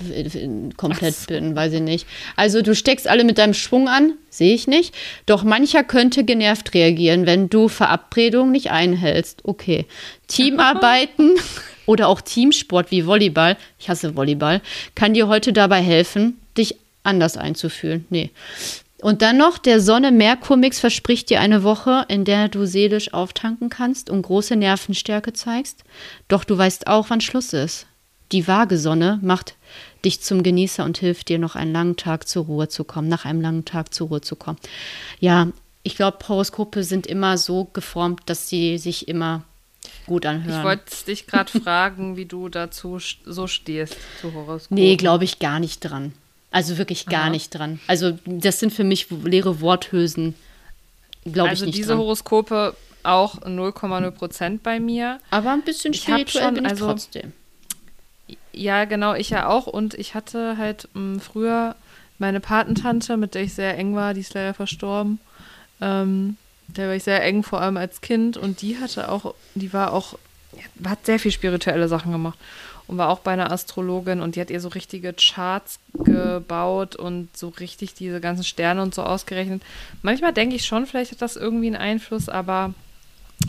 komplett 0.77 1.13
so. 1.13 1.27
bin, 1.27 1.55
weiß 1.55 1.73
ich 1.73 1.81
nicht. 1.81 2.07
Also 2.35 2.63
du 2.63 2.73
steckst 2.73 3.07
alle 3.07 3.23
mit 3.23 3.37
deinem 3.37 3.53
Schwung 3.53 3.87
an, 3.87 4.13
sehe 4.31 4.55
ich 4.55 4.67
nicht. 4.67 4.95
Doch 5.27 5.43
mancher 5.43 5.83
könnte 5.83 6.23
genervt 6.23 6.73
reagieren, 6.73 7.27
wenn 7.27 7.47
du 7.47 7.67
Verabredungen 7.67 8.51
nicht 8.51 8.71
einhältst. 8.71 9.41
Okay. 9.43 9.85
Teamarbeiten 10.27 11.35
oder 11.85 12.07
auch 12.07 12.21
Teamsport 12.21 12.91
wie 12.91 13.05
Volleyball, 13.05 13.57
ich 13.79 13.89
hasse 13.89 14.15
Volleyball, 14.15 14.61
kann 14.95 15.13
dir 15.13 15.27
heute 15.27 15.53
dabei 15.53 15.81
helfen, 15.81 16.39
dich 16.57 16.75
anders 17.03 17.37
einzufühlen. 17.37 18.05
Nee. 18.09 18.31
Und 19.01 19.21
dann 19.21 19.37
noch, 19.37 19.57
der 19.57 19.81
Sonne-Merkur-Mix 19.81 20.79
verspricht 20.79 21.29
dir 21.29 21.39
eine 21.39 21.63
Woche, 21.63 22.05
in 22.07 22.25
der 22.25 22.47
du 22.47 22.65
seelisch 22.65 23.13
auftanken 23.13 23.69
kannst 23.69 24.09
und 24.09 24.23
große 24.23 24.55
Nervenstärke 24.55 25.33
zeigst. 25.33 25.83
Doch 26.27 26.43
du 26.43 26.57
weißt 26.57 26.87
auch, 26.87 27.09
wann 27.09 27.21
Schluss 27.21 27.53
ist. 27.53 27.85
Die 28.31 28.47
vage 28.47 28.77
Sonne 28.79 29.19
macht 29.21 29.55
dich 30.03 30.21
zum 30.21 30.41
Genießer 30.41 30.83
und 30.83 30.97
hilft 30.97 31.29
dir, 31.29 31.37
noch 31.37 31.55
einen 31.55 31.73
langen 31.73 31.97
Tag 31.97 32.27
zur 32.27 32.45
Ruhe 32.45 32.67
zu 32.67 32.83
kommen, 32.83 33.07
nach 33.07 33.25
einem 33.25 33.41
langen 33.41 33.65
Tag 33.65 33.93
zur 33.93 34.07
Ruhe 34.07 34.21
zu 34.21 34.35
kommen. 34.35 34.57
Ja, 35.19 35.49
ich 35.83 35.95
glaube, 35.95 36.17
Horoskope 36.27 36.83
sind 36.83 37.05
immer 37.05 37.37
so 37.37 37.65
geformt, 37.65 38.21
dass 38.25 38.49
sie 38.49 38.77
sich 38.79 39.07
immer 39.07 39.43
gut 40.05 40.25
anhören. 40.25 40.59
Ich 40.59 40.63
wollte 40.63 41.05
dich 41.05 41.27
gerade 41.27 41.51
fragen, 41.59 42.17
wie 42.17 42.25
du 42.25 42.49
dazu 42.49 42.99
so 43.25 43.47
stehst 43.47 43.95
zu 44.21 44.33
Horoskopen. 44.33 44.75
Nee, 44.75 44.95
glaube 44.95 45.23
ich 45.23 45.39
gar 45.39 45.59
nicht 45.59 45.79
dran. 45.79 46.13
Also 46.51 46.77
wirklich 46.77 47.05
gar 47.05 47.23
Aha. 47.23 47.29
nicht 47.31 47.49
dran. 47.49 47.79
Also 47.87 48.17
das 48.25 48.59
sind 48.59 48.71
für 48.71 48.83
mich 48.83 49.07
leere 49.23 49.59
Worthülsen. 49.61 50.35
Glaube 51.25 51.49
also 51.49 51.63
ich 51.63 51.67
nicht 51.67 51.77
diese 51.77 51.89
dran. 51.89 51.99
Horoskope 51.99 52.75
auch 53.03 53.41
0,0 53.41 54.11
Prozent 54.11 54.63
bei 54.63 54.79
mir. 54.79 55.19
Aber 55.31 55.51
ein 55.51 55.63
bisschen 55.63 55.93
spirituell 55.93 56.45
schon, 56.45 56.53
bin 56.55 56.65
ich 56.65 56.71
also, 56.71 56.87
trotzdem. 56.87 57.33
ja, 58.51 58.85
genau, 58.85 59.13
ich 59.13 59.29
ja 59.29 59.47
auch. 59.47 59.67
Und 59.67 59.93
ich 59.95 60.15
hatte 60.15 60.57
halt 60.57 60.87
mh, 60.93 61.19
früher 61.19 61.75
meine 62.17 62.39
Patentante, 62.39 63.17
mit 63.17 63.35
der 63.35 63.43
ich 63.43 63.53
sehr 63.53 63.77
eng 63.77 63.95
war, 63.95 64.13
die 64.13 64.21
ist 64.21 64.33
leider 64.33 64.53
verstorben. 64.53 65.19
Ähm, 65.81 66.37
der 66.67 66.87
war 66.87 66.95
ich 66.95 67.03
sehr 67.03 67.23
eng, 67.23 67.43
vor 67.43 67.61
allem 67.61 67.77
als 67.77 68.01
Kind. 68.01 68.37
Und 68.37 68.61
die 68.61 68.77
hatte 68.77 69.09
auch, 69.09 69.35
die 69.55 69.73
war 69.73 69.93
auch, 69.93 70.17
hat 70.83 71.05
sehr 71.05 71.19
viel 71.19 71.31
spirituelle 71.31 71.87
Sachen 71.87 72.11
gemacht. 72.11 72.37
Und 72.87 72.99
war 72.99 73.09
auch 73.09 73.19
bei 73.19 73.31
einer 73.31 73.51
Astrologin 73.51 74.21
und 74.21 74.35
die 74.35 74.41
hat 74.41 74.51
ihr 74.51 74.61
so 74.61 74.67
richtige 74.67 75.11
Charts 75.13 75.79
gebaut 76.03 76.95
und 76.95 77.35
so 77.35 77.49
richtig 77.49 77.95
diese 77.95 78.21
ganzen 78.21 78.43
Sterne 78.43 78.83
und 78.83 78.93
so 78.93 79.01
ausgerechnet. 79.01 79.63
Manchmal 80.03 80.33
denke 80.33 80.55
ich 80.55 80.65
schon, 80.65 80.85
vielleicht 80.85 81.11
hat 81.11 81.21
das 81.23 81.35
irgendwie 81.35 81.65
einen 81.65 81.77
Einfluss, 81.77 82.29
aber 82.29 82.75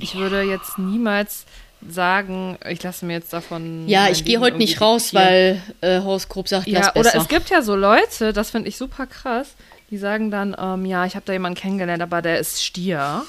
ich 0.00 0.14
würde 0.14 0.40
jetzt 0.40 0.78
niemals 0.78 1.44
sagen, 1.86 2.58
ich 2.68 2.82
lasse 2.82 3.04
mir 3.04 3.14
jetzt 3.14 3.32
davon. 3.32 3.86
Ja, 3.88 4.08
ich 4.08 4.24
gehe 4.24 4.40
heute 4.40 4.56
nicht 4.56 4.80
raus, 4.80 5.12
weil 5.12 5.62
äh, 5.80 6.00
Horoskop 6.00 6.48
sagt, 6.48 6.66
ja, 6.66 6.80
das 6.80 6.94
besser. 6.94 7.10
oder 7.10 7.22
es 7.22 7.28
gibt 7.28 7.50
ja 7.50 7.62
so 7.62 7.76
Leute, 7.76 8.32
das 8.32 8.50
finde 8.50 8.68
ich 8.68 8.76
super 8.76 9.06
krass, 9.06 9.54
die 9.90 9.98
sagen 9.98 10.30
dann, 10.30 10.56
ähm, 10.58 10.84
ja, 10.84 11.06
ich 11.06 11.14
habe 11.14 11.24
da 11.26 11.32
jemanden 11.32 11.58
kennengelernt, 11.58 12.02
aber 12.02 12.22
der 12.22 12.38
ist 12.38 12.62
Stier. 12.62 13.24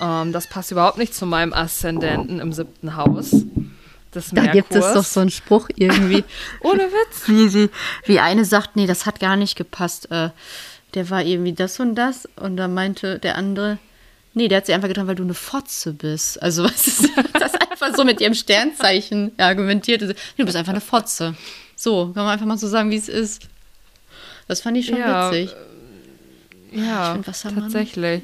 Ähm, 0.00 0.32
das 0.32 0.46
passt 0.46 0.70
überhaupt 0.70 0.98
nicht 0.98 1.14
zu 1.14 1.26
meinem 1.26 1.52
Aszendenten 1.52 2.40
im 2.40 2.52
siebten 2.52 2.96
Haus. 2.96 3.30
Des 4.14 4.30
da 4.30 4.46
gibt 4.46 4.74
es 4.74 4.92
doch 4.92 5.04
so 5.04 5.20
einen 5.20 5.30
Spruch 5.30 5.68
irgendwie. 5.76 6.24
Ohne 6.60 6.84
Witz. 6.84 7.28
Wie, 7.28 7.52
wie, 7.52 7.70
wie 8.04 8.20
eine 8.20 8.44
sagt, 8.44 8.76
nee, 8.76 8.86
das 8.86 9.06
hat 9.06 9.20
gar 9.20 9.36
nicht 9.36 9.56
gepasst. 9.56 10.10
Äh, 10.10 10.30
der 10.94 11.10
war 11.10 11.22
irgendwie 11.22 11.52
das 11.52 11.80
und 11.80 11.94
das. 11.94 12.28
Und 12.36 12.56
dann 12.56 12.72
meinte 12.74 13.18
der 13.18 13.36
andere, 13.36 13.78
nee, 14.34 14.48
der 14.48 14.58
hat 14.58 14.66
sie 14.66 14.74
einfach 14.74 14.88
getan, 14.88 15.06
weil 15.06 15.16
du 15.16 15.22
eine 15.22 15.34
Fotze 15.34 15.92
bist. 15.92 16.42
Also 16.42 16.64
was 16.64 16.86
ist 16.86 17.10
das 17.34 17.54
einfach 17.54 17.94
so 17.94 18.04
mit 18.04 18.20
ihrem 18.20 18.34
Sternzeichen 18.34 19.32
argumentiert? 19.38 20.02
Du 20.02 20.44
bist 20.44 20.56
einfach 20.56 20.72
eine 20.72 20.80
Fotze. 20.80 21.34
So, 21.74 22.06
kann 22.14 22.24
man 22.24 22.32
einfach 22.32 22.46
mal 22.46 22.58
so 22.58 22.68
sagen, 22.68 22.90
wie 22.90 22.96
es 22.96 23.08
ist. 23.08 23.42
Das 24.48 24.60
fand 24.60 24.76
ich 24.76 24.86
schon 24.86 24.98
Ja, 24.98 25.30
witzig. 25.30 25.54
Ja, 26.72 27.08
Ich 27.08 27.12
find 27.14 27.26
Wassermann. 27.28 27.60
tatsächlich. 27.62 28.22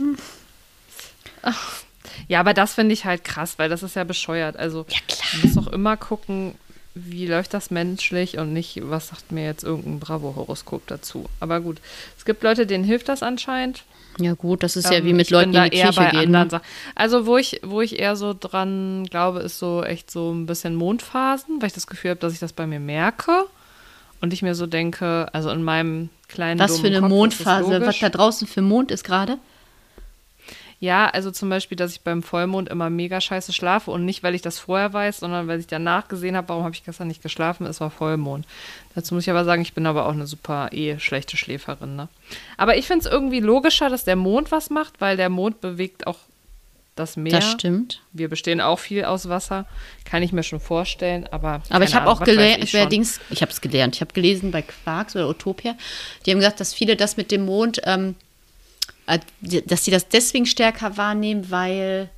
Ach, 1.42 1.82
Ja, 2.28 2.40
aber 2.40 2.54
das 2.54 2.74
finde 2.74 2.92
ich 2.92 3.04
halt 3.04 3.24
krass, 3.24 3.54
weil 3.58 3.68
das 3.68 3.82
ist 3.82 3.96
ja 3.96 4.04
bescheuert. 4.04 4.56
Also, 4.56 4.86
Ja, 4.88 4.98
klar. 5.06 5.28
man 5.34 5.42
muss 5.42 5.54
doch 5.64 5.72
immer 5.72 5.96
gucken, 5.96 6.54
wie 6.94 7.26
läuft 7.26 7.54
das 7.54 7.70
menschlich 7.70 8.36
und 8.38 8.52
nicht, 8.52 8.78
was 8.82 9.08
sagt 9.08 9.32
mir 9.32 9.44
jetzt 9.46 9.64
irgendein 9.64 9.98
Bravo-Horoskop 9.98 10.86
dazu. 10.86 11.26
Aber 11.40 11.60
gut, 11.60 11.78
es 12.18 12.24
gibt 12.24 12.42
Leute, 12.42 12.66
denen 12.66 12.84
hilft 12.84 13.08
das 13.08 13.22
anscheinend. 13.22 13.84
Ja, 14.18 14.34
gut, 14.34 14.62
das 14.62 14.76
ist 14.76 14.90
ja 14.90 14.98
Ähm, 14.98 15.06
wie 15.06 15.14
mit 15.14 15.30
Leuten, 15.30 15.52
die 15.52 15.58
in 15.58 15.70
die 15.70 15.76
eher 15.78 15.84
Kirche 15.86 16.00
bei 16.00 16.10
gehen. 16.10 16.34
anderen 16.36 16.48
Ne? 16.60 16.60
Also, 16.94 17.24
wo 17.24 17.38
ich, 17.38 17.60
wo 17.64 17.80
ich 17.80 17.98
eher 17.98 18.14
so 18.14 18.34
dran 18.38 19.06
glaube, 19.08 19.38
ist 19.40 19.58
so 19.58 19.82
echt 19.82 20.10
so 20.10 20.32
ein 20.32 20.44
bisschen 20.44 20.74
Mondphasen, 20.74 21.60
weil 21.62 21.68
ich 21.68 21.72
das 21.72 21.86
Gefühl 21.86 22.10
habe, 22.10 22.20
dass 22.20 22.34
ich 22.34 22.40
das 22.40 22.52
bei 22.52 22.66
mir 22.66 22.80
merke. 22.80 23.46
Und 24.20 24.32
ich 24.34 24.42
mir 24.42 24.54
so 24.54 24.66
denke, 24.66 25.28
also 25.32 25.50
in 25.50 25.62
meinem 25.64 26.10
kleinen 26.32 26.58
Was 26.58 26.80
für 26.80 26.88
eine 26.88 27.00
Kopf 27.00 27.10
Mondphase, 27.10 27.80
was 27.80 27.98
da 27.98 28.08
draußen 28.08 28.46
für 28.46 28.62
Mond 28.62 28.90
ist 28.90 29.04
gerade. 29.04 29.38
Ja, 30.82 31.06
also 31.06 31.30
zum 31.30 31.48
Beispiel, 31.48 31.76
dass 31.76 31.92
ich 31.92 32.00
beim 32.00 32.24
Vollmond 32.24 32.68
immer 32.68 32.90
mega 32.90 33.20
scheiße 33.20 33.52
schlafe 33.52 33.92
und 33.92 34.04
nicht, 34.04 34.24
weil 34.24 34.34
ich 34.34 34.42
das 34.42 34.58
vorher 34.58 34.92
weiß, 34.92 35.20
sondern 35.20 35.46
weil 35.46 35.60
ich 35.60 35.68
danach 35.68 36.08
gesehen 36.08 36.36
habe, 36.36 36.48
warum 36.48 36.64
habe 36.64 36.74
ich 36.74 36.82
gestern 36.82 37.06
nicht 37.06 37.22
geschlafen, 37.22 37.66
es 37.66 37.80
war 37.80 37.90
Vollmond. 37.90 38.46
Dazu 38.96 39.14
muss 39.14 39.22
ich 39.22 39.30
aber 39.30 39.44
sagen, 39.44 39.62
ich 39.62 39.74
bin 39.74 39.86
aber 39.86 40.06
auch 40.06 40.12
eine 40.12 40.26
super 40.26 40.70
eh 40.72 40.98
schlechte 40.98 41.36
Schläferin. 41.36 41.94
Ne? 41.94 42.08
Aber 42.56 42.76
ich 42.76 42.88
finde 42.88 43.06
es 43.06 43.12
irgendwie 43.12 43.38
logischer, 43.38 43.90
dass 43.90 44.02
der 44.02 44.16
Mond 44.16 44.50
was 44.50 44.70
macht, 44.70 45.00
weil 45.00 45.16
der 45.16 45.28
Mond 45.28 45.60
bewegt 45.60 46.08
auch 46.08 46.18
das 46.94 47.16
Meer. 47.16 47.32
Das 47.32 47.50
stimmt. 47.50 48.02
Wir 48.12 48.28
bestehen 48.28 48.60
auch 48.60 48.78
viel 48.78 49.04
aus 49.04 49.28
Wasser, 49.28 49.66
kann 50.04 50.22
ich 50.22 50.32
mir 50.32 50.42
schon 50.42 50.60
vorstellen, 50.60 51.26
aber. 51.30 51.62
Aber 51.70 51.84
ich 51.84 51.94
habe 51.94 52.10
auch 52.10 52.22
gelernt, 52.22 52.62
ich 52.62 52.74
ich 52.74 53.42
habe 53.42 53.52
es 53.52 53.60
gelernt, 53.60 53.94
ich 53.96 54.00
habe 54.00 54.12
gelesen 54.12 54.50
bei 54.50 54.62
Quarks 54.62 55.16
oder 55.16 55.28
Utopia, 55.28 55.74
die 56.26 56.30
haben 56.30 56.38
gesagt, 56.38 56.60
dass 56.60 56.74
viele 56.74 56.96
das 56.96 57.16
mit 57.16 57.30
dem 57.30 57.46
Mond, 57.46 57.80
ähm, 57.84 58.14
äh, 59.06 59.18
dass 59.66 59.84
sie 59.84 59.90
das 59.90 60.08
deswegen 60.08 60.46
stärker 60.46 60.96
wahrnehmen, 60.96 61.50
weil 61.50 62.10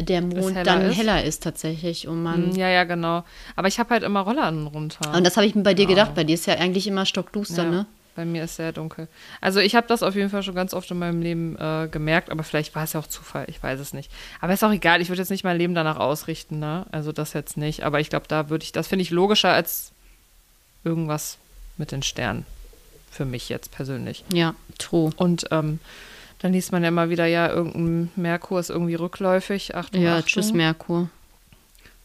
der 0.00 0.22
Mond 0.22 0.56
heller 0.56 0.64
dann 0.64 0.90
ist? 0.90 0.96
heller 0.98 1.22
ist 1.24 1.42
tatsächlich 1.44 2.08
und 2.08 2.22
man 2.22 2.50
Mm, 2.50 2.56
Ja, 2.56 2.68
ja, 2.68 2.84
genau. 2.84 3.24
Aber 3.54 3.68
ich 3.68 3.78
habe 3.78 3.90
halt 3.90 4.02
immer 4.02 4.20
Rollladen 4.20 4.66
runter. 4.66 5.14
und 5.14 5.24
das 5.24 5.36
habe 5.36 5.46
ich 5.46 5.54
mir 5.54 5.62
bei 5.62 5.74
dir 5.74 5.86
gedacht, 5.86 6.14
bei 6.14 6.24
dir 6.24 6.34
ist 6.34 6.46
ja 6.46 6.54
eigentlich 6.54 6.86
immer 6.88 7.06
stockduster, 7.06 7.62
Ja, 7.64 7.70
ne? 7.70 7.86
Bei 8.18 8.24
mir 8.24 8.42
ist 8.42 8.56
sehr 8.56 8.72
dunkel. 8.72 9.06
Also 9.40 9.60
ich 9.60 9.76
habe 9.76 9.86
das 9.86 10.02
auf 10.02 10.16
jeden 10.16 10.28
Fall 10.28 10.42
schon 10.42 10.56
ganz 10.56 10.74
oft 10.74 10.90
in 10.90 10.98
meinem 10.98 11.22
Leben 11.22 11.56
äh, 11.56 11.86
gemerkt, 11.88 12.30
aber 12.30 12.42
vielleicht 12.42 12.74
war 12.74 12.82
es 12.82 12.94
ja 12.94 12.98
auch 12.98 13.06
Zufall, 13.06 13.44
ich 13.46 13.62
weiß 13.62 13.78
es 13.78 13.92
nicht. 13.92 14.10
Aber 14.40 14.52
ist 14.52 14.64
auch 14.64 14.72
egal, 14.72 15.00
ich 15.00 15.08
würde 15.08 15.22
jetzt 15.22 15.30
nicht 15.30 15.44
mein 15.44 15.56
Leben 15.56 15.72
danach 15.72 15.98
ausrichten, 15.98 16.58
ne? 16.58 16.84
Also 16.90 17.12
das 17.12 17.32
jetzt 17.32 17.56
nicht. 17.56 17.84
Aber 17.84 18.00
ich 18.00 18.10
glaube, 18.10 18.26
da 18.26 18.50
würde 18.50 18.64
ich, 18.64 18.72
das 18.72 18.88
finde 18.88 19.04
ich 19.04 19.10
logischer 19.10 19.52
als 19.52 19.92
irgendwas 20.82 21.38
mit 21.76 21.92
den 21.92 22.02
Sternen. 22.02 22.44
Für 23.12 23.24
mich 23.24 23.48
jetzt 23.48 23.70
persönlich. 23.70 24.24
Ja, 24.32 24.56
true. 24.78 25.12
Und 25.14 25.44
ähm, 25.52 25.78
dann 26.40 26.52
liest 26.52 26.72
man 26.72 26.82
ja 26.82 26.88
immer 26.88 27.10
wieder, 27.10 27.26
ja, 27.26 27.48
irgendein 27.48 28.10
Merkur 28.16 28.58
ist 28.58 28.70
irgendwie 28.70 28.96
rückläufig. 28.96 29.76
Achtung, 29.76 30.02
Ja, 30.02 30.14
Achtung. 30.16 30.26
tschüss 30.26 30.52
Merkur. 30.52 31.08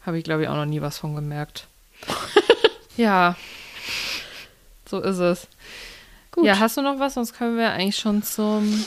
Habe 0.06 0.18
ich, 0.18 0.22
glaube 0.22 0.42
ich, 0.44 0.48
auch 0.48 0.54
noch 0.54 0.64
nie 0.64 0.80
was 0.80 0.96
von 0.96 1.16
gemerkt. 1.16 1.66
ja, 2.96 3.34
so 4.88 5.00
ist 5.00 5.18
es. 5.18 5.48
Gut. 6.34 6.44
Ja, 6.46 6.58
hast 6.58 6.76
du 6.76 6.82
noch 6.82 6.98
was? 6.98 7.14
Sonst 7.14 7.32
können 7.36 7.56
wir 7.56 7.70
eigentlich 7.72 7.96
schon 7.96 8.22
zum 8.22 8.84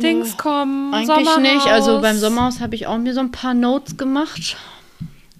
Dings 0.00 0.36
kommen. 0.36 0.94
Eigentlich 0.94 1.36
nicht. 1.38 1.66
Also 1.66 1.86
Sommerhaus. 1.86 2.02
beim 2.02 2.16
Sommerhaus 2.18 2.60
habe 2.60 2.74
ich 2.74 2.86
auch 2.86 2.98
mir 2.98 3.12
so 3.14 3.20
ein 3.20 3.32
paar 3.32 3.54
Notes 3.54 3.96
gemacht. 3.96 4.56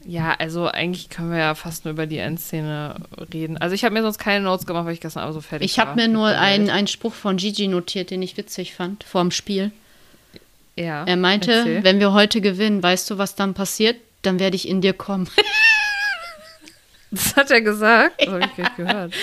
Ja, 0.04 0.34
also 0.38 0.66
eigentlich 0.66 1.10
können 1.10 1.30
wir 1.30 1.38
ja 1.38 1.54
fast 1.54 1.84
nur 1.84 1.92
über 1.92 2.06
die 2.06 2.16
Endszene 2.18 2.94
reden. 3.32 3.58
Also 3.58 3.74
ich 3.74 3.84
habe 3.84 3.92
mir 3.94 4.02
sonst 4.02 4.18
keine 4.18 4.42
Notes 4.44 4.66
gemacht, 4.66 4.86
weil 4.86 4.94
ich 4.94 5.00
gestern 5.00 5.22
Abend 5.22 5.34
so 5.34 5.40
fertig 5.42 5.70
Ich 5.70 5.76
war. 5.78 5.86
habe 5.86 6.00
mir 6.00 6.08
nur 6.08 6.26
einen, 6.28 6.70
einen 6.70 6.86
Spruch 6.86 7.12
von 7.14 7.36
Gigi 7.36 7.68
notiert, 7.68 8.10
den 8.10 8.22
ich 8.22 8.36
witzig 8.38 8.74
fand, 8.74 9.04
vorm 9.04 9.30
Spiel. 9.30 9.70
Ja, 10.76 11.04
Er 11.04 11.16
meinte, 11.16 11.52
erzähl. 11.52 11.84
wenn 11.84 12.00
wir 12.00 12.12
heute 12.12 12.40
gewinnen, 12.40 12.82
weißt 12.82 13.10
du, 13.10 13.18
was 13.18 13.34
dann 13.34 13.52
passiert? 13.54 13.96
Dann 14.22 14.38
werde 14.38 14.56
ich 14.56 14.66
in 14.68 14.80
dir 14.80 14.92
kommen. 14.94 15.28
Das 17.10 17.36
hat 17.36 17.50
er 17.50 17.60
gesagt. 17.62 18.20
Das 18.20 18.28
habe 18.28 18.40
ich 18.44 18.54
gleich 18.54 18.76
gehört. 18.76 19.14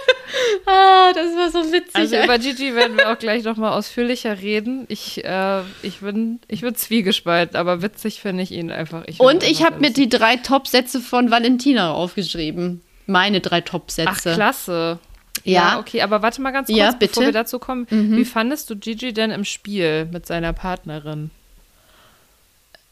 ah, 0.66 1.12
das 1.14 1.26
war 1.36 1.50
so 1.50 1.72
witzig. 1.72 1.94
Also 1.94 2.16
über 2.16 2.38
Gigi 2.38 2.74
werden 2.74 2.96
wir 2.96 3.10
auch 3.12 3.18
gleich 3.18 3.42
nochmal 3.44 3.72
ausführlicher 3.72 4.40
reden. 4.40 4.84
Ich, 4.88 5.24
äh, 5.24 5.62
ich 5.82 5.98
bin, 6.00 6.40
ich 6.48 6.60
bin 6.60 6.74
zwiegespalten, 6.74 7.56
aber 7.56 7.82
witzig 7.82 8.20
finde 8.20 8.42
ich 8.44 8.52
ihn 8.52 8.70
einfach. 8.70 9.04
Ich 9.06 9.18
Und 9.20 9.42
ich 9.42 9.64
habe 9.64 9.80
mir 9.80 9.92
die 9.92 10.08
drei 10.08 10.36
Top-Sätze 10.36 11.00
von 11.00 11.30
Valentina 11.30 11.92
aufgeschrieben. 11.92 12.82
Meine 13.06 13.40
drei 13.40 13.58
Ach, 13.60 13.68
Top-Sätze. 13.68 14.34
klasse. 14.34 14.98
Ja. 15.42 15.78
okay, 15.80 16.02
aber 16.02 16.22
warte 16.22 16.40
mal 16.40 16.52
ganz 16.52 16.68
kurz, 16.68 16.78
Ja, 16.78 16.92
bevor 16.92 16.98
bitte. 17.00 17.20
Mhm. 17.20 17.24
wir 17.26 17.32
dazu 17.32 17.58
kommen. 17.58 17.86
Wie 17.90 18.24
fandest 18.24 18.70
du 18.70 18.76
Gigi 18.76 19.12
denn 19.12 19.30
im 19.32 19.44
Spiel 19.44 20.06
mit 20.06 20.24
seiner 20.26 20.52
Partnerin? 20.52 21.30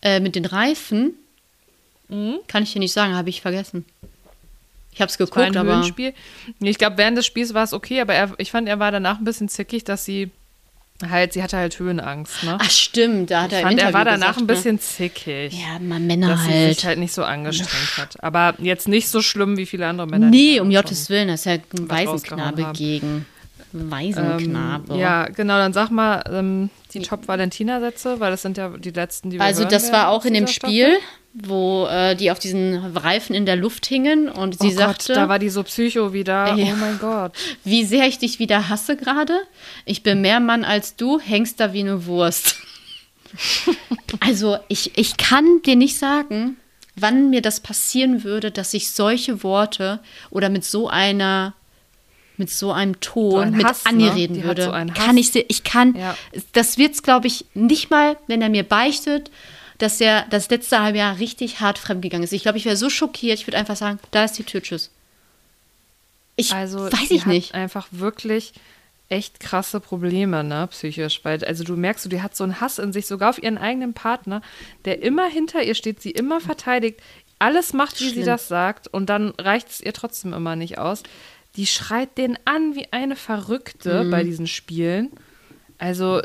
Äh, 0.02 0.20
mit 0.20 0.34
den 0.34 0.44
Reifen 0.44 1.14
Mhm. 2.08 2.40
kann 2.46 2.62
ich 2.64 2.72
dir 2.74 2.80
nicht 2.80 2.92
sagen, 2.92 3.14
habe 3.14 3.30
ich 3.30 3.40
vergessen. 3.40 3.86
Ich 4.92 5.00
habe 5.00 5.08
es 5.08 5.18
geguckt, 5.18 5.56
aber 5.56 5.76
Höhenspiel. 5.76 6.12
Ich 6.60 6.78
glaube, 6.78 6.98
während 6.98 7.16
des 7.16 7.26
Spiels 7.26 7.54
war 7.54 7.64
es 7.64 7.72
okay, 7.72 8.00
aber 8.00 8.14
er, 8.14 8.32
ich 8.38 8.50
fand, 8.50 8.68
er 8.68 8.78
war 8.78 8.92
danach 8.92 9.18
ein 9.18 9.24
bisschen 9.24 9.48
zickig, 9.48 9.84
dass 9.84 10.04
sie 10.04 10.30
halt, 11.10 11.32
sie 11.32 11.42
hatte 11.42 11.56
halt 11.56 11.78
Höhenangst, 11.78 12.44
ne? 12.44 12.58
ach 12.60 12.70
stimmt, 12.70 13.30
da 13.30 13.42
hat 13.42 13.48
ich 13.48 13.54
er 13.54 13.60
im 13.62 13.68
fand, 13.68 13.80
er 13.80 13.92
war 13.92 14.04
danach 14.04 14.34
gesagt, 14.34 14.38
ein 14.38 14.40
ne? 14.42 14.46
bisschen 14.46 14.78
zickig. 14.78 15.52
Ja, 15.52 15.78
mal 15.80 15.98
Männer 15.98 16.28
dass 16.28 16.44
sie 16.44 16.50
halt. 16.50 16.74
sich 16.74 16.86
halt 16.86 16.98
nicht 16.98 17.12
so 17.12 17.24
angestrengt 17.24 17.96
hat. 17.96 18.22
Aber 18.22 18.54
jetzt 18.58 18.86
nicht 18.86 19.08
so 19.08 19.22
schlimm 19.22 19.56
wie 19.56 19.66
viele 19.66 19.86
andere 19.86 20.06
Männer. 20.06 20.28
Nee, 20.28 20.60
um 20.60 20.70
Gottes 20.70 21.10
Willen, 21.10 21.28
das 21.28 21.40
ist 21.40 21.46
ja 21.46 21.52
ein 21.54 21.90
Waisenknabe 21.90 22.72
gegen. 22.74 23.26
Waisenknabe. 23.72 24.92
Ähm, 24.92 25.00
ja, 25.00 25.24
genau, 25.26 25.56
dann 25.56 25.72
sag 25.72 25.90
mal 25.90 26.22
ähm, 26.30 26.70
die 26.92 27.00
Top-Valentina-Sätze, 27.00 28.20
weil 28.20 28.30
das 28.30 28.42
sind 28.42 28.58
ja 28.58 28.68
die 28.68 28.90
letzten, 28.90 29.30
die 29.30 29.38
wir 29.38 29.44
Also 29.44 29.64
das 29.64 29.92
war 29.92 30.08
auch 30.08 30.24
in 30.26 30.34
dem 30.34 30.44
dieser 30.44 30.66
Spiel, 30.66 30.86
Staffel. 30.88 31.08
Wo 31.34 31.86
äh, 31.86 32.14
die 32.14 32.30
auf 32.30 32.38
diesen 32.38 32.96
Reifen 32.96 33.34
in 33.34 33.46
der 33.46 33.56
Luft 33.56 33.86
hingen 33.86 34.28
und 34.28 34.60
sie 34.60 34.68
oh 34.68 34.70
sagte, 34.70 35.08
Gott, 35.08 35.16
da 35.16 35.28
war 35.28 35.38
die 35.38 35.48
so 35.48 35.62
psycho 35.62 36.12
wieder. 36.12 36.54
Ja. 36.54 36.74
Oh 36.74 36.76
mein 36.76 36.98
Gott. 36.98 37.32
wie 37.64 37.84
sehr 37.84 38.06
ich 38.06 38.18
dich 38.18 38.38
wieder 38.38 38.68
hasse 38.68 38.96
gerade. 38.96 39.40
Ich 39.86 40.02
bin 40.02 40.20
mehr 40.20 40.40
Mann 40.40 40.64
als 40.64 40.96
du, 40.96 41.18
hängst 41.20 41.58
da 41.60 41.72
wie 41.72 41.80
eine 41.80 42.06
Wurst. 42.06 42.56
also 44.20 44.58
ich, 44.68 44.96
ich 44.98 45.16
kann 45.16 45.62
dir 45.64 45.76
nicht 45.76 45.96
sagen, 45.96 46.56
wann 46.96 47.30
mir 47.30 47.40
das 47.40 47.60
passieren 47.60 48.24
würde, 48.24 48.50
dass 48.50 48.74
ich 48.74 48.90
solche 48.90 49.42
Worte 49.42 50.00
oder 50.30 50.48
mit 50.50 50.64
so 50.64 50.88
einer 50.88 51.54
mit 52.38 52.50
so 52.50 52.72
einem 52.72 52.98
Ton 53.00 53.42
ein 53.42 53.52
mit 53.52 53.66
Hass, 53.66 53.84
ne? 53.84 53.90
Anni 53.90 54.08
reden 54.08 54.34
Die 54.34 54.44
würde. 54.44 54.64
so 54.64 54.70
kann 54.94 55.16
ich 55.16 55.30
sie- 55.30 55.44
ich 55.48 55.64
kann 55.64 55.94
Ja. 55.94 56.16
das 56.52 56.78
wird's 56.78 57.02
glaube 57.02 57.26
ich 57.26 57.44
nicht 57.54 57.90
mal, 57.90 58.16
wenn 58.26 58.42
er 58.42 58.48
mir 58.48 58.64
beichtet, 58.64 59.30
dass 59.82 60.00
er 60.00 60.26
das 60.30 60.48
letzte 60.48 60.80
halbe 60.80 60.98
Jahr 60.98 61.18
richtig 61.18 61.58
hart 61.58 61.76
fremdgegangen 61.76 62.22
ist. 62.22 62.32
Ich 62.32 62.42
glaube, 62.42 62.56
ich 62.56 62.64
wäre 62.64 62.76
so 62.76 62.88
schockiert, 62.88 63.40
ich 63.40 63.48
würde 63.48 63.58
einfach 63.58 63.74
sagen, 63.74 63.98
da 64.12 64.22
ist 64.22 64.38
die 64.38 64.44
Tür, 64.44 64.62
tschüss. 64.62 64.92
Ich 66.36 66.54
Also 66.54 66.84
weiß 66.84 67.10
ich 67.10 67.26
nicht. 67.26 67.54
Einfach 67.54 67.88
wirklich 67.90 68.52
echt 69.08 69.40
krasse 69.40 69.80
Probleme, 69.80 70.44
ne, 70.44 70.68
psychisch. 70.68 71.24
Weil, 71.24 71.44
also 71.44 71.64
du 71.64 71.76
merkst, 71.76 72.10
die 72.12 72.22
hat 72.22 72.36
so 72.36 72.44
einen 72.44 72.60
Hass 72.60 72.78
in 72.78 72.92
sich, 72.92 73.08
sogar 73.08 73.30
auf 73.30 73.42
ihren 73.42 73.58
eigenen 73.58 73.92
Partner, 73.92 74.40
der 74.84 75.02
immer 75.02 75.28
hinter 75.28 75.64
ihr 75.64 75.74
steht, 75.74 76.00
sie 76.00 76.12
immer 76.12 76.40
verteidigt, 76.40 77.00
alles 77.40 77.72
macht, 77.72 78.00
wie 78.00 78.04
sie 78.04 78.12
Schlimm. 78.12 78.26
das 78.26 78.46
sagt 78.46 78.86
und 78.86 79.06
dann 79.06 79.30
reicht 79.30 79.68
es 79.68 79.80
ihr 79.80 79.92
trotzdem 79.92 80.32
immer 80.32 80.54
nicht 80.54 80.78
aus. 80.78 81.02
Die 81.56 81.66
schreit 81.66 82.16
den 82.16 82.38
an 82.44 82.76
wie 82.76 82.86
eine 82.92 83.16
Verrückte 83.16 84.04
bei 84.04 84.22
diesen 84.22 84.46
Spielen. 84.46 85.10
Also 85.76 86.22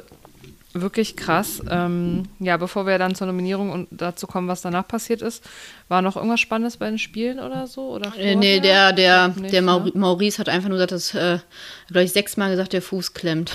wirklich 0.81 1.15
krass. 1.15 1.61
Ähm, 1.69 2.23
ja, 2.39 2.57
bevor 2.57 2.85
wir 2.85 2.97
dann 2.97 3.15
zur 3.15 3.27
Nominierung 3.27 3.71
und 3.71 3.87
dazu 3.91 4.27
kommen, 4.27 4.47
was 4.47 4.61
danach 4.61 4.87
passiert 4.87 5.21
ist, 5.21 5.43
war 5.87 6.01
noch 6.01 6.15
irgendwas 6.15 6.39
Spannendes 6.39 6.77
bei 6.77 6.87
den 6.89 6.99
Spielen 6.99 7.39
oder 7.39 7.67
so? 7.67 7.89
Oder 7.89 8.13
Äh, 8.17 8.35
nee, 8.35 8.59
der, 8.59 8.93
der, 8.93 9.29
Nicht, 9.29 9.53
der 9.53 9.61
ne? 9.61 9.67
Mauri 9.67 9.91
Maurice 9.95 10.39
hat 10.39 10.49
einfach 10.49 10.69
nur 10.69 10.77
gesagt, 10.77 10.91
dass, 10.93 11.13
äh, 11.13 11.39
glaube 11.87 12.03
ich, 12.03 12.11
sechsmal 12.11 12.49
gesagt, 12.51 12.73
der 12.73 12.81
Fuß 12.81 13.13
klemmt. 13.13 13.53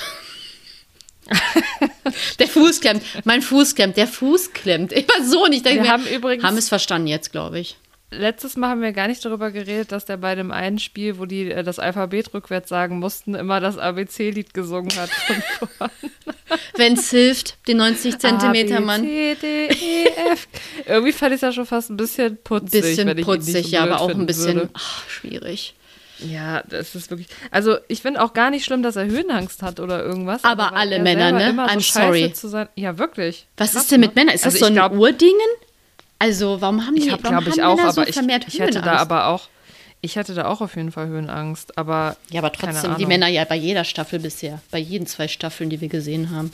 der 2.39 2.49
Fuß 2.49 2.81
klemmt. 2.81 3.03
Mein 3.25 3.43
Fuß 3.43 3.75
klemmt. 3.75 3.97
Der 3.97 4.07
Fuß 4.09 4.53
klemmt. 4.53 4.93
Ich 4.93 5.07
war 5.09 5.25
so 5.25 5.47
nicht. 5.47 5.64
Wir 5.64 5.89
haben 5.91 6.07
übrigens- 6.07 6.45
haben 6.45 6.57
es 6.57 6.68
verstanden 6.68 7.07
jetzt, 7.09 7.33
glaube 7.33 7.61
ich. 7.61 7.77
Letztes 8.12 8.56
Mal 8.56 8.68
haben 8.68 8.82
wir 8.82 8.92
gar 8.92 9.08
nicht 9.08 9.24
darüber 9.24 9.50
geredet, 9.50 9.90
dass 9.90 10.04
der 10.04 10.18
bei 10.18 10.34
dem 10.34 10.50
einen 10.50 10.78
Spiel, 10.78 11.18
wo 11.18 11.24
die 11.24 11.50
äh, 11.50 11.62
das 11.62 11.78
Alphabet 11.78 12.34
rückwärts 12.34 12.68
sagen 12.68 12.98
mussten, 12.98 13.34
immer 13.34 13.58
das 13.60 13.78
ABC-Lied 13.78 14.52
gesungen 14.54 14.92
hat. 14.96 15.10
Wenn 16.76 16.94
es 16.94 17.10
hilft, 17.10 17.56
den 17.68 17.78
90 17.78 18.18
Zentimeter 18.18 18.76
A, 18.76 18.78
B, 18.80 18.84
Mann. 18.84 19.02
C, 19.02 19.36
D, 19.40 19.66
E, 19.68 20.04
F. 20.32 20.48
Irgendwie 20.86 21.12
fand 21.12 21.32
ich 21.32 21.36
es 21.36 21.40
ja 21.42 21.52
schon 21.52 21.66
fast 21.66 21.90
ein 21.90 21.96
bisschen 21.96 22.36
putzig. 22.42 22.82
Bisschen 22.82 23.08
wenn 23.08 23.18
ich 23.18 23.26
ihn 23.26 23.32
nicht 23.32 23.44
putzig, 23.46 23.66
so 23.66 23.72
ja, 23.72 23.82
aber 23.82 24.00
auch 24.00 24.10
ein 24.10 24.26
bisschen 24.26 24.68
ach, 24.74 25.08
schwierig. 25.08 25.74
Ja, 26.18 26.62
das 26.68 26.94
ist 26.94 27.10
wirklich. 27.10 27.28
Also, 27.50 27.78
ich 27.88 28.02
finde 28.02 28.22
auch 28.22 28.32
gar 28.32 28.50
nicht 28.50 28.64
schlimm, 28.64 28.82
dass 28.82 28.96
er 28.96 29.06
Höhenangst 29.06 29.62
hat 29.62 29.80
oder 29.80 30.04
irgendwas. 30.04 30.44
Aber 30.44 30.70
weil 30.70 30.78
alle 30.78 30.96
er 30.96 31.02
Männer, 31.02 31.32
ne? 31.32 31.48
Immer 31.50 31.68
so 31.68 31.74
I'm 31.74 31.80
scheiße 31.80 31.92
sorry. 32.06 32.32
Zu 32.32 32.48
sein. 32.48 32.68
Ja, 32.76 32.98
wirklich. 32.98 33.46
Was 33.56 33.72
Krass, 33.72 33.82
ist 33.84 33.92
denn 33.92 34.00
mit 34.00 34.14
ne? 34.14 34.20
Männern? 34.20 34.34
Ist 34.34 34.44
das 34.46 34.54
Also 34.54 34.66
so 34.66 34.72
ich 34.72 34.78
ein 34.80 34.88
glaub- 34.90 34.92
Urdingen? 35.00 35.40
Also, 36.23 36.61
warum 36.61 36.87
haben 36.87 36.95
die, 36.95 37.03
Ich 37.03 37.11
habe, 37.11 37.25
warum 37.25 37.39
glaube 37.39 37.51
ich, 37.51 37.61
haben 37.61 37.73
auch, 37.73 37.77
Männer 37.77 37.93
so 37.93 38.03
ich, 38.03 38.14
vermehrt 38.14 38.45
ich 38.47 38.61
hätte 38.61 38.75
da 38.75 38.85
Höhenangst? 38.85 39.01
aber 39.01 39.27
auch. 39.27 39.49
Ich 40.03 40.14
hätte 40.14 40.35
da 40.35 40.45
auch 40.47 40.61
auf 40.61 40.77
jeden 40.77 40.93
Fall 40.93 41.09
Höhenangst, 41.09 41.77
aber. 41.77 42.16
Ja, 42.31 42.41
aber 42.41 42.51
keine 42.51 42.75
trotzdem, 42.75 42.97
die. 42.97 43.07
Männer 43.07 43.27
ja 43.27 43.45
bei 43.45 43.57
jeder 43.57 43.83
Staffel 43.83 44.20
bisher, 44.20 44.61
bei 44.70 44.79
jeden 44.79 45.09
zwei 45.09 45.27
Staffeln, 45.27 45.68
die 45.68 45.81
wir 45.81 45.89
gesehen 45.89 46.31
haben. 46.31 46.53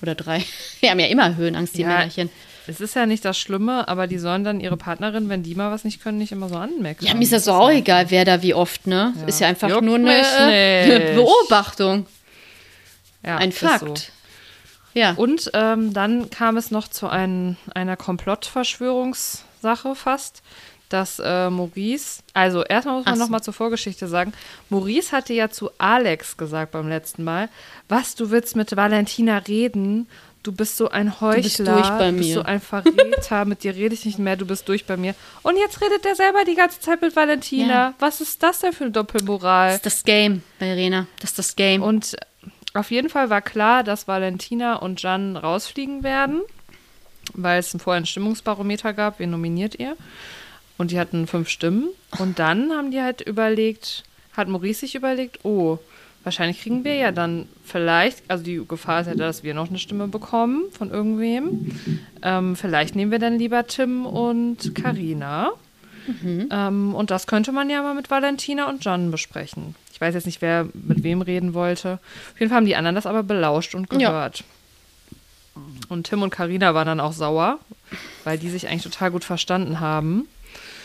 Oder 0.00 0.14
drei. 0.14 0.42
Die 0.82 0.88
haben 0.88 0.98
ja 0.98 1.08
immer 1.08 1.36
Höhenangst, 1.36 1.76
die 1.76 1.82
Ja, 1.82 1.88
Männerchen. 1.88 2.30
Es 2.66 2.80
ist 2.80 2.96
ja 2.96 3.04
nicht 3.06 3.24
das 3.24 3.38
Schlimme, 3.38 3.86
aber 3.86 4.06
die 4.06 4.18
sollen 4.18 4.44
dann 4.44 4.60
ihre 4.60 4.76
Partnerin, 4.76 5.28
wenn 5.28 5.42
die 5.42 5.54
mal 5.54 5.70
was 5.70 5.84
nicht 5.84 6.02
können, 6.02 6.18
nicht 6.18 6.32
immer 6.32 6.48
so 6.48 6.56
anmeckern. 6.56 7.06
Ja, 7.06 7.14
mir 7.14 7.22
ist 7.22 7.32
das 7.32 7.44
so 7.44 7.52
auch 7.52 7.70
egal, 7.70 8.10
wer 8.10 8.24
da 8.24 8.42
wie 8.42 8.54
oft, 8.54 8.86
ne? 8.86 9.12
Ist 9.26 9.40
ja 9.40 9.46
einfach 9.46 9.68
Juckt 9.68 9.82
nur 9.82 9.96
eine, 9.96 10.22
eine. 10.38 11.12
Beobachtung. 11.14 12.06
Ja, 13.24 13.36
Ein 13.36 13.50
ist 13.50 13.58
Fakt. 13.58 13.98
So. 13.98 14.12
Ja. 14.96 15.12
Und 15.12 15.50
ähm, 15.52 15.92
dann 15.92 16.30
kam 16.30 16.56
es 16.56 16.70
noch 16.70 16.88
zu 16.88 17.06
ein, 17.06 17.58
einer 17.74 17.98
Komplottverschwörungssache 17.98 19.94
fast, 19.94 20.42
dass 20.88 21.20
äh, 21.22 21.50
Maurice, 21.50 22.22
also 22.32 22.64
erstmal 22.64 22.96
muss 22.96 23.04
man 23.04 23.14
Ach 23.14 23.18
so. 23.18 23.22
noch 23.24 23.28
mal 23.28 23.42
zur 23.42 23.52
Vorgeschichte 23.52 24.08
sagen, 24.08 24.32
Maurice 24.70 25.12
hatte 25.12 25.34
ja 25.34 25.50
zu 25.50 25.70
Alex 25.76 26.38
gesagt 26.38 26.72
beim 26.72 26.88
letzten 26.88 27.24
Mal, 27.24 27.50
was, 27.90 28.14
du 28.14 28.30
willst 28.30 28.56
mit 28.56 28.74
Valentina 28.74 29.36
reden? 29.38 30.08
Du 30.42 30.52
bist 30.52 30.78
so 30.78 30.88
ein 30.88 31.20
Heuchler, 31.20 31.42
bist 31.42 31.58
durch 31.58 31.88
bei 31.90 32.10
du 32.10 32.16
bist 32.16 32.28
mir." 32.28 32.34
so 32.36 32.42
ein 32.42 32.60
Verräter, 32.60 33.44
mit 33.44 33.64
dir 33.64 33.74
rede 33.74 33.94
ich 33.94 34.06
nicht 34.06 34.18
mehr, 34.18 34.36
du 34.36 34.46
bist 34.46 34.66
durch 34.66 34.86
bei 34.86 34.96
mir. 34.96 35.14
Und 35.42 35.58
jetzt 35.58 35.82
redet 35.82 36.06
er 36.06 36.14
selber 36.14 36.44
die 36.44 36.54
ganze 36.54 36.80
Zeit 36.80 37.02
mit 37.02 37.14
Valentina. 37.14 37.68
Ja. 37.68 37.94
Was 37.98 38.22
ist 38.22 38.42
das 38.42 38.60
denn 38.60 38.72
für 38.72 38.84
eine 38.84 38.92
Doppelmoral? 38.92 39.70
Das 39.70 39.76
ist 39.76 39.84
das 39.84 40.04
Game 40.04 40.42
bei 40.58 40.68
Irena. 40.68 41.06
Das 41.20 41.30
ist 41.30 41.38
das 41.38 41.56
Game. 41.56 41.82
Und 41.82 42.16
auf 42.76 42.90
jeden 42.90 43.08
Fall 43.08 43.30
war 43.30 43.42
klar, 43.42 43.82
dass 43.82 44.08
Valentina 44.08 44.76
und 44.76 45.02
Jan 45.02 45.36
rausfliegen 45.36 46.02
werden, 46.02 46.42
weil 47.34 47.58
es 47.58 47.76
vorher 47.78 48.00
ein 48.00 48.06
Stimmungsbarometer 48.06 48.92
gab, 48.92 49.18
wen 49.18 49.30
nominiert 49.30 49.78
ihr? 49.78 49.96
Und 50.78 50.90
die 50.90 51.00
hatten 51.00 51.26
fünf 51.26 51.48
Stimmen. 51.48 51.88
Und 52.18 52.38
dann 52.38 52.70
haben 52.72 52.90
die 52.90 53.00
halt 53.00 53.20
überlegt, 53.22 54.04
hat 54.36 54.48
Maurice 54.48 54.80
sich 54.80 54.94
überlegt, 54.94 55.44
oh, 55.44 55.78
wahrscheinlich 56.22 56.60
kriegen 56.60 56.84
wir 56.84 56.94
ja 56.96 57.12
dann 57.12 57.48
vielleicht, 57.64 58.22
also 58.28 58.44
die 58.44 58.60
Gefahr 58.66 59.00
ist 59.00 59.06
ja, 59.06 59.14
da, 59.14 59.26
dass 59.26 59.42
wir 59.42 59.54
noch 59.54 59.68
eine 59.68 59.78
Stimme 59.78 60.08
bekommen 60.08 60.64
von 60.72 60.90
irgendwem. 60.90 61.70
Ähm, 62.22 62.56
vielleicht 62.56 62.96
nehmen 62.96 63.12
wir 63.12 63.18
dann 63.18 63.38
lieber 63.38 63.66
Tim 63.66 64.04
und 64.06 64.74
Karina. 64.74 65.52
Ähm, 66.50 66.94
und 66.94 67.10
das 67.10 67.26
könnte 67.26 67.52
man 67.52 67.70
ja 67.70 67.82
mal 67.82 67.94
mit 67.94 68.10
Valentina 68.10 68.68
und 68.68 68.84
John 68.84 69.10
besprechen. 69.10 69.74
Ich 69.96 70.00
weiß 70.02 70.12
jetzt 70.12 70.26
nicht, 70.26 70.42
wer 70.42 70.68
mit 70.74 71.02
wem 71.04 71.22
reden 71.22 71.54
wollte. 71.54 72.00
Auf 72.34 72.38
jeden 72.38 72.50
Fall 72.50 72.56
haben 72.58 72.66
die 72.66 72.76
anderen 72.76 72.94
das 72.96 73.06
aber 73.06 73.22
belauscht 73.22 73.74
und 73.74 73.90
Ja. 73.94 74.10
gehört. 74.10 74.44
Und 75.88 76.06
Tim 76.06 76.20
und 76.20 76.28
Karina 76.28 76.74
waren 76.74 76.86
dann 76.86 77.00
auch 77.00 77.14
sauer, 77.14 77.58
weil 78.22 78.36
die 78.36 78.50
sich 78.50 78.68
eigentlich 78.68 78.82
total 78.82 79.10
gut 79.10 79.24
verstanden 79.24 79.80
haben. 79.80 80.28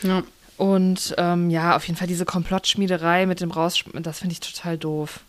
ja. 0.02 0.24
Und 0.56 1.14
ähm, 1.18 1.50
ja, 1.50 1.76
auf 1.76 1.88
jeden 1.88 1.98
Fall 1.98 2.08
diese 2.08 2.24
Komplottschmiederei 2.24 3.26
mit 3.26 3.42
dem 3.42 3.52
Rausschmieren, 3.52 4.04
das 4.04 4.20
finde 4.20 4.34
ich 4.34 4.40
total 4.40 4.78
doof. 4.78 5.20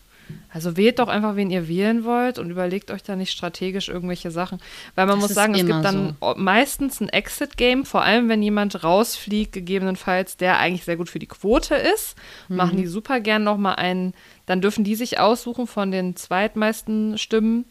Also 0.55 0.77
wählt 0.77 0.99
doch 0.99 1.07
einfach, 1.07 1.35
wen 1.35 1.49
ihr 1.49 1.67
wählen 1.67 2.03
wollt 2.03 2.37
und 2.37 2.51
überlegt 2.51 2.91
euch 2.91 3.01
da 3.01 3.15
nicht 3.15 3.31
strategisch 3.31 3.89
irgendwelche 3.89 4.29
Sachen. 4.29 4.59
Weil 4.93 5.07
man 5.07 5.19
Das 5.19 5.29
muss 5.29 5.33
sagen, 5.33 5.55
es 5.55 5.65
gibt 5.65 5.83
dann 5.83 6.15
meistens 6.37 7.01
ein 7.01 7.09
Exit-Game, 7.09 7.85
vor 7.85 8.03
allem 8.03 8.29
wenn 8.29 8.43
jemand 8.43 8.83
rausfliegt, 8.83 9.51
gegebenenfalls, 9.51 10.37
der 10.37 10.59
eigentlich 10.59 10.83
sehr 10.85 10.95
gut 10.97 11.09
für 11.09 11.17
die 11.17 11.25
Quote 11.25 11.73
ist, 11.75 12.15
Mhm. 12.49 12.55
machen 12.55 12.77
die 12.77 12.85
super 12.85 13.19
gern 13.19 13.43
nochmal 13.43 13.77
einen, 13.77 14.13
dann 14.45 14.61
dürfen 14.61 14.83
die 14.83 14.93
sich 14.95 15.19
aussuchen 15.19 15.65
von 15.65 15.89
den 15.89 16.15
zweitmeisten 16.15 17.17
Stimmen, 17.17 17.65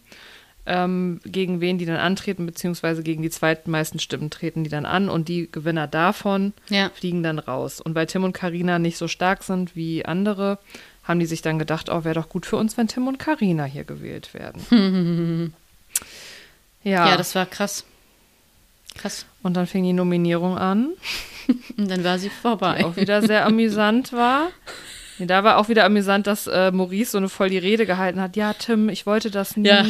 ähm, 0.65 1.21
gegen 1.25 1.61
wen 1.61 1.79
die 1.79 1.87
dann 1.87 1.97
antreten, 1.97 2.47
beziehungsweise 2.47 3.03
gegen 3.03 3.23
die 3.23 3.31
zweitmeisten 3.31 3.99
Stimmen 4.01 4.31
treten 4.31 4.63
die 4.63 4.71
dann 4.71 4.87
an 4.87 5.09
und 5.09 5.29
die 5.29 5.51
Gewinner 5.51 5.87
davon 5.89 6.53
Ja. 6.69 6.91
fliegen 6.95 7.23
dann 7.23 7.39
raus. 7.41 7.81
Und 7.81 7.95
weil 7.97 8.07
Tim 8.07 8.23
und 8.25 8.33
Karina 8.33 8.79
nicht 8.79 8.97
so 8.97 9.09
stark 9.09 9.43
sind 9.43 9.75
wie 9.75 10.05
andere, 10.05 10.59
haben 11.05 11.21
die 11.21 11.27
sich 11.27 11.43
dann 11.43 11.59
gedacht, 11.59 11.89
oh, 11.91 12.05
wäre 12.05 12.15
doch 12.15 12.29
gut 12.29 12.47
für 12.47 12.57
uns, 12.57 12.77
wenn 12.77 12.89
Tim 12.89 13.09
und 13.09 13.19
Karina 13.19 13.65
hier 13.65 13.85
gewählt 13.85 14.35
werden. 14.35 15.53
ja, 16.85 17.09
ja, 17.09 17.17
das 17.17 17.35
war 17.35 17.47
krass. 17.47 17.85
Krass. 18.95 19.25
und 19.43 19.55
dann 19.55 19.67
fing 19.67 19.85
die 19.85 19.95
Nominierung 19.95 20.59
an, 20.59 20.91
Und 21.77 21.91
dann 21.91 22.05
war 22.05 22.19
sie 22.19 22.29
die 22.29 22.35
vorbei. 22.35 22.85
auch 22.85 22.97
wieder 22.97 23.23
sehr 23.23 23.47
amüsant 23.47 24.13
war. 24.13 24.49
Nee, 25.19 25.27
da 25.27 25.45
war 25.45 25.59
auch 25.59 25.69
wieder 25.69 25.85
amüsant, 25.85 26.27
dass 26.27 26.47
äh, 26.47 26.71
Maurice 26.71 27.13
so 27.13 27.19
eine 27.19 27.29
voll 27.29 27.51
die 27.51 27.59
Rede 27.59 27.87
gehalten 27.87 28.21
hat. 28.21 28.37
Ja, 28.37 28.55
Tim, 28.55 28.89
ich 28.89 29.07
wollte 29.07 29.31
das 29.31 29.57
nie. 29.57 29.69
Ja. 29.69 29.85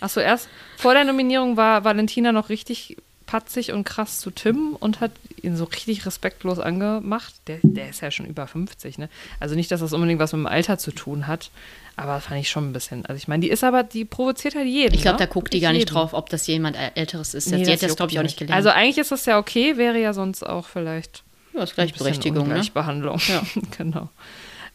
Achso, 0.00 0.20
erst 0.20 0.48
vor 0.76 0.94
der 0.94 1.04
Nominierung 1.04 1.56
war 1.56 1.84
Valentina 1.84 2.32
noch 2.32 2.48
richtig 2.48 2.96
patzig 3.26 3.72
und 3.72 3.84
krass 3.84 4.20
zu 4.20 4.30
Tim 4.30 4.76
und 4.78 5.00
hat 5.00 5.12
ihn 5.44 5.56
so 5.56 5.64
richtig 5.64 6.06
respektlos 6.06 6.58
angemacht. 6.58 7.34
Der, 7.46 7.58
der 7.62 7.90
ist 7.90 8.00
ja 8.00 8.10
schon 8.10 8.26
über 8.26 8.46
50, 8.46 8.98
ne? 8.98 9.08
Also 9.40 9.54
nicht, 9.54 9.70
dass 9.70 9.80
das 9.80 9.92
unbedingt 9.92 10.18
was 10.20 10.32
mit 10.32 10.40
dem 10.40 10.46
Alter 10.46 10.78
zu 10.78 10.90
tun 10.90 11.26
hat, 11.26 11.50
aber 11.96 12.20
fand 12.20 12.40
ich 12.40 12.50
schon 12.50 12.68
ein 12.70 12.72
bisschen. 12.72 13.06
Also 13.06 13.16
ich 13.18 13.28
meine, 13.28 13.42
die 13.42 13.50
ist 13.50 13.62
aber, 13.62 13.82
die 13.82 14.04
provoziert 14.04 14.54
halt 14.56 14.66
jeden. 14.66 14.94
Ich 14.94 15.02
glaube, 15.02 15.18
ne? 15.18 15.26
da 15.26 15.32
guckt 15.32 15.52
die 15.52 15.60
gar 15.60 15.72
nicht 15.72 15.80
jeden. 15.82 15.92
drauf, 15.94 16.12
ob 16.14 16.28
das 16.30 16.46
jemand 16.46 16.76
Älteres 16.96 17.34
ist. 17.34 17.50
Nee, 17.50 17.64
sie 17.64 17.72
hat 17.72 17.82
das, 17.82 17.96
glaube 17.96 18.10
ich, 18.12 18.18
auch 18.18 18.22
die 18.22 18.26
nicht 18.26 18.38
gelernt. 18.38 18.56
Also 18.56 18.70
eigentlich 18.70 18.98
ist 18.98 19.12
das 19.12 19.26
ja 19.26 19.38
okay, 19.38 19.76
wäre 19.76 20.00
ja 20.00 20.12
sonst 20.12 20.42
auch 20.44 20.66
vielleicht 20.66 21.22
ja, 21.52 21.60
das 21.60 21.70
ist 21.70 21.74
Gleichberechtigung, 21.76 22.48
ne? 22.48 22.54
Ungleichbehandlung. 22.54 23.18
Ja, 23.28 23.42
genau. 23.78 24.08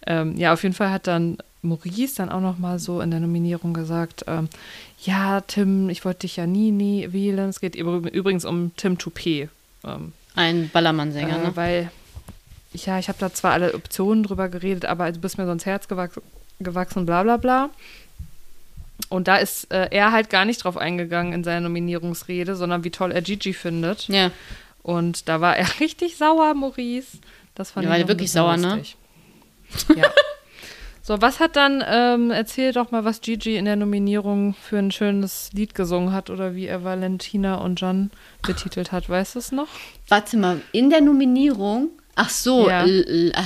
Ähm, 0.07 0.37
ja, 0.37 0.53
auf 0.53 0.63
jeden 0.63 0.75
Fall 0.75 0.91
hat 0.91 1.07
dann 1.07 1.37
Maurice 1.61 2.15
dann 2.15 2.29
auch 2.29 2.39
noch 2.39 2.57
mal 2.57 2.79
so 2.79 3.01
in 3.01 3.11
der 3.11 3.19
Nominierung 3.19 3.73
gesagt, 3.73 4.23
ähm, 4.27 4.47
ja, 5.03 5.41
Tim, 5.41 5.89
ich 5.89 6.05
wollte 6.05 6.21
dich 6.21 6.37
ja 6.37 6.47
nie, 6.47 6.71
nie 6.71 7.11
wählen. 7.11 7.49
Es 7.49 7.59
geht 7.59 7.75
übr- 7.75 8.09
übrigens 8.09 8.45
um 8.45 8.71
Tim 8.77 8.97
Toupet. 8.97 9.49
Ähm, 9.85 10.13
Ein 10.35 10.69
Ballermann-Sänger, 10.69 11.37
äh, 11.37 11.47
ne? 11.47 11.55
Weil, 11.55 11.91
ja, 12.73 12.99
ich 12.99 13.07
habe 13.07 13.19
da 13.19 13.33
zwar 13.33 13.53
alle 13.53 13.73
Optionen 13.73 14.23
drüber 14.23 14.49
geredet, 14.49 14.85
aber 14.85 15.11
du 15.11 15.19
bist 15.19 15.37
mir 15.37 15.45
so 15.45 15.51
ins 15.51 15.65
Herz 15.65 15.87
gewachsen, 15.87 16.21
gewachsen 16.59 17.05
bla 17.05 17.23
bla 17.23 17.37
bla. 17.37 17.69
Und 19.09 19.27
da 19.27 19.37
ist 19.37 19.71
äh, 19.71 19.87
er 19.91 20.11
halt 20.11 20.29
gar 20.29 20.45
nicht 20.45 20.63
drauf 20.63 20.77
eingegangen 20.77 21.33
in 21.33 21.43
seiner 21.43 21.61
Nominierungsrede, 21.61 22.55
sondern 22.55 22.83
wie 22.83 22.91
toll 22.91 23.11
er 23.11 23.21
Gigi 23.21 23.53
findet. 23.53 24.07
Ja. 24.07 24.31
Und 24.83 25.27
da 25.29 25.41
war 25.41 25.57
er 25.57 25.67
richtig 25.79 26.17
sauer, 26.17 26.53
Maurice. 26.53 27.17
Das 27.55 27.71
fand 27.71 27.87
Ja, 27.87 27.95
ich 27.95 28.01
war 28.01 28.07
wirklich 28.09 28.31
sauer, 28.31 28.57
ne? 28.57 28.75
lustig. 28.75 28.97
Ja. 29.95 30.11
so, 31.09 31.19
was 31.23 31.39
hat 31.39 31.55
dann, 31.55 31.83
ähm, 31.87 32.29
erzähl 32.29 32.71
doch 32.71 32.91
mal, 32.91 33.03
was 33.03 33.21
Gigi 33.21 33.55
in 33.57 33.65
der 33.65 33.75
Nominierung 33.75 34.53
für 34.53 34.77
ein 34.77 34.91
schönes 34.91 35.49
Lied 35.53 35.73
gesungen 35.73 36.13
hat 36.13 36.29
oder 36.29 36.53
wie 36.53 36.67
er 36.67 36.83
Valentina 36.83 37.55
und 37.55 37.81
Jan 37.81 38.11
betitelt 38.43 38.91
hat. 38.91 39.09
Weißt 39.09 39.33
du 39.33 39.39
es 39.39 39.51
noch? 39.51 39.67
Warte 40.07 40.37
mal, 40.37 40.61
in 40.71 40.91
der 40.91 41.01
Nominierung. 41.01 41.89
Ach 42.15 42.29
so, 42.29 42.69
Ja. 42.69 42.85
ah, 43.33 43.43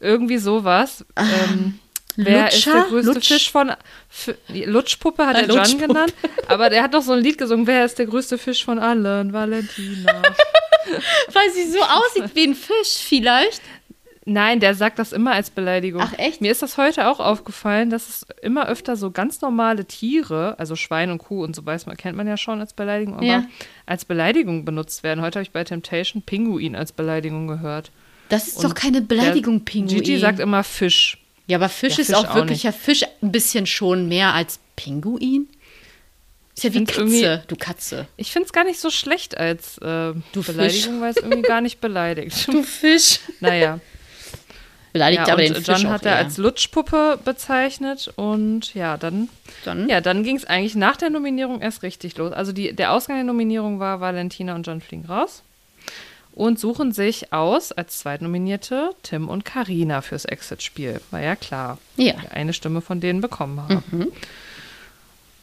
Irgendwie 0.00 0.36
sowas. 0.36 1.02
Ähm, 1.16 1.78
wer 2.16 2.48
ist 2.52 2.66
der 2.66 2.74
Lutscher? 2.74 2.88
größte 2.90 3.12
Lutsch? 3.14 3.28
Fisch 3.28 3.50
von. 3.50 3.70
F 4.10 4.34
Lutschpuppe 4.48 5.26
hat 5.26 5.36
Ah, 5.36 5.40
er 5.40 5.46
Lutschpuppe. 5.48 5.86
genannt. 5.88 6.14
Aber 6.48 6.68
der 6.68 6.82
hat 6.82 6.92
doch 6.92 7.00
so 7.02 7.12
ein 7.12 7.20
Lied 7.20 7.38
gesungen. 7.38 7.66
Wer 7.66 7.86
ist 7.86 7.98
der 7.98 8.04
größte 8.06 8.36
Fisch 8.36 8.64
von 8.66 8.78
allen? 8.78 9.32
Valentina. 9.32 10.20
weil 11.32 11.50
sie 11.54 11.70
so 11.70 11.78
aussieht 11.80 12.34
wie 12.34 12.44
ein 12.48 12.54
Fisch, 12.54 12.98
vielleicht. 13.08 13.62
Nein, 14.24 14.60
der 14.60 14.74
sagt 14.76 14.98
das 15.00 15.12
immer 15.12 15.32
als 15.32 15.50
Beleidigung. 15.50 16.00
Ach, 16.04 16.16
echt? 16.16 16.40
Mir 16.40 16.52
ist 16.52 16.62
das 16.62 16.76
heute 16.78 17.08
auch 17.08 17.18
aufgefallen, 17.18 17.90
dass 17.90 18.08
es 18.08 18.26
immer 18.40 18.68
öfter 18.68 18.94
so 18.96 19.10
ganz 19.10 19.40
normale 19.40 19.84
Tiere, 19.84 20.54
also 20.60 20.76
Schwein 20.76 21.10
und 21.10 21.18
Kuh 21.18 21.42
und 21.42 21.56
so 21.56 21.66
weiß 21.66 21.86
man, 21.86 21.96
kennt 21.96 22.16
man 22.16 22.28
ja 22.28 22.36
schon 22.36 22.60
als 22.60 22.72
Beleidigung, 22.72 23.14
aber 23.16 23.24
Ja. 23.24 23.44
als 23.84 24.04
Beleidigung 24.04 24.64
benutzt 24.64 25.02
werden. 25.02 25.22
Heute 25.22 25.40
habe 25.40 25.42
ich 25.42 25.50
bei 25.50 25.64
Temptation 25.64 26.22
Pinguin 26.22 26.76
als 26.76 26.92
Beleidigung 26.92 27.48
gehört. 27.48 27.90
Das 28.28 28.46
ist 28.46 28.58
Und 28.58 28.64
doch 28.64 28.74
keine 28.74 29.02
Beleidigung, 29.02 29.64
Pinguin. 29.64 29.98
Gigi 29.98 30.18
sagt 30.18 30.38
immer 30.38 30.62
Fisch. 30.62 31.18
ja, 31.48 31.58
aber 31.58 31.68
Fisch 31.68 31.94
Ja, 31.94 32.00
ist 32.02 32.06
Fisch 32.06 32.16
auch 32.16 32.34
wirklich, 32.36 32.62
ja, 32.62 32.70
Fisch 32.72 33.02
ein 33.22 33.32
bisschen 33.32 33.66
schon 33.66 34.08
mehr 34.08 34.34
als 34.34 34.60
Pinguin. 34.76 35.48
Ist 36.54 36.64
ja 36.64 36.74
wie 36.74 36.84
Katze, 36.84 37.42
du 37.48 37.56
Katze. 37.56 38.06
Ich 38.16 38.30
finde 38.30 38.46
es 38.46 38.52
gar 38.52 38.64
nicht 38.64 38.78
so 38.78 38.90
schlecht 38.90 39.36
als 39.36 39.78
äh, 39.78 40.12
Du 40.32 40.42
Beleidigung, 40.46 41.00
weil 41.00 41.10
es 41.10 41.16
irgendwie 41.16 41.42
gar 41.42 41.60
nicht 41.62 41.80
beleidigt. 41.80 42.46
Du 42.46 42.62
Fisch. 42.62 43.18
naja. 43.40 43.80
Beleidigt 44.92 45.26
Ja, 45.26 45.32
aber 45.32 45.42
den 45.42 45.54
John 45.54 45.64
Fisch 45.64 45.84
hat 45.86 46.02
auch 46.02 46.06
er 46.06 46.12
eher. 46.12 46.18
als 46.18 46.36
Lutschpuppe 46.36 47.18
bezeichnet 47.24 48.12
und 48.16 48.74
ja, 48.74 48.96
dann, 48.96 49.28
Dann, 49.64 49.88
ja, 49.88 50.00
dann 50.00 50.22
ging 50.22 50.36
es 50.36 50.44
eigentlich 50.44 50.74
nach 50.74 50.96
der 50.96 51.10
Nominierung 51.10 51.60
erst 51.62 51.82
richtig 51.82 52.16
los. 52.18 52.32
Also 52.32 52.52
die, 52.52 52.74
der 52.74 52.92
Ausgang 52.92 53.16
der 53.16 53.24
Nominierung 53.24 53.80
war, 53.80 54.00
Valentina 54.00 54.54
und 54.54 54.66
John 54.66 54.80
fliegen 54.80 55.06
raus 55.06 55.42
und 56.34 56.58
suchen 56.58 56.92
sich 56.92 57.32
aus 57.32 57.72
als 57.72 57.98
Zweitnominierte 58.00 58.90
Tim 59.02 59.28
und 59.28 59.44
Karina 59.44 60.00
fürs 60.02 60.24
Exit-Spiel. 60.24 61.00
War 61.10 61.20
ja 61.20 61.36
klar. 61.36 61.78
Ja. 61.96 62.14
Eine 62.30 62.52
Stimme 62.52 62.80
von 62.80 63.00
denen 63.00 63.20
bekommen 63.20 63.62
haben. 63.62 64.12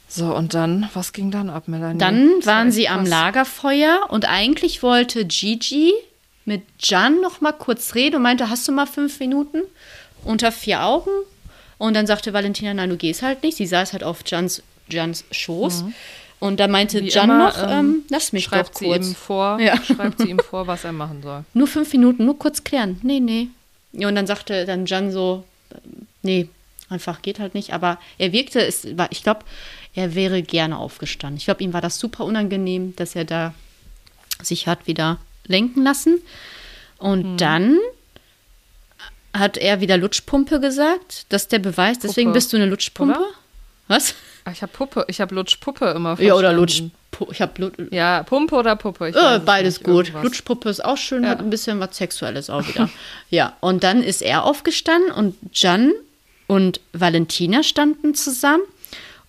So, 0.07 0.35
und 0.35 0.55
dann, 0.55 0.89
was 0.95 1.13
ging 1.13 1.29
dann 1.29 1.51
ab, 1.51 1.67
Melanie? 1.67 1.99
Dann 1.99 2.29
waren 2.43 2.71
sie 2.71 2.87
am. 2.89 3.05
Lagerfeuer 3.05 4.07
und 4.09 4.27
eigentlich 4.27 4.81
wollte 4.81 5.25
Gigi 5.25 5.93
mit 6.49 6.63
Jan 6.81 7.21
noch 7.21 7.39
mal 7.41 7.53
kurz 7.53 7.95
reden 7.95 8.17
und 8.17 8.23
meinte, 8.23 8.49
hast 8.49 8.67
du 8.67 8.71
mal 8.71 8.87
fünf 8.87 9.19
Minuten 9.19 9.61
unter 10.25 10.51
vier 10.51 10.83
Augen? 10.83 11.11
Und 11.77 11.93
dann 11.93 12.07
sagte 12.07 12.33
Valentina, 12.33 12.73
nein, 12.73 12.89
du 12.89 12.97
gehst 12.97 13.21
halt 13.21 13.43
nicht. 13.43 13.55
Sie 13.55 13.67
saß 13.67 13.93
halt 13.93 14.03
auf 14.03 14.19
Jans, 14.25 14.61
Jans 14.89 15.23
Schoß. 15.31 15.85
Und 16.41 16.59
da 16.59 16.67
meinte 16.67 17.01
Mhm. 17.01 17.05
Wie 17.05 17.09
Jan 17.09 17.29
immer, 17.29 17.47
noch, 17.49 17.63
ähm, 17.63 17.69
ähm, 17.69 18.03
lass 18.09 18.33
mich 18.33 18.45
schreibt 18.45 18.69
doch 18.69 18.79
sie 18.79 18.85
kurz. 18.87 19.07
ihm 19.07 19.15
vor, 19.15 19.59
Ja. 19.61 19.81
schreibt 19.81 20.19
sie 20.19 20.29
ihm 20.29 20.39
vor, 20.39 20.67
was 20.67 20.83
er 20.83 20.91
machen 20.91 21.21
soll. 21.21 21.43
Nur 21.53 21.67
fünf 21.67 21.93
Minuten, 21.93 22.25
nur 22.25 22.37
kurz 22.39 22.63
klären. 22.63 22.99
Nee, 23.03 23.19
nee. 23.19 23.47
Ja, 23.93 24.07
und 24.07 24.15
dann 24.15 24.27
sagte 24.27 24.65
dann 24.65 24.85
Jan 24.85 25.11
so, 25.11 25.43
nee, 26.21 26.49
einfach 26.89 27.21
geht 27.21 27.39
halt 27.39 27.53
nicht. 27.53 27.73
Aber 27.73 27.99
er 28.17 28.31
wirkte, 28.31 28.59
es 28.65 28.97
war, 28.97 29.11
ich 29.11 29.23
glaube, 29.23 29.41
er 29.95 30.15
wäre 30.15 30.41
gerne 30.41 30.77
aufgestanden. 30.77 31.37
Ich 31.37 31.45
glaube, 31.45 31.63
ihm 31.63 31.73
war 31.73 31.81
das 31.81 31.99
super 31.99 32.25
unangenehm, 32.25 32.95
dass 32.95 33.15
er 33.15 33.25
da 33.25 33.53
sich 34.41 34.67
hat 34.67 34.87
wieder 34.87 35.17
lenken 35.49 35.83
lassen. 35.83 36.21
Und 36.97 37.23
Hm. 37.23 37.37
dann 37.37 37.77
hat 39.33 39.57
er 39.57 39.81
wieder 39.81 39.97
Lutschpumpe 39.97 40.59
gesagt. 40.59 41.25
Das 41.29 41.43
ist 41.43 41.51
der 41.51 41.59
Beweis. 41.59 41.99
Deswegen 41.99 42.29
Puppe. 42.29 42.37
bist 42.37 42.53
du 42.53 42.57
eine 42.57 42.65
Lutschpumpe. 42.65 43.17
Oder? 43.17 43.27
Was? 43.87 44.15
Ah, 44.45 44.51
Ich 44.51 44.61
habe 44.61 44.71
Puppe, 44.71 45.05
ich 45.07 45.19
habe 45.21 45.35
Lutschpuppe 45.35 45.89
immer 45.91 46.19
Ja, 46.21 46.33
oder 46.35 46.53
verstanden. 46.53 46.91
Lutsch. 47.19 47.31
Ich 47.31 47.41
habe 47.41 47.61
Lutsch. 47.61 47.77
Ja, 47.91 48.23
Pumpe 48.23 48.55
oder 48.55 48.75
Puppe? 48.75 49.07
Äh, 49.09 49.39
beides 49.39 49.83
gut. 49.83 50.05
irgendwas. 50.07 50.23
Lutschpuppe 50.23 50.69
ist 50.69 50.83
auch 50.85 50.97
schön, 50.97 51.23
Ja. 51.23 51.29
hat 51.29 51.39
ein 51.39 51.49
bisschen 51.49 51.79
was 51.79 51.97
Sexuelles 51.97 52.49
auch 52.49 52.65
wieder. 52.67 52.89
ja, 53.29 53.57
und 53.59 53.83
dann 53.83 54.01
ist 54.03 54.21
er 54.21 54.45
aufgestanden 54.45 55.11
und 55.11 55.35
Jan 55.53 55.91
und 56.47 56.79
Valentina 56.93 57.61
standen 57.63 58.15
zusammen. 58.15 58.63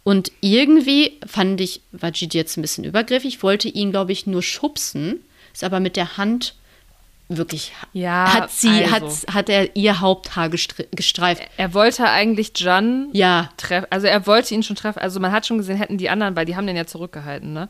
Und 0.04 0.30
irgendwie 0.40 1.18
fand 1.26 1.60
ich, 1.60 1.80
war 1.92 2.10
Gigi 2.12 2.38
jetzt 2.38 2.56
ein 2.56 2.62
bisschen 2.62 2.84
übergriffig, 2.84 3.42
wollte 3.42 3.68
ihn, 3.68 3.90
glaube 3.90 4.12
ich, 4.12 4.26
nur 4.26 4.42
schubsen, 4.42 5.22
ist 5.52 5.64
aber 5.64 5.80
mit 5.80 5.96
der 5.96 6.16
Hand 6.16 6.54
wirklich, 7.28 7.72
Ja, 7.92 8.34
hat 8.34 8.50
sie, 8.50 8.84
also. 8.84 9.26
hat, 9.28 9.34
hat 9.34 9.48
er 9.48 9.76
ihr 9.76 10.00
Haupthaar 10.00 10.48
gestre 10.48 10.86
gestreift. 10.90 11.42
Er 11.56 11.74
wollte 11.74 12.04
eigentlich 12.08 12.52
Jan 12.56 13.08
Ja, 13.12 13.50
treffen, 13.56 13.86
also 13.90 14.08
er 14.08 14.26
wollte 14.26 14.52
ihn 14.54 14.62
schon 14.64 14.74
treffen. 14.76 14.98
Also 14.98 15.20
man 15.20 15.30
hat 15.30 15.46
schon 15.46 15.58
gesehen, 15.58 15.76
hätten 15.76 15.96
die 15.96 16.10
anderen, 16.10 16.34
weil 16.34 16.44
die 16.44 16.56
haben 16.56 16.66
den 16.66 16.76
ja 16.76 16.86
zurückgehalten, 16.86 17.52
ne? 17.52 17.68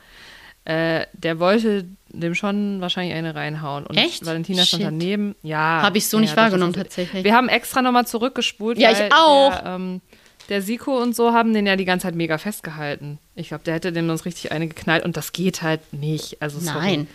Äh, 0.66 1.07
der 1.14 1.39
wollte 1.39 1.87
dem 2.09 2.35
schon 2.35 2.81
wahrscheinlich 2.83 3.14
eine 3.14 3.35
reinhauen. 3.35 3.87
Und 3.87 3.97
Echt? 3.97 4.24
Valentina 4.26 4.62
stand 4.64 4.83
Shit. 4.83 4.93
daneben. 4.93 5.35
Ja. 5.43 5.81
Hab 5.83 5.97
ich 5.97 6.07
so 6.07 6.18
ja, 6.18 6.20
nicht 6.22 6.37
wahrgenommen, 6.37 6.72
ist- 6.74 6.78
tatsächlich. 6.83 7.24
Wir 7.24 7.35
haben 7.35 7.49
extra 7.49 7.81
nochmal 7.83 8.07
zurückgespult. 8.07 8.78
Ja, 8.78 8.91
ich 8.93 9.12
auch. 9.12 9.51
Der, 9.62 9.66
ähm, 9.74 10.01
der 10.51 10.61
Siko 10.62 10.99
und 11.01 11.16
so 11.16 11.33
haben 11.33 11.55
den 11.55 11.66
ja 11.66 11.76
die 11.76 11.87
ganze 11.87 12.05
Zeit 12.09 12.14
mega 12.14 12.37
festgehalten. 12.37 13.18
Ich 13.37 13.49
glaube, 13.49 13.64
der 13.64 13.74
hätte 13.74 13.91
dem 13.93 14.07
sonst 14.09 14.26
richtig 14.26 14.53
eine 14.53 14.68
geknallt 14.68 15.05
und 15.05 15.16
das 15.16 15.33
geht 15.33 15.62
halt 15.62 15.81
nicht. 15.95 16.41
Also 16.43 16.59
sorry. 16.61 16.78
Nein. 16.97 17.09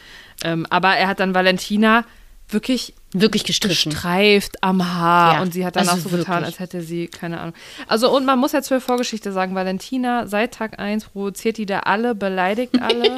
Ähm, 0.45 0.65
aber 0.69 0.95
er 0.95 1.07
hat 1.07 1.19
dann 1.19 1.33
Valentina 1.33 2.05
wirklich 2.49 2.93
wirklich 3.11 3.43
gestrichen. 3.43 3.91
gestreift 3.91 4.61
am 4.61 4.93
Haar 4.93 5.35
Ja, 5.35 5.41
und 5.41 5.53
sie 5.53 5.65
hat 5.65 5.75
danach 5.75 5.93
also 5.93 6.09
so 6.09 6.17
getan, 6.17 6.35
wirklich. 6.35 6.45
als 6.47 6.59
hätte 6.59 6.81
sie, 6.81 7.07
keine 7.07 7.39
Ahnung. 7.39 7.55
Also 7.87 8.15
und 8.15 8.25
man 8.25 8.37
muss 8.37 8.51
jetzt 8.51 8.67
für 8.67 8.81
Vorgeschichte 8.81 9.31
sagen, 9.31 9.55
Valentina 9.55 10.27
seit 10.27 10.53
Tag 10.53 10.79
1 10.79 11.05
provoziert 11.05 11.57
die 11.57 11.65
da 11.65 11.79
alle, 11.79 12.13
beleidigt 12.13 12.73
alle, 12.81 13.17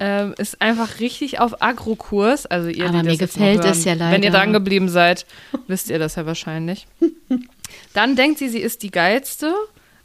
ähm, 0.00 0.34
ist 0.38 0.60
einfach 0.60 1.00
richtig 1.00 1.40
auf 1.40 1.62
Agro-Kurs. 1.62 2.46
Also 2.46 2.68
ihr, 2.68 2.88
Aber 2.88 3.02
mir 3.02 3.16
gefällt 3.16 3.64
es 3.64 3.84
ja 3.84 3.98
Wenn 3.98 4.22
ihr 4.22 4.30
leider. 4.30 4.38
dran 4.38 4.52
geblieben 4.52 4.88
seid, 4.88 5.26
wisst 5.66 5.90
ihr 5.90 5.98
das 5.98 6.16
ja 6.16 6.26
wahrscheinlich. 6.26 6.86
Dann 7.94 8.16
denkt 8.16 8.38
sie, 8.38 8.48
sie 8.48 8.60
ist 8.60 8.82
die 8.82 8.90
geilste 8.90 9.54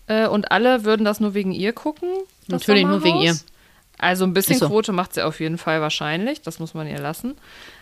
äh, 0.07 0.27
und 0.27 0.51
alle 0.51 0.85
würden 0.85 1.03
das 1.05 1.19
nur 1.19 1.33
wegen 1.33 1.51
ihr 1.51 1.73
gucken. 1.73 2.09
Natürlich 2.47 2.85
nur 2.85 3.03
wegen 3.03 3.19
ihr. 3.19 3.37
Also 3.97 4.25
ein 4.25 4.33
bisschen 4.33 4.57
so. 4.57 4.67
Quote 4.67 4.91
macht 4.91 5.13
sie 5.13 5.25
auf 5.25 5.39
jeden 5.39 5.57
Fall 5.57 5.81
wahrscheinlich, 5.81 6.41
das 6.41 6.59
muss 6.59 6.73
man 6.73 6.87
ihr 6.87 6.99
lassen. 6.99 7.35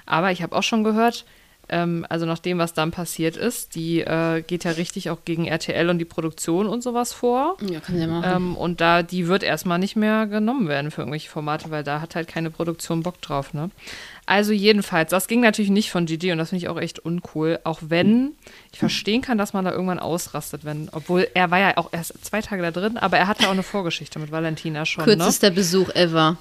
Aber 0.06 0.32
ich 0.32 0.42
habe 0.42 0.56
auch 0.56 0.64
schon 0.64 0.84
gehört, 0.84 1.26
ähm, 1.68 2.06
also 2.10 2.26
nach 2.26 2.40
dem, 2.40 2.58
was 2.58 2.74
dann 2.74 2.92
passiert 2.92 3.38
ist, 3.38 3.76
die 3.76 4.02
äh, 4.02 4.42
geht 4.42 4.64
ja 4.64 4.72
richtig 4.72 5.10
auch 5.10 5.20
gegen 5.26 5.46
RTL 5.46 5.90
und 5.90 5.98
die 5.98 6.06
Produktion 6.06 6.68
und 6.68 6.84
sowas 6.84 7.12
vor. 7.12 7.58
Ja, 7.62 7.80
kann 7.80 7.96
sie 7.96 8.02
ja 8.02 8.08
machen. 8.08 8.32
Ähm, 8.36 8.56
und 8.56 8.82
da, 8.82 9.04
die 9.04 9.28
wird 9.28 9.44
erstmal 9.44 9.80
nicht 9.80 9.96
mehr 9.96 10.28
genommen 10.28 10.68
werden 10.68 10.92
für 10.92 11.02
irgendwelche 11.02 11.30
Formate, 11.30 11.72
weil 11.72 11.84
da 11.84 12.02
hat 12.02 12.16
halt 12.16 12.28
keine 12.28 12.52
Produktion 12.52 13.02
Bock 13.02 13.22
drauf, 13.22 13.54
ne? 13.54 13.72
Also 14.26 14.54
jedenfalls, 14.54 15.12
das 15.12 15.28
ging 15.28 15.42
natürlich 15.42 15.70
nicht 15.70 15.92
von 15.92 16.08
Gigi 16.08 16.32
und 16.32 16.40
das 16.40 16.50
finde 16.50 16.64
ich 16.64 16.70
auch 16.70 16.80
echt 16.80 17.00
uncool. 17.00 17.60
Auch 17.64 17.80
wenn 17.82 18.32
ich 18.72 18.80
verstehen 18.80 19.22
kann, 19.22 19.38
dass 19.38 19.54
man 19.54 19.66
da 19.66 19.72
irgendwann 19.72 20.00
ausrastet, 20.00 20.66
wenn, 20.66 20.90
obwohl 20.92 21.28
er 21.34 21.52
war 21.52 21.60
ja 21.60 21.78
auch 21.78 21.90
erst 21.92 22.26
zwei 22.26 22.42
Tage 22.42 22.64
da 22.64 22.72
drin, 22.72 22.98
aber 22.98 23.18
er 23.18 23.28
hatte 23.28 23.48
auch 23.48 23.52
eine 23.52 23.64
Vorgeschichte 23.64 24.18
mit 24.18 24.32
Valentina 24.32 24.86
schon, 24.86 25.06
ne? 25.06 25.16
Kürzester 25.16 25.52
Besuch 25.52 25.90
ever. 25.96 26.38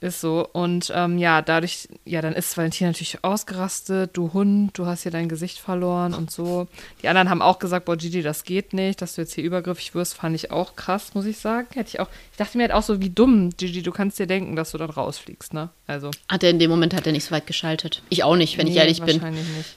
Ist 0.00 0.22
so. 0.22 0.48
Und 0.50 0.90
ähm, 0.94 1.18
ja, 1.18 1.42
dadurch, 1.42 1.86
ja, 2.06 2.22
dann 2.22 2.32
ist 2.32 2.56
Valentina 2.56 2.88
natürlich 2.88 3.22
ausgerastet. 3.22 4.10
Du 4.14 4.32
Hund, 4.32 4.78
du 4.78 4.86
hast 4.86 5.02
hier 5.02 5.12
dein 5.12 5.28
Gesicht 5.28 5.58
verloren 5.58 6.14
und 6.14 6.30
so. 6.30 6.68
Die 7.02 7.08
anderen 7.08 7.28
haben 7.28 7.42
auch 7.42 7.58
gesagt, 7.58 7.84
boah, 7.84 7.98
Gigi, 7.98 8.22
das 8.22 8.44
geht 8.44 8.72
nicht, 8.72 9.02
dass 9.02 9.14
du 9.14 9.20
jetzt 9.20 9.34
hier 9.34 9.44
übergriffig 9.44 9.94
wirst, 9.94 10.14
fand 10.14 10.34
ich 10.34 10.50
auch 10.50 10.74
krass, 10.74 11.12
muss 11.12 11.26
ich 11.26 11.36
sagen. 11.36 11.66
Hätte 11.74 11.90
ich 11.90 12.00
auch, 12.00 12.08
ich 12.30 12.38
dachte 12.38 12.56
mir 12.56 12.64
halt 12.64 12.72
auch 12.72 12.82
so, 12.82 13.02
wie 13.02 13.10
dumm, 13.10 13.50
Gigi, 13.50 13.82
du 13.82 13.92
kannst 13.92 14.18
dir 14.18 14.26
denken, 14.26 14.56
dass 14.56 14.70
du 14.70 14.78
dann 14.78 14.88
rausfliegst, 14.88 15.52
ne? 15.52 15.68
Also. 15.86 16.10
Hat 16.28 16.42
er 16.42 16.50
in 16.50 16.58
dem 16.58 16.70
Moment 16.70 16.94
hat 16.94 17.06
er 17.06 17.12
nicht 17.12 17.24
so 17.24 17.32
weit 17.32 17.46
geschaltet. 17.46 18.02
Ich 18.08 18.24
auch 18.24 18.36
nicht, 18.36 18.56
wenn 18.56 18.68
ich 18.68 18.74
nee, 18.74 18.80
ehrlich 18.80 19.02
bin. 19.02 19.20
Wahrscheinlich 19.20 19.48
nicht. 19.54 19.76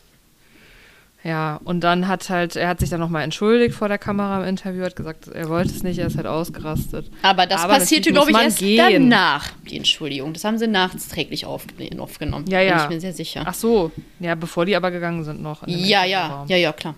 Ja, 1.25 1.61
und 1.63 1.81
dann 1.85 2.09
hat 2.09 2.29
halt, 2.29 2.57
er 2.57 2.67
hat 2.67 2.81
sich 2.81 2.89
dann 2.89 2.99
nochmal 2.99 3.23
entschuldigt 3.23 3.73
vor 3.75 3.87
der 3.87 3.97
Kamera 3.97 4.41
im 4.43 4.49
Interview, 4.49 4.83
hat 4.83 4.97
gesagt, 4.97 5.29
er 5.29 5.47
wollte 5.47 5.69
es 5.71 5.81
nicht, 5.81 5.97
er 5.97 6.07
ist 6.07 6.17
halt 6.17 6.27
ausgerastet. 6.27 7.09
Aber 7.21 7.45
das 7.45 7.61
Aber 7.61 7.75
passierte, 7.75 8.11
glaube 8.11 8.31
ich, 8.31 8.37
erst 8.37 8.59
gehen. 8.59 9.09
danach, 9.09 9.49
die 9.69 9.77
Entschuldigung. 9.77 10.33
Das 10.33 10.43
haben 10.43 10.57
sie 10.57 10.67
nachträglich 10.67 11.45
aufge- 11.45 11.97
aufgenommen. 11.97 12.45
Ja, 12.49 12.59
ja. 12.59 12.75
Bin 12.75 12.83
ich 12.83 12.89
mir 12.95 12.99
sehr 13.01 13.13
sicher. 13.13 13.43
Ach 13.45 13.53
so, 13.53 13.91
ja, 14.19 14.35
bevor 14.35 14.65
die 14.65 14.75
aber 14.75 14.91
gegangen 14.91 15.23
sind 15.23 15.41
noch. 15.41 15.65
ja, 15.65 16.03
ja, 16.03 16.43
ja, 16.47 16.57
ja, 16.57 16.73
klar. 16.73 16.95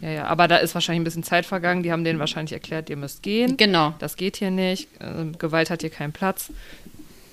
Ja, 0.00 0.10
ja, 0.10 0.24
aber 0.26 0.48
da 0.48 0.56
ist 0.56 0.74
wahrscheinlich 0.74 1.00
ein 1.00 1.04
bisschen 1.04 1.22
Zeit 1.22 1.46
vergangen. 1.46 1.82
Die 1.84 1.92
haben 1.92 2.02
denen 2.04 2.18
wahrscheinlich 2.18 2.52
erklärt, 2.52 2.90
ihr 2.90 2.96
müsst 2.96 3.22
gehen. 3.22 3.56
Genau. 3.56 3.94
Das 4.00 4.16
geht 4.16 4.36
hier 4.36 4.50
nicht. 4.50 4.88
Ähm, 5.00 5.38
Gewalt 5.38 5.70
hat 5.70 5.80
hier 5.82 5.90
keinen 5.90 6.12
Platz. 6.12 6.50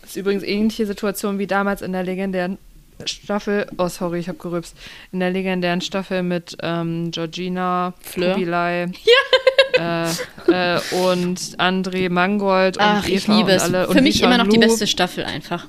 Das 0.01 0.11
ist 0.11 0.15
übrigens 0.17 0.43
ähnliche 0.43 0.85
Situation 0.85 1.37
wie 1.39 1.47
damals 1.47 1.81
in 1.81 1.91
der 1.91 2.03
legendären 2.03 2.57
Staffel. 3.05 3.67
Oh, 3.77 3.87
sorry, 3.87 4.19
ich 4.19 4.27
habe 4.27 4.37
gerübst. 4.37 4.75
In 5.11 5.19
der 5.19 5.31
legendären 5.31 5.81
Staffel 5.81 6.23
mit 6.23 6.57
ähm, 6.61 7.11
Georgina, 7.11 7.93
Fleur. 8.01 8.33
Kubilai 8.33 8.83
äh, 9.79 10.09
äh, 10.47 10.79
und 10.91 11.39
André 11.59 12.09
Mangold 12.09 12.77
und 12.77 12.83
Ach, 12.83 13.07
ich 13.07 13.27
liebe 13.27 13.43
und 13.43 13.49
es. 13.49 13.63
Für 13.63 13.87
und 13.87 14.03
mich 14.03 14.15
Lisa 14.15 14.25
immer 14.25 14.37
noch 14.37 14.47
die 14.47 14.57
Lu. 14.57 14.61
beste 14.61 14.87
Staffel 14.87 15.23
einfach. 15.23 15.67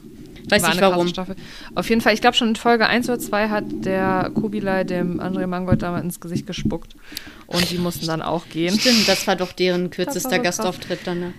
Weiß 0.48 0.62
War 0.62 0.70
nicht 0.70 0.80
warum. 0.80 1.12
Auf 1.74 1.88
jeden 1.88 2.00
Fall, 2.00 2.14
ich 2.14 2.20
glaube 2.20 2.36
schon 2.36 2.48
in 2.48 2.56
Folge 2.56 2.86
1 2.86 3.08
oder 3.08 3.18
2 3.18 3.48
hat 3.48 3.64
der 3.68 4.30
Kubilai 4.32 4.84
dem 4.84 5.20
André 5.20 5.48
Mangold 5.48 5.82
damals 5.82 6.04
ins 6.04 6.20
Gesicht 6.20 6.46
gespuckt. 6.46 6.94
Und 7.48 7.68
die 7.70 7.78
mussten 7.78 8.06
dann 8.06 8.22
auch 8.22 8.48
gehen. 8.48 8.78
Stimmt, 8.78 9.08
das 9.08 9.26
war 9.26 9.34
doch 9.34 9.52
deren 9.52 9.90
kürzester 9.90 10.36
so. 10.36 10.42
Gastauftritt 10.42 11.00
dann. 11.04 11.18
Ne? 11.18 11.32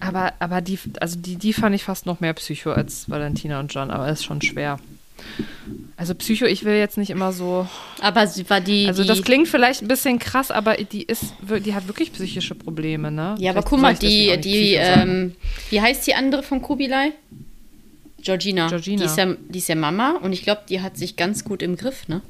Aber, 0.00 0.32
aber 0.38 0.60
die, 0.60 0.78
also 1.00 1.18
die, 1.18 1.36
die 1.36 1.52
fand 1.52 1.74
ich 1.74 1.82
fast 1.82 2.06
noch 2.06 2.20
mehr 2.20 2.34
Psycho 2.34 2.70
als 2.72 3.10
Valentina 3.10 3.58
und 3.58 3.74
John, 3.74 3.90
aber 3.90 4.08
ist 4.08 4.24
schon 4.24 4.40
schwer. 4.40 4.78
Also 5.96 6.14
Psycho, 6.14 6.46
ich 6.46 6.64
will 6.64 6.74
jetzt 6.74 6.98
nicht 6.98 7.10
immer 7.10 7.32
so. 7.32 7.68
Aber 8.00 8.26
sie 8.26 8.48
war 8.50 8.60
die. 8.60 8.86
Also 8.88 9.04
das 9.04 9.22
klingt 9.22 9.48
vielleicht 9.48 9.82
ein 9.82 9.88
bisschen 9.88 10.18
krass, 10.18 10.50
aber 10.50 10.74
die 10.74 11.02
ist, 11.02 11.34
die 11.64 11.74
hat 11.74 11.86
wirklich 11.86 12.12
psychische 12.12 12.54
Probleme, 12.54 13.10
ne? 13.10 13.36
Ja, 13.38 13.52
aber 13.52 13.62
Vielleicht 13.62 13.68
guck 13.68 13.78
soll 13.78 13.80
mal, 13.80 13.94
die, 13.94 14.40
die, 14.40 14.74
ähm, 14.74 15.34
wie 15.70 15.80
heißt 15.80 16.06
die 16.06 16.14
andere 16.14 16.42
von 16.42 16.60
Kubilai? 16.60 17.12
Georgina. 18.22 18.68
Georgina. 18.68 18.98
Die 18.98 19.04
ist 19.04 19.16
ja, 19.18 19.34
die 19.48 19.58
ist 19.58 19.68
ja 19.68 19.74
Mama 19.74 20.18
und 20.22 20.32
ich 20.32 20.42
glaube, 20.42 20.62
die 20.68 20.80
hat 20.80 20.96
sich 20.96 21.16
ganz 21.16 21.44
gut 21.44 21.62
im 21.62 21.76
Griff, 21.76 22.08
ne? 22.08 22.22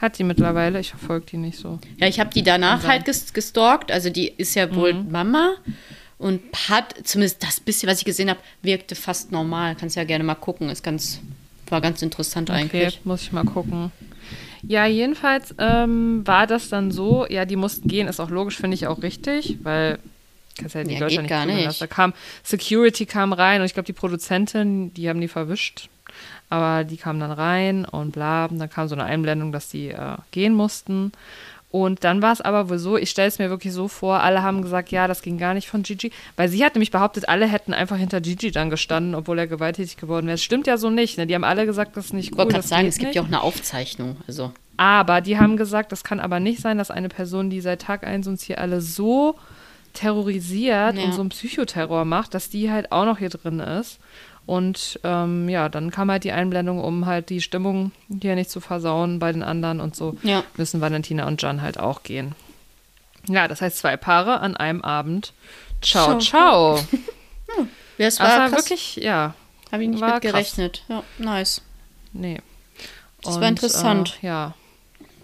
Hat 0.00 0.18
die 0.18 0.24
mittlerweile? 0.24 0.78
Ich 0.80 0.90
verfolge 0.90 1.26
die 1.32 1.36
nicht 1.38 1.58
so. 1.58 1.78
Ja, 1.98 2.06
ich 2.06 2.20
habe 2.20 2.30
die 2.32 2.42
danach 2.42 2.86
halt 2.86 3.04
ges 3.04 3.32
gestalkt. 3.32 3.90
Also 3.90 4.10
die 4.10 4.28
ist 4.28 4.54
ja 4.54 4.72
wohl 4.74 4.94
Mhm. 4.94 5.10
Mama 5.10 5.54
und 6.18 6.40
hat 6.68 6.94
zumindest 7.04 7.42
das 7.42 7.60
bisschen, 7.60 7.88
was 7.88 7.98
ich 7.98 8.04
gesehen 8.04 8.30
habe, 8.30 8.40
wirkte 8.62 8.94
fast 8.94 9.32
normal. 9.32 9.74
Kannst 9.74 9.96
ja 9.96 10.04
gerne 10.04 10.22
mal 10.24 10.36
gucken. 10.36 10.68
Ist 10.68 10.84
ganz, 10.84 11.20
war 11.70 11.80
ganz 11.80 12.02
interessant 12.02 12.50
Okay, 12.50 12.56
eigentlich. 12.56 13.00
muss 13.04 13.22
ich 13.22 13.32
mal 13.32 13.44
gucken. 13.44 13.90
Ja, 14.66 14.86
jedenfalls 14.86 15.54
ähm, 15.58 16.26
war 16.26 16.46
das 16.46 16.68
dann 16.68 16.90
so, 16.90 17.26
ja, 17.28 17.44
die 17.44 17.56
mussten 17.56 17.88
gehen, 17.88 18.08
ist 18.08 18.20
auch 18.20 18.30
logisch, 18.30 18.56
finde 18.56 18.74
ich 18.74 18.86
auch 18.86 19.02
richtig, 19.02 19.56
weil 19.62 19.98
kannst 20.58 20.74
ja 20.74 20.82
die 20.84 20.94
Ja, 20.94 21.00
Leute 21.00 21.22
nicht 21.22 21.30
gar 21.30 21.46
nicht. 21.46 21.64
lassen. 21.64 21.78
Da 21.80 21.86
kam 21.86 22.12
Security 22.42 23.06
kam 23.06 23.32
rein 23.32 23.60
und 23.60 23.66
ich 23.66 23.74
glaube, 23.74 23.86
die 23.86 23.92
Produzentin, 23.92 24.92
die 24.94 25.08
haben 25.08 25.20
die 25.20 25.28
verwischt, 25.28 25.88
aber 26.50 26.84
die 26.84 26.96
kamen 26.96 27.20
dann 27.20 27.30
rein 27.30 27.84
und 27.84 28.12
bla, 28.12 28.46
und 28.46 28.58
dann 28.58 28.68
kam 28.68 28.88
so 28.88 28.94
eine 28.96 29.04
Einblendung, 29.04 29.52
dass 29.52 29.68
die 29.68 29.88
äh, 29.88 30.16
gehen 30.32 30.54
mussten. 30.54 31.12
Und 31.70 32.02
dann 32.02 32.22
war 32.22 32.32
es 32.32 32.40
aber 32.40 32.70
wohl 32.70 32.78
so, 32.78 32.96
ich 32.96 33.10
stelle 33.10 33.28
es 33.28 33.38
mir 33.38 33.50
wirklich 33.50 33.74
so 33.74 33.88
vor, 33.88 34.20
alle 34.22 34.42
haben 34.42 34.62
gesagt, 34.62 34.90
ja, 34.90 35.06
das 35.06 35.20
ging 35.20 35.36
gar 35.36 35.52
nicht 35.52 35.68
von 35.68 35.82
Gigi, 35.82 36.10
weil 36.36 36.48
sie 36.48 36.64
hat 36.64 36.74
nämlich 36.74 36.90
behauptet, 36.90 37.28
alle 37.28 37.46
hätten 37.46 37.74
einfach 37.74 37.96
hinter 37.96 38.22
Gigi 38.22 38.50
dann 38.50 38.70
gestanden, 38.70 39.14
obwohl 39.14 39.38
er 39.38 39.46
gewalttätig 39.46 39.98
geworden 39.98 40.26
wäre. 40.26 40.34
Das 40.36 40.42
stimmt 40.42 40.66
ja 40.66 40.78
so 40.78 40.88
nicht, 40.88 41.18
ne? 41.18 41.26
Die 41.26 41.34
haben 41.34 41.44
alle 41.44 41.66
gesagt, 41.66 41.94
das 41.98 42.06
ist 42.06 42.12
nicht 42.14 42.26
Ich 42.26 42.32
cool. 42.32 42.38
wollte 42.38 42.62
sagen, 42.62 42.86
es 42.88 42.96
gibt 42.96 43.08
nicht. 43.08 43.16
ja 43.16 43.22
auch 43.22 43.26
eine 43.26 43.42
Aufzeichnung. 43.42 44.16
Also, 44.26 44.52
Aber 44.78 45.20
die 45.20 45.36
haben 45.38 45.58
gesagt, 45.58 45.92
das 45.92 46.04
kann 46.04 46.20
aber 46.20 46.40
nicht 46.40 46.60
sein, 46.62 46.78
dass 46.78 46.90
eine 46.90 47.10
Person, 47.10 47.50
die 47.50 47.60
seit 47.60 47.82
Tag 47.82 48.06
1 48.06 48.26
uns 48.28 48.42
hier 48.42 48.58
alle 48.60 48.80
so 48.80 49.34
terrorisiert 49.92 50.96
Ja. 50.96 51.04
und 51.04 51.12
so 51.12 51.20
einen 51.20 51.30
Psychoterror 51.30 52.04
macht, 52.04 52.34
dass 52.34 52.50
die 52.50 52.70
halt 52.70 52.92
auch 52.92 53.04
noch 53.04 53.18
hier 53.18 53.30
drin 53.30 53.60
ist. 53.60 53.98
Und 54.48 54.98
ähm, 55.04 55.46
ja, 55.50 55.68
dann 55.68 55.90
kam 55.90 56.10
halt 56.10 56.24
die 56.24 56.32
Einblendung, 56.32 56.82
um 56.82 57.04
halt 57.04 57.28
die 57.28 57.42
Stimmung 57.42 57.92
hier 58.22 58.34
nicht 58.34 58.48
zu 58.48 58.60
versauen 58.60 59.18
bei 59.18 59.30
den 59.30 59.42
anderen 59.42 59.78
und 59.78 59.94
so 59.94 60.16
ja. 60.22 60.42
müssen 60.56 60.80
Valentina 60.80 61.26
und 61.26 61.42
Jan 61.42 61.60
halt 61.60 61.78
auch 61.78 62.02
gehen. 62.02 62.34
Ja, 63.28 63.46
das 63.46 63.60
heißt 63.60 63.76
zwei 63.76 63.98
Paare 63.98 64.40
an 64.40 64.56
einem 64.56 64.80
Abend. 64.80 65.34
Ciao, 65.82 66.18
Ciao. 66.18 66.78
ciao. 66.78 66.78
Ja, 67.98 68.06
es 68.06 68.20
war 68.20 68.48
krass. 68.48 68.52
wirklich, 68.52 68.96
ja, 68.96 69.34
Habe 69.72 69.82
ich 69.82 69.88
nicht 69.90 70.00
mit 70.00 70.20
gerechnet. 70.20 70.84
Ja, 70.88 71.02
nice. 71.18 71.62
nee. 72.12 72.40
Das 73.22 73.40
war 73.40 73.48
interessant. 73.48 74.18
Äh, 74.22 74.26
ja. 74.28 74.54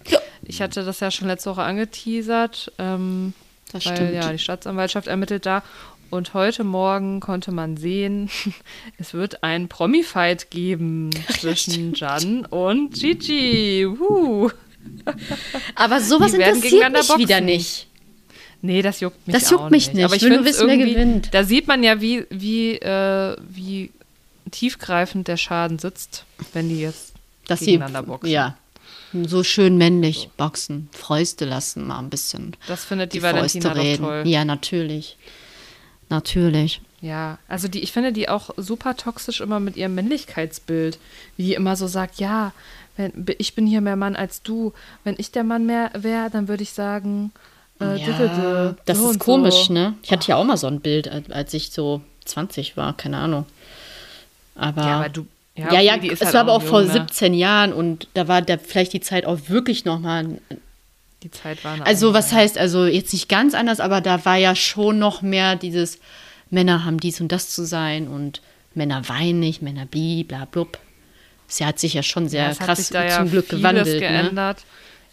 Ja. 0.08 0.18
Ich 0.42 0.60
hatte 0.60 0.84
das 0.84 0.98
ja 1.00 1.12
schon 1.12 1.28
letzte 1.28 1.50
Woche 1.50 1.62
angeteasert. 1.62 2.72
Ähm, 2.78 3.32
Das 3.72 3.86
weil 3.86 3.94
stimmt. 3.96 4.14
ja 4.14 4.32
die 4.32 4.38
Staatsanwaltschaft 4.40 5.06
ermittelt 5.06 5.46
da. 5.46 5.62
Und 6.14 6.32
heute 6.32 6.62
Morgen 6.62 7.18
konnte 7.18 7.50
man 7.50 7.76
sehen, 7.76 8.30
es 8.98 9.14
wird 9.14 9.42
ein 9.42 9.66
Promi-Fight 9.66 10.48
geben 10.48 11.10
zwischen 11.40 11.92
Jan 11.94 12.46
und 12.46 12.94
Gigi. 12.94 13.84
Wuh. 13.98 14.48
Aber 15.74 16.00
sowas 16.00 16.32
interessiert 16.32 16.92
mich 16.92 17.18
wieder 17.18 17.40
boxen. 17.40 17.44
nicht. 17.46 17.88
Nee, 18.62 18.80
das 18.80 19.00
juckt 19.00 19.26
mich 19.26 19.34
Das 19.34 19.50
juckt 19.50 19.72
mich 19.72 19.88
nicht. 19.88 19.96
nicht. 19.96 20.04
Aber 20.04 20.14
ich, 20.14 20.22
will 20.22 20.36
nur 20.36 20.44
wissen, 20.44 20.68
wer 20.68 20.76
gewinnt. 20.76 21.34
Da 21.34 21.42
sieht 21.42 21.66
man 21.66 21.82
ja, 21.82 22.00
wie, 22.00 22.24
wie, 22.30 22.76
äh, 22.76 23.36
wie 23.48 23.90
tiefgreifend 24.52 25.26
der 25.26 25.36
Schaden 25.36 25.80
sitzt, 25.80 26.26
wenn 26.52 26.68
die 26.68 26.78
jetzt 26.80 27.14
Dass 27.48 27.58
sie, 27.58 27.72
gegeneinander 27.72 28.04
boxen. 28.04 28.30
ja, 28.30 28.56
so 29.12 29.42
schön 29.42 29.78
männlich 29.78 30.28
boxen. 30.36 30.88
Fäuste 30.92 31.44
lassen 31.44 31.88
mal 31.88 31.98
ein 31.98 32.08
bisschen. 32.08 32.56
Das 32.68 32.84
findet 32.84 33.14
die, 33.14 33.18
Die 33.18 33.22
Valentina 33.24 33.72
reden. 33.72 34.04
toll. 34.04 34.22
Ja, 34.26 34.44
natürlich. 34.44 35.16
Natürlich. 36.08 36.80
Ja, 37.00 37.38
also 37.48 37.68
die, 37.68 37.80
ich 37.80 37.92
finde 37.92 38.12
die 38.12 38.28
auch 38.28 38.50
super 38.56 38.96
toxisch 38.96 39.40
immer 39.40 39.60
mit 39.60 39.76
ihrem 39.76 39.94
Männlichkeitsbild. 39.94 40.98
Wie 41.36 41.44
die 41.44 41.54
immer 41.54 41.76
so 41.76 41.86
sagt, 41.86 42.18
ja, 42.18 42.52
wenn, 42.96 43.12
ich 43.38 43.54
bin 43.54 43.66
hier 43.66 43.80
mehr 43.80 43.96
Mann 43.96 44.16
als 44.16 44.42
du. 44.42 44.72
Wenn 45.02 45.16
ich 45.18 45.30
der 45.32 45.44
Mann 45.44 45.66
mehr 45.66 45.90
wäre, 45.94 46.30
dann 46.30 46.48
würde 46.48 46.62
ich 46.62 46.72
sagen, 46.72 47.32
äh, 47.80 47.98
Ja, 47.98 48.06
didede, 48.06 48.76
das 48.86 48.98
so 48.98 49.10
ist 49.10 49.18
komisch, 49.18 49.66
so. 49.66 49.72
ne? 49.72 49.94
Ich 50.02 50.12
hatte 50.12 50.28
ja 50.28 50.36
auch 50.36 50.44
mal 50.44 50.56
so 50.56 50.66
ein 50.66 50.80
Bild, 50.80 51.08
als- 51.30 51.52
ich 51.54 51.70
so 51.72 52.00
20 52.24 52.76
war, 52.76 52.96
keine 52.96 53.18
Ahnung. 53.18 53.44
Aber 54.54 54.82
Ja, 54.82 54.96
aber 55.00 55.08
du. 55.08 55.26
ja, 55.56 55.80
ja, 55.80 55.94
okay, 55.96 56.06
ist 56.08 56.20
es 56.20 56.26
halt 56.26 56.34
war 56.34 56.40
aber 56.42 56.52
auch 56.52 56.60
jung, 56.62 56.70
vor 56.70 56.82
ne? 56.82 56.92
17 56.92 57.34
Jahren 57.34 57.72
und 57.72 58.08
da 58.14 58.28
war 58.28 58.40
da 58.42 58.56
vielleicht 58.58 58.92
die 58.92 59.00
Zeit 59.00 59.26
auch 59.26 59.38
wirklich 59.48 59.84
noch 59.84 59.98
mal 60.00 60.38
Die 61.24 61.30
Zeit 61.30 61.64
war 61.64 61.72
eine 61.72 61.84
Also 61.86 62.08
andere, 62.08 62.22
was 62.22 62.30
ja. 62.30 62.36
heißt, 62.36 62.58
also 62.58 62.84
jetzt 62.86 63.12
nicht 63.12 63.28
ganz 63.28 63.54
anders, 63.54 63.80
aber 63.80 64.00
da 64.00 64.24
war 64.24 64.36
ja 64.36 64.54
schon 64.54 64.98
noch 65.00 65.22
mehr 65.22 65.56
dieses 65.56 65.98
Männer 66.50 66.84
haben 66.84 67.00
dies 67.00 67.20
und 67.20 67.32
das 67.32 67.48
zu 67.50 67.64
sein 67.64 68.06
und 68.06 68.40
Männer 68.74 69.08
weinen 69.08 69.40
nicht, 69.40 69.62
Männer 69.62 69.86
bli, 69.86 70.22
bla 70.24 70.44
blub. 70.44 70.78
Sie 71.48 71.64
hat 71.64 71.78
sich 71.78 71.94
ja 71.94 72.02
schon 72.02 72.28
sehr 72.28 72.48
Ja, 72.50 72.54
krass 72.54 72.88
zum 72.88 72.96
ja 72.96 73.24
Glück 73.24 73.48
gewandelt. 73.48 73.86
Ne? 73.86 73.98
geändert. 74.00 74.58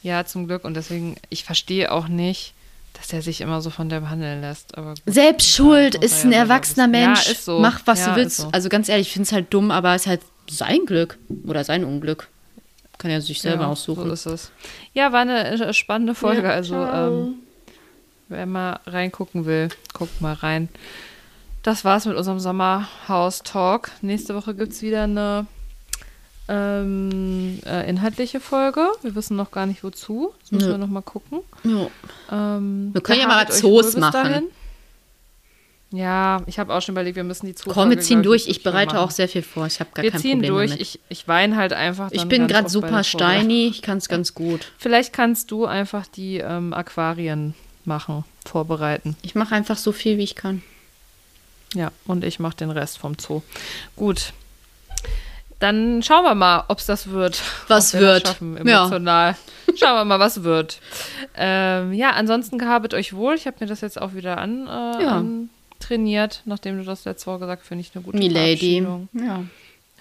Ja, 0.03 0.25
zum 0.25 0.47
Glück. 0.47 0.65
Und 0.65 0.73
deswegen, 0.75 1.15
ich 1.29 1.43
verstehe 1.43 1.91
auch 1.91 2.07
nicht, 2.07 2.53
dass 2.93 3.13
er 3.13 3.21
sich 3.21 3.41
immer 3.41 3.61
so 3.61 3.69
von 3.69 3.87
der 3.89 4.01
behandeln 4.01 4.41
lässt. 4.41 4.77
Aber 4.77 4.95
gut. 4.95 5.01
Selbst 5.05 5.49
schuld, 5.49 5.95
ist 5.95 6.25
ein 6.25 6.31
ja 6.31 6.39
erwachsener. 6.39 6.85
Ja, 6.85 7.07
Mensch. 7.07 7.29
ist 7.29 7.45
so. 7.45 7.59
Mach, 7.59 7.81
was 7.85 7.99
Ja, 7.99 8.09
du 8.09 8.15
willst. 8.17 8.37
so. 8.37 8.49
Also 8.51 8.69
ganz 8.69 8.89
ehrlich, 8.89 9.07
ich 9.07 9.13
finde 9.13 9.27
es 9.27 9.31
halt 9.31 9.53
dumm, 9.53 9.71
aber 9.71 9.95
es 9.95 10.01
ist 10.03 10.07
halt 10.07 10.21
sein 10.49 10.85
Glück 10.85 11.17
oder 11.47 11.63
sein 11.63 11.83
Unglück. 11.85 12.27
Kann 13.01 13.09
er 13.09 13.19
sich 13.19 13.41
selber 13.41 13.63
ja, 13.63 13.69
aussuchen. 13.69 14.05
So 14.05 14.13
ist 14.13 14.25
es. 14.27 14.51
Ja, 14.93 15.11
war 15.11 15.21
eine 15.21 15.49
äh, 15.49 15.73
spannende 15.73 16.13
Folge. 16.13 16.43
Ja, 16.43 16.51
also, 16.51 16.75
ähm, 16.75 17.33
wer 18.27 18.45
mal 18.45 18.79
reingucken 18.85 19.45
will, 19.47 19.69
guckt 19.91 20.21
mal 20.21 20.33
rein. 20.33 20.69
Das 21.63 21.83
war's 21.83 22.05
mit 22.05 22.15
unserem 22.15 22.39
Sommerhaus-Talk. 22.39 23.89
Nächste 24.01 24.35
Woche 24.35 24.53
gibt's 24.53 24.83
wieder 24.83 25.05
eine 25.05 25.47
ähm, 26.47 27.59
äh, 27.65 27.89
inhaltliche 27.89 28.39
Folge. 28.39 28.87
Wir 29.01 29.15
wissen 29.15 29.35
noch 29.35 29.49
gar 29.49 29.65
nicht 29.65 29.83
wozu. 29.83 30.33
Das 30.41 30.51
müssen 30.51 30.67
Nö. 30.67 30.73
wir 30.73 30.77
noch 30.77 30.87
mal 30.87 31.01
gucken. 31.01 31.39
Ja. 31.63 31.87
Ähm, 32.31 32.91
Wir 32.93 33.01
können 33.01 33.21
ja 33.21 33.27
mal 33.27 33.43
euch 33.47 33.51
Zoos 33.51 33.97
machen. 33.97 34.11
dahin. 34.13 34.43
Ja, 35.93 36.41
ich 36.45 36.57
habe 36.57 36.73
auch 36.73 36.81
schon 36.81 36.93
überlegt, 36.93 37.17
wir 37.17 37.23
müssen 37.25 37.47
die 37.47 37.53
Zoo 37.53 37.69
Komm, 37.71 37.89
wir 37.89 37.99
ziehen 37.99 38.23
durch. 38.23 38.47
Ich 38.47 38.63
bereite 38.63 38.95
machen. 38.95 39.03
auch 39.03 39.11
sehr 39.11 39.27
viel 39.27 39.41
vor. 39.41 39.65
Ich 39.67 39.79
habe 39.81 39.89
gar 39.93 40.03
Wir 40.03 40.11
kein 40.11 40.21
ziehen 40.21 40.39
Problem 40.39 40.53
durch. 40.53 40.69
damit. 40.71 40.81
Ich, 40.81 40.99
ich 41.09 41.27
weine 41.27 41.57
halt 41.57 41.73
einfach. 41.73 42.09
Ich 42.11 42.23
bin 42.25 42.47
gerade 42.47 42.69
super 42.69 43.03
steiny. 43.03 43.67
Ich 43.67 43.81
kann 43.81 43.97
es 43.97 44.07
ganz 44.07 44.33
gut. 44.33 44.71
Vielleicht 44.77 45.11
kannst 45.11 45.51
du 45.51 45.65
einfach 45.65 46.07
die 46.07 46.37
ähm, 46.37 46.73
Aquarien 46.73 47.55
machen, 47.83 48.23
vorbereiten. 48.45 49.17
Ich 49.21 49.35
mache 49.35 49.53
einfach 49.53 49.75
so 49.77 49.91
viel, 49.91 50.17
wie 50.17 50.23
ich 50.23 50.35
kann. 50.35 50.63
Ja, 51.73 51.91
und 52.05 52.23
ich 52.23 52.39
mache 52.39 52.55
den 52.55 52.69
Rest 52.71 52.97
vom 52.97 53.17
Zoo. 53.19 53.41
Gut. 53.97 54.31
Dann 55.59 56.01
schauen 56.03 56.23
wir 56.23 56.35
mal, 56.35 56.63
ob 56.69 56.79
es 56.79 56.85
das 56.85 57.09
wird. 57.09 57.41
Was 57.67 57.93
wir 57.93 57.99
wird. 58.01 58.27
Schaffen, 58.27 58.55
Ja. 58.65 58.83
emotional. 58.85 59.35
Schauen 59.77 59.95
wir 59.95 60.05
mal, 60.05 60.19
was 60.19 60.43
wird. 60.43 60.79
Ähm, 61.35 61.93
ja, 61.93 62.11
ansonsten 62.11 62.57
gehabet 62.57 62.93
euch 62.93 63.13
wohl. 63.13 63.35
Ich 63.35 63.45
habe 63.45 63.57
mir 63.59 63.67
das 63.67 63.81
jetzt 63.81 64.01
auch 64.01 64.13
wieder 64.13 64.37
an, 64.37 64.67
äh, 64.67 65.03
Ja. 65.03 65.17
an 65.17 65.49
trainiert, 65.81 66.41
nachdem 66.45 66.77
du 66.77 66.83
das 66.83 67.05
letzte 67.05 67.27
Woche 67.27 67.39
gesagt 67.39 67.61
hast, 67.61 67.67
finde 67.67 67.81
ich 67.81 67.91
eine 67.95 68.03
gute 68.03 68.17
Milady. 68.17 68.85
Ja. 69.13 69.43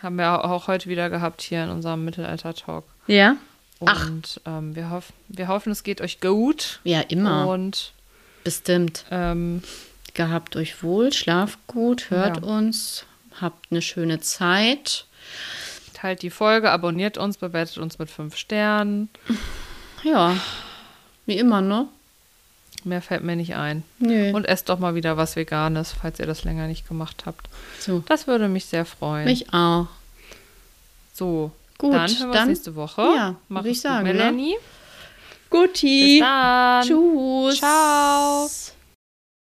Haben 0.03 0.17
wir 0.17 0.45
auch 0.45 0.67
heute 0.69 0.89
wieder 0.89 1.11
gehabt 1.11 1.43
hier 1.43 1.65
in 1.65 1.71
unserem 1.71 2.05
Mittelalter-Talk. 2.05 2.85
Ja? 3.07 3.37
Ach. 3.85 4.09
Und 4.09 4.41
ähm, 4.47 4.75
wir, 4.77 4.91
hoff, 4.91 5.13
wir 5.29 5.49
hoffen, 5.49 5.73
es 5.73 5.83
geht 5.83 6.01
euch 6.01 6.21
gut. 6.21 6.81
Ja, 6.85 7.01
immer. 7.01 7.49
Und 7.49 7.93
Bestimmt. 8.45 9.05
ähm, 9.11 9.63
Gehabt 10.15 10.57
euch 10.57 10.83
wohl, 10.83 11.13
schlaft 11.13 11.59
gut, 11.69 12.11
hört 12.11 12.39
Ja. 12.39 12.43
uns, 12.43 13.05
habt 13.41 13.67
eine 13.71 13.81
schöne 13.81 14.21
Zeit. 14.21 15.07
teilt 15.95 16.23
die 16.23 16.31
Folge, 16.31 16.71
abonniert 16.71 17.17
uns, 17.19 17.37
bewertet 17.37 17.79
uns 17.79 17.99
mit 17.99 18.11
fünf 18.11 18.37
Sternen. 18.37 19.09
Ja, 20.03 20.35
wie 21.27 21.37
immer, 21.39 21.61
ne? 21.61 21.87
Mehr 22.85 23.03
fällt 23.03 23.23
mir 23.25 23.37
nicht 23.37 23.55
ein. 23.57 23.83
Nö. 23.99 24.33
Und 24.33 24.45
esst 24.47 24.69
doch 24.69 24.79
mal 24.79 24.95
wieder 24.95 25.17
was 25.17 25.37
Veganes, 25.37 25.93
falls 25.93 26.19
ihr 26.19 26.27
das 26.27 26.45
länger 26.45 26.67
nicht 26.67 26.89
gemacht 26.89 27.25
habt. 27.27 27.49
so, 27.79 28.03
Das 28.09 28.27
würde 28.27 28.49
mich 28.49 28.65
sehr 28.67 28.85
freuen. 28.85 29.25
mich 29.27 29.53
auch. 29.53 29.87
so, 31.15 31.51
Gut, 31.79 31.95
dann 31.95 32.09
hören 32.11 32.19
wir 32.19 32.27
uns 32.27 32.35
dann- 32.37 32.49
nächste 32.49 32.75
Woche. 32.75 33.03
ja, 33.03 33.35
Mach 33.49 33.65
ich 33.65 33.81
sagen, 33.81 34.07
ne? 34.07 34.13
Melanie. 34.15 34.57
Guti. 35.51 36.19
Bis 36.19 36.21
dann. 36.21 36.87
Tschüss. 36.87 37.59
Ciao. 37.59 38.49